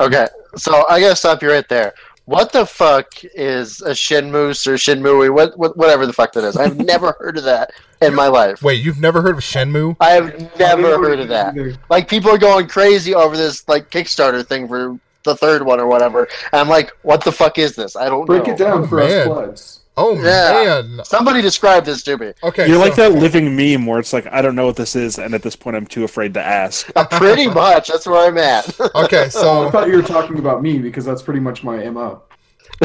[0.00, 0.26] Okay,
[0.56, 1.92] so I gotta stop you right there.
[2.24, 5.34] What the fuck is a Shenmue or Shenmue?
[5.34, 6.56] What, what whatever the fuck that is?
[6.56, 8.62] I've never heard of that in my life.
[8.62, 9.98] Wait, you've never heard of Shenmue?
[10.00, 11.48] I have never heard of that.
[11.48, 11.74] Either.
[11.90, 15.86] Like people are going crazy over this like Kickstarter thing for the third one or
[15.86, 16.26] whatever.
[16.52, 17.96] And I'm like, what the fuck is this?
[17.96, 18.54] I don't Break know.
[18.54, 19.10] it down for Man.
[19.10, 19.80] us plebs.
[19.96, 20.82] Oh Yeah.
[20.82, 21.04] man.
[21.04, 22.32] Somebody describe this to me.
[22.42, 22.66] Okay.
[22.66, 25.18] You're so- like that living meme where it's like, I don't know what this is,
[25.18, 26.90] and at this point, I'm too afraid to ask.
[26.96, 27.88] Uh, Pretty much.
[27.88, 28.78] That's where I'm at.
[28.94, 32.22] Okay, so I thought you were talking about me because that's pretty much my mo.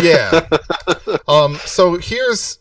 [0.01, 0.47] yeah.
[1.29, 1.55] Um.
[1.65, 2.59] So here's,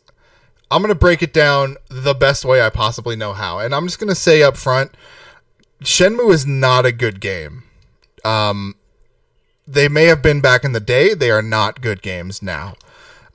[0.71, 3.99] I'm gonna break it down the best way I possibly know how, and I'm just
[3.99, 4.93] gonna say up front,
[5.83, 7.65] Shenmue is not a good game.
[8.25, 8.75] Um,
[9.67, 11.15] they may have been back in the day.
[11.15, 12.75] They are not good games now.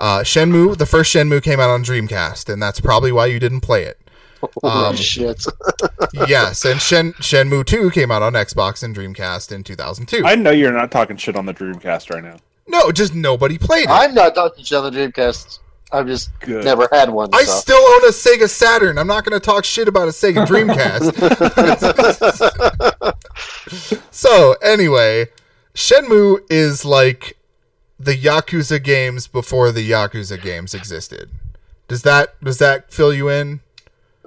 [0.01, 3.61] Uh, Shenmue, the first Shenmue came out on Dreamcast, and that's probably why you didn't
[3.61, 3.99] play it.
[4.63, 5.45] Holy Um, shit.
[6.27, 10.23] yes, and Shen Shenmue 2 came out on Xbox and Dreamcast in 2002.
[10.25, 12.37] I know you're not talking shit on the Dreamcast right now.
[12.67, 13.91] no, just nobody played it.
[13.91, 15.59] I'm not talking shit on the Dreamcast.
[15.93, 16.63] I've just Good.
[16.65, 17.29] never had one.
[17.33, 17.51] I so.
[17.51, 18.97] still own a Sega Saturn.
[18.97, 21.11] I'm not going to talk shit about a Sega Dreamcast.
[24.11, 25.27] so, anyway,
[25.75, 27.37] Shenmue is like
[28.03, 31.29] the Yakuza games before the Yakuza games existed.
[31.87, 33.61] Does that does that fill you in?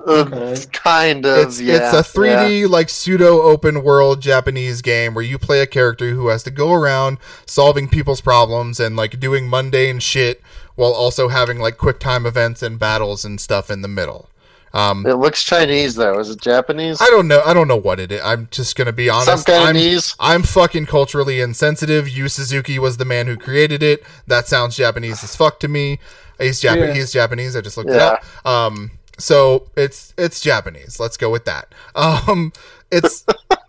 [0.07, 1.39] Uh, kind of.
[1.39, 1.77] It's yeah.
[1.77, 6.29] it's a 3D like pseudo open world Japanese game where you play a character who
[6.29, 10.43] has to go around solving people's problems and like doing mundane shit
[10.75, 14.29] while also having like quick time events and battles and stuff in the middle.
[14.75, 16.19] Um, It looks Chinese though.
[16.19, 17.01] Is it Japanese?
[17.01, 17.41] I don't know.
[17.47, 18.21] I don't know what it is.
[18.23, 19.27] I'm just gonna be honest.
[19.27, 20.01] Some kind I'm.
[20.19, 22.09] I'm fucking culturally insensitive.
[22.09, 24.03] Yu Suzuki was the man who created it.
[24.27, 26.01] That sounds Japanese as fuck to me.
[26.41, 26.89] He's Japanese.
[26.89, 26.95] Yeah.
[26.95, 27.57] He's Japanese.
[27.57, 28.19] I just looked it Yeah.
[28.45, 28.47] up.
[28.47, 30.99] Um, so it's it's Japanese.
[30.99, 31.73] Let's go with that.
[31.95, 32.53] Um,
[32.91, 33.25] it's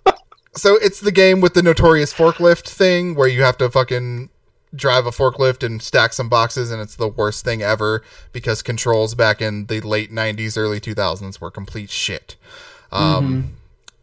[0.55, 4.29] so it's the game with the notorious forklift thing where you have to fucking
[4.75, 9.15] drive a forklift and stack some boxes and it's the worst thing ever because controls
[9.15, 12.35] back in the late 90s early 2000s were complete shit.
[12.91, 13.53] Um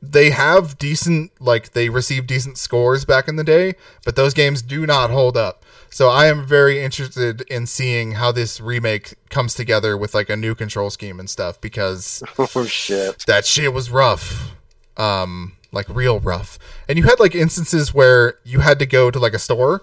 [0.04, 3.74] they have decent like they received decent scores back in the day
[4.04, 5.64] but those games do not hold up.
[5.90, 10.36] So i am very interested in seeing how this remake comes together with like a
[10.36, 13.24] new control scheme and stuff because Oh shit.
[13.26, 14.54] that shit was rough.
[14.96, 16.58] Um like real rough.
[16.88, 19.82] And you had like instances where you had to go to like a store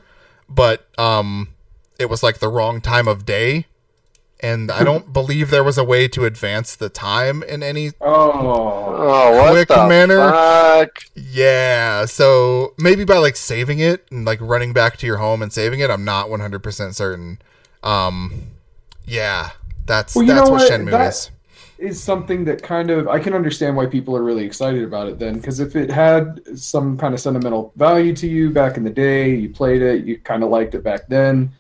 [0.49, 1.49] but um
[1.99, 3.65] it was like the wrong time of day
[4.41, 8.31] and i don't believe there was a way to advance the time in any Oh,
[9.01, 10.31] Oh, what Quick the manner.
[10.31, 11.03] fuck?
[11.15, 15.51] yeah so maybe by like saving it and like running back to your home and
[15.53, 17.39] saving it i'm not 100% certain
[17.83, 18.43] um
[19.05, 19.51] yeah
[19.85, 20.71] that's Well, that's what, what?
[20.71, 21.31] shenmue That- is
[21.79, 25.17] is something that kind of I can understand why people are really excited about it
[25.19, 28.89] then because if it had some kind of sentimental value to you back in the
[28.89, 31.51] day, you played it, you kind of liked it back then,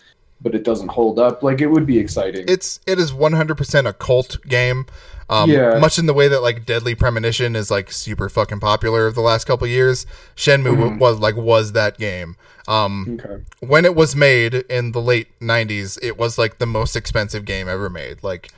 [0.41, 2.45] but it doesn't hold up, like it would be exciting.
[2.47, 4.85] it's it is 100% a cult game
[5.29, 5.77] um Yeah.
[5.79, 9.21] much in the way that like deadly premonition is like super fucking popular of the
[9.21, 10.05] last couple years
[10.35, 10.99] shenmue Mhm.
[10.99, 12.35] was like was that game
[12.67, 13.43] um okay.
[13.61, 17.69] when it was made in the late 90s it was like the most expensive game
[17.69, 18.51] ever made like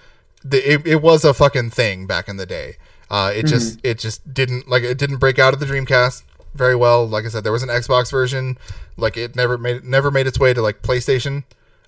[0.44, 2.76] the, it, it was a fucking thing back in the day
[3.10, 6.24] uh it just it just didn't like it didn't break out of the dreamcast
[6.54, 7.08] very well.
[7.08, 8.58] Like I said, there was an Xbox version.
[8.98, 11.44] Like it never made never made its way to like PlayStation.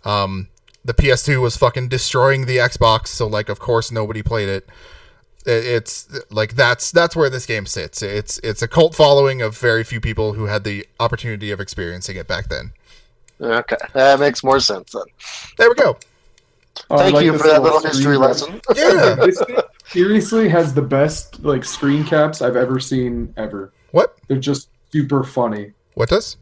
[0.06, 0.48] Um,
[0.86, 4.70] the PS2 was fucking destroying the Xbox, so like of course nobody played it.
[5.46, 8.02] It- It's like that's that's where this game sits.
[8.02, 12.16] It's it's a cult following of very few people who had the opportunity of experiencing
[12.16, 12.72] it back then.
[13.42, 15.04] Okay, that makes more sense then.
[15.58, 15.98] There we go.
[16.90, 18.60] I Thank like you for that little history lesson.
[18.76, 19.16] Yeah.
[19.16, 19.42] This
[19.88, 23.72] seriously has the best like screen caps I've ever seen ever.
[23.92, 24.18] what?
[24.28, 25.74] They're just super funny.
[25.94, 26.38] What does?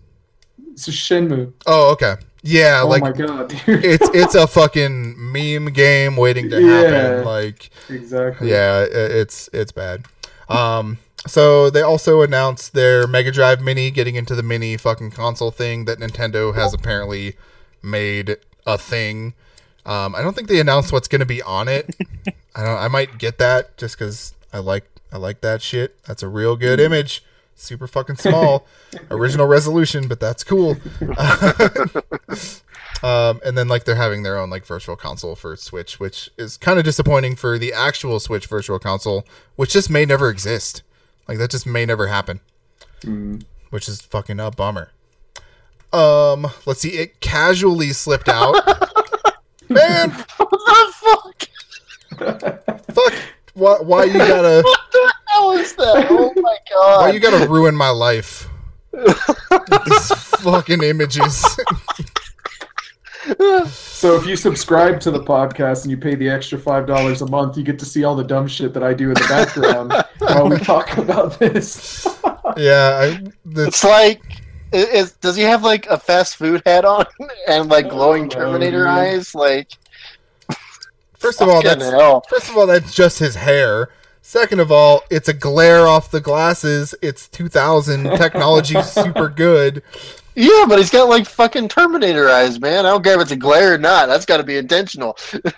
[0.71, 1.51] It's a Shenmue.
[1.65, 2.15] Oh, okay.
[2.43, 3.83] Yeah, oh like my god, dude.
[3.85, 6.81] it's it's a fucking meme game waiting to Yeah.
[6.89, 7.25] happen.
[7.25, 8.49] Like exactly.
[8.49, 10.05] yeah, it's it's bad.
[10.49, 10.97] Um,
[11.27, 15.85] so they also announced their Mega Drive Mini getting into the mini fucking console thing
[15.85, 17.35] that Nintendo has apparently
[17.83, 19.33] made a thing.
[19.85, 21.95] Um, I don't think they announced what's going to be on it.
[22.55, 22.77] I don't.
[22.77, 26.01] I might get that just because I like I like that shit.
[26.03, 27.23] That's a real good image.
[27.55, 28.65] Super fucking small,
[29.11, 30.77] original resolution, but that's cool.
[33.03, 36.57] um, and then like they're having their own like virtual console for Switch, which is
[36.57, 39.25] kind of disappointing for the actual Switch virtual console,
[39.55, 40.83] which just may never exist.
[41.27, 42.39] Like that just may never happen,
[43.01, 43.43] Mm.
[43.69, 44.91] which is fucking a bummer.
[45.93, 46.89] Um, let's see.
[46.97, 48.55] It casually slipped out.
[49.73, 52.83] Man, what the fuck?
[52.93, 53.13] fuck.
[53.53, 54.61] Why, why you gotta?
[54.63, 56.07] What the hell is that?
[56.09, 57.01] Oh my god!
[57.01, 58.47] Why you gotta ruin my life?
[58.93, 60.07] These
[60.41, 61.43] fucking images.
[63.67, 67.27] So if you subscribe to the podcast and you pay the extra five dollars a
[67.27, 69.93] month, you get to see all the dumb shit that I do in the background
[70.17, 72.07] while we talk about this.
[72.57, 73.23] yeah, I,
[73.61, 74.40] It's like, i-
[74.71, 77.05] is, does he have like a fast food hat on
[77.47, 78.87] and like glowing Oh, Terminator dude.
[78.87, 79.35] eyes?
[79.35, 79.69] Like,
[81.17, 82.23] first of all, that's hell.
[82.29, 83.89] First of all, that's just his hair.
[84.21, 86.93] Second of all, it's a glare off the glasses.
[87.01, 89.83] It's 2000 technology, super good.
[90.35, 92.85] Yeah, but he's got like fucking Terminator eyes, man.
[92.85, 94.05] I don't care if it's a glare or not.
[94.07, 95.17] That's got to be intentional.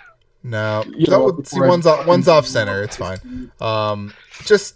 [0.46, 2.82] No, You know, would- see one's off, one's off center.
[2.82, 3.50] It's fine.
[3.62, 4.12] Um,
[4.44, 4.74] just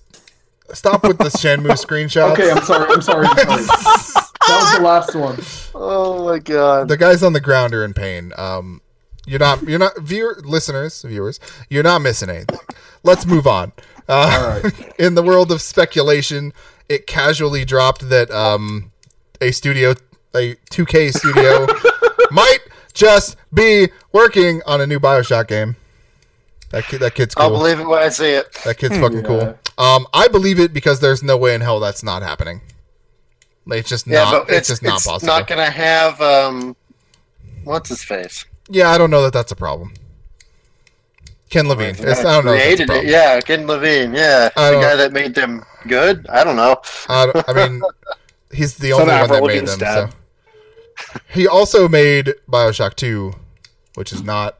[0.72, 2.32] stop with the Shenmue screenshots.
[2.32, 2.90] Okay, I'm sorry.
[2.90, 3.26] I'm sorry.
[3.26, 4.26] I'm sorry.
[4.48, 5.38] That was the last one.
[5.74, 6.88] Oh my god.
[6.88, 8.32] the guys on the ground are in pain.
[8.36, 8.80] Um,
[9.26, 11.38] you're not, you're not, viewer, listeners, viewers,
[11.68, 12.58] you're not missing anything.
[13.02, 13.72] Let's move on.
[14.08, 16.52] Uh, All in the world of speculation,
[16.88, 18.90] it casually dropped that um,
[19.40, 19.90] a studio,
[20.34, 21.66] a 2K studio,
[22.30, 22.60] might
[22.94, 25.76] just be working on a new Bioshock game.
[26.70, 27.44] That kid, that kid's cool.
[27.44, 28.50] I'll believe it when I see it.
[28.64, 29.22] That kid's fucking Yeah.
[29.24, 29.58] cool.
[29.78, 32.62] Um, I believe it because there's no way in hell that's not happening.
[33.68, 34.46] Like, It's just Yeah, not.
[34.48, 35.32] but It's, it's, just not it's possible.
[35.32, 36.74] not gonna have um,
[37.64, 38.44] what's his face?
[38.68, 39.92] yeah, I don't know that that's a problem.
[41.50, 41.94] Ken Levine.
[41.94, 42.52] I don't know.
[42.52, 43.04] If that's a Created it.
[43.06, 44.12] Yeah, Ken Levine.
[44.14, 46.26] Yeah, I the guy that made them good.
[46.28, 46.76] I don't know.
[47.08, 47.82] I, don't- I mean,
[48.52, 49.78] he's the only one that made them.
[49.78, 50.10] So.
[51.30, 53.32] He also made Bioshock 2,
[53.94, 54.58] which is not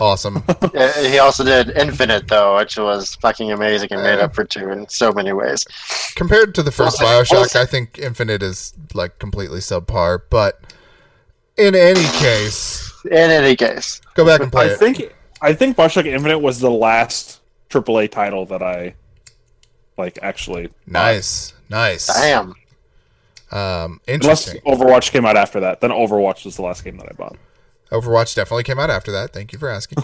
[0.00, 0.42] awesome.
[1.00, 4.88] He also did Infinite though, which was fucking amazing and made up for two in
[4.88, 5.64] so many ways.
[6.14, 10.20] Compared to the first Well, Bioshock, well- I think Infinite is like completely subpar.
[10.30, 10.60] But
[11.56, 14.78] in any case, In any case, go back and play I it.
[14.78, 17.40] think I think Bioshock Infinite was the last
[17.70, 18.94] AAA title that I
[19.96, 20.68] like actually.
[20.86, 22.06] Nice, nice.
[22.06, 22.54] damn.
[23.50, 24.60] Um, Unless interesting.
[24.66, 27.36] Overwatch came out after that, then Overwatch was the last game that I bought.
[27.90, 29.32] Overwatch definitely came out after that.
[29.32, 29.98] Thank you for asking.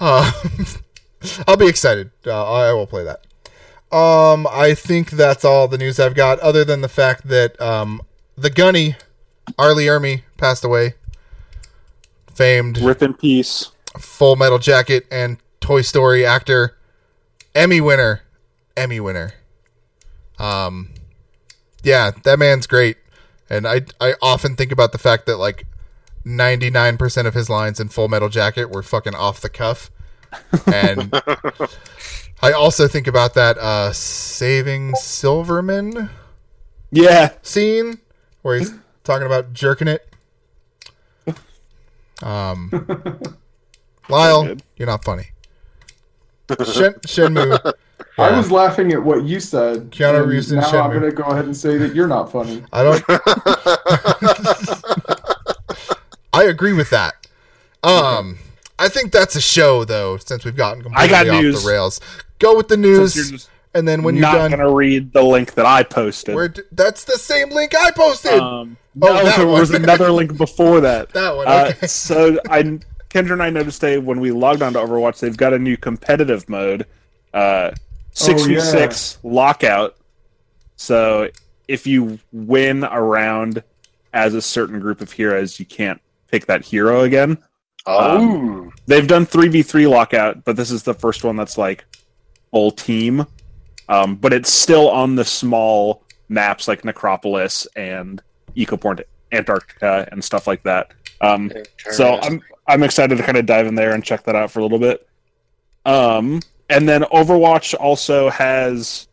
[0.00, 0.32] uh,
[1.48, 2.10] I'll be excited.
[2.26, 3.26] Uh, I will play that.
[3.96, 8.02] Um, I think that's all the news I've got, other than the fact that um,
[8.36, 8.96] the Gunny,
[9.58, 9.74] R.
[9.74, 10.94] Lee Ermey, passed away.
[12.34, 13.70] Famed Rip in peace.
[13.98, 16.76] Full Metal Jacket and Toy Story actor,
[17.54, 18.22] Emmy winner,
[18.76, 19.32] Emmy winner.
[20.38, 20.90] Um,
[21.82, 22.98] yeah, that man's great,
[23.48, 25.66] and I I often think about the fact that like
[26.26, 29.90] ninety nine percent of his lines in Full Metal Jacket were fucking off the cuff,
[30.66, 31.10] and
[32.42, 36.10] I also think about that uh, Saving Silverman
[36.90, 38.00] Yeah, scene
[38.42, 38.74] where he's
[39.04, 40.06] talking about jerking it.
[42.22, 42.70] Um,
[44.08, 45.30] Lyle, you're not funny.
[46.50, 47.72] Shen, Shenmue,
[48.18, 49.90] I was laughing at what you said.
[49.90, 52.32] Keanu and Reeves and Now I'm going to go ahead and say that you're not
[52.32, 52.64] funny.
[52.72, 53.04] I don't.
[56.46, 57.26] I agree with that.
[57.82, 58.38] Um,
[58.78, 60.16] I think that's a show though.
[60.16, 61.62] Since we've gotten completely I got off news.
[61.64, 62.00] the rails,
[62.38, 65.66] go with the news, and then when you're not done, gonna read the link that
[65.66, 66.34] I posted.
[66.34, 68.32] where d- that's the same link I posted.
[68.40, 71.10] Um, Oh, no, that there was another link before that.
[71.10, 71.46] that one.
[71.46, 72.62] Uh, so I,
[73.10, 75.76] Kendra and I noticed today when we logged on to Overwatch, they've got a new
[75.76, 76.86] competitive mode,
[77.34, 77.72] uh,
[78.12, 79.96] six v six lockout.
[80.76, 81.28] So
[81.68, 83.62] if you win a round
[84.14, 86.00] as a certain group of heroes, you can't
[86.30, 87.38] pick that hero again.
[87.86, 91.84] Oh, They've done three v three lockout, but this is the first one that's like
[92.50, 93.26] full team.
[93.88, 98.20] Um, but it's still on the small maps like Necropolis and
[98.56, 100.92] Ecopoint Antarctica and stuff like that.
[101.20, 101.52] Um,
[101.90, 104.58] so I'm I'm excited to kind of dive in there and check that out for
[104.58, 105.06] a little bit.
[105.84, 109.06] Um, and then Overwatch also has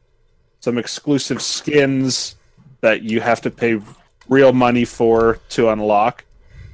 [0.60, 2.36] some exclusive skins
[2.82, 3.80] that you have to pay
[4.28, 6.26] real money for to unlock.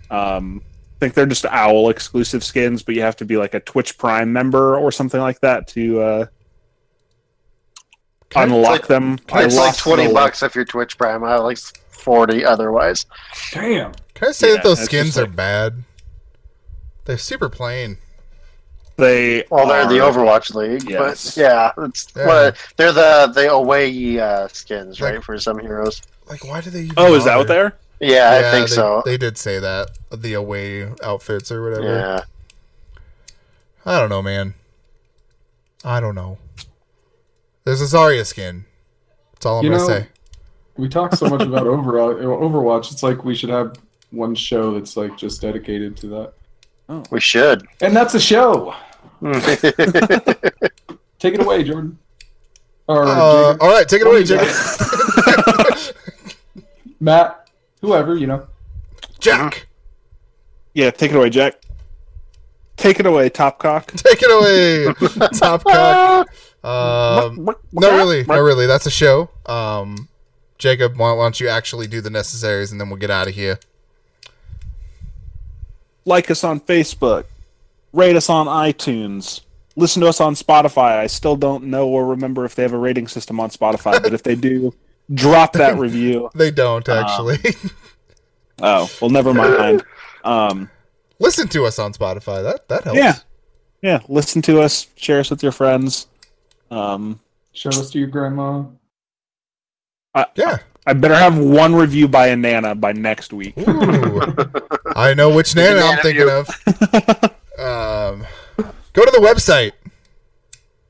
[0.10, 3.60] Um, I think they're just Owl exclusive skins, but you have to be like a
[3.62, 6.26] Twitch Prime member or something like that to uh,
[8.36, 9.20] unlock like- them.
[9.32, 11.24] I it's like twenty the- bucks if you're Twitch Prime.
[11.24, 11.58] I like
[11.90, 13.06] forty otherwise.
[13.54, 13.94] Damn.
[14.14, 15.84] Can I say Yeah, that those skins just are like- bad?
[17.06, 17.98] They're super plain.
[18.98, 21.34] They Well, they're the Overwatch League, Yes.
[21.36, 22.28] but yeah, it's Yeah.
[22.28, 26.02] what they're the the away uh, skins, Like- right, for some heroes.
[26.30, 26.82] Like, why do they?
[26.82, 27.40] Even Oh, is that bother?
[27.42, 27.76] out there?
[28.00, 29.02] Yeah, I think they, so.
[29.06, 31.84] They did say that the away outfits or whatever.
[31.96, 32.22] yeah,
[33.86, 34.54] I don't know, man.
[35.84, 36.38] I don't know.
[37.66, 38.66] There's a Zarya skin.
[39.34, 40.08] That's all I'm You gonna know- say.
[40.78, 42.22] We talk so much about Overwatch.
[42.22, 42.92] Overwatch.
[42.94, 43.76] It's like we should have
[44.12, 46.08] one show that's like just dedicated to
[46.88, 47.04] that.
[47.12, 47.68] we should.
[47.82, 48.74] And that's a show.
[51.20, 51.98] Take it away, Jordan.
[52.88, 54.48] Or Uh, all right, take it away, Jacob.
[57.02, 57.49] Matt,
[57.82, 58.48] whoever, you know.
[59.20, 59.68] Jack,
[60.74, 61.62] Yeah, take it away, Jack.
[62.78, 63.88] Take it away, Topcock.
[64.04, 64.94] take it away.
[65.34, 66.26] Topcock.
[66.64, 68.66] Um, no, really, no, really.
[68.66, 69.30] That's a show.
[69.46, 70.08] Um,
[70.58, 73.36] Jacob, why, why don't you actually do the necessaries, and then we'll get out of
[73.36, 73.60] here.
[76.06, 77.26] like us on Facebook,
[77.94, 79.42] rate us on iTunes,
[79.76, 80.98] listen to us on Spotify.
[81.00, 84.14] I still don't know or remember if they have a rating system on Spotify, but
[84.14, 84.74] if they do,
[85.14, 86.30] drop that review.
[86.36, 87.38] They don't actually.
[88.62, 89.86] Oh, well, never mind.
[90.26, 90.70] Um,
[91.18, 92.44] Listen to us on Spotify.
[92.44, 93.00] That that helps.
[93.00, 93.14] Yeah.
[93.82, 96.08] yeah, listen to us, share us with your friends.
[96.70, 97.22] Um,
[97.54, 98.64] Show us to your grandma.
[100.36, 100.58] Yeah.
[100.86, 103.58] I better have one review by a Nana by next week.
[103.58, 104.22] Ooh.
[104.96, 106.30] I know which Nana I'm thinking view.
[106.30, 106.50] of.
[107.58, 108.26] Um,
[108.92, 109.72] go to the website.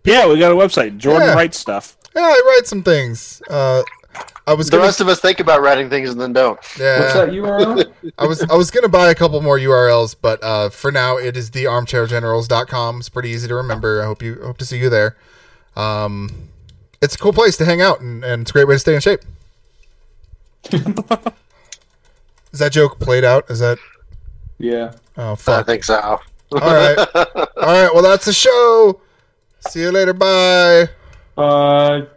[0.03, 0.97] Yeah, we got a website.
[0.97, 1.33] Jordan Yeah.
[1.35, 1.97] writes stuff.
[2.15, 3.41] Yeah, I write some things.
[3.49, 3.83] Uh,
[4.49, 6.59] I was the gonna, rest of us think about writing things and then don't.
[6.79, 7.93] yeah, What's that URL?
[8.17, 11.37] I was I was gonna buy a couple more URLs, but uh, for now it
[11.37, 12.97] is the armchairgenerals.com.
[12.97, 14.01] It's pretty easy to remember.
[14.01, 15.15] I hope you hope to see you there.
[15.75, 16.49] Um,
[16.99, 18.95] it's a cool place to hang out, and, and it's a great way to stay
[18.95, 19.19] in shape.
[20.71, 23.51] is that joke played out?
[23.51, 23.77] Is that
[24.57, 24.93] yeah.
[25.15, 25.59] oh fuck.
[25.59, 25.99] I think so.
[25.99, 26.19] All
[26.59, 27.93] right, all right.
[27.93, 28.99] Well, that's the show.
[29.69, 30.13] See you later.
[30.13, 30.89] Bye.
[31.35, 32.07] Bye.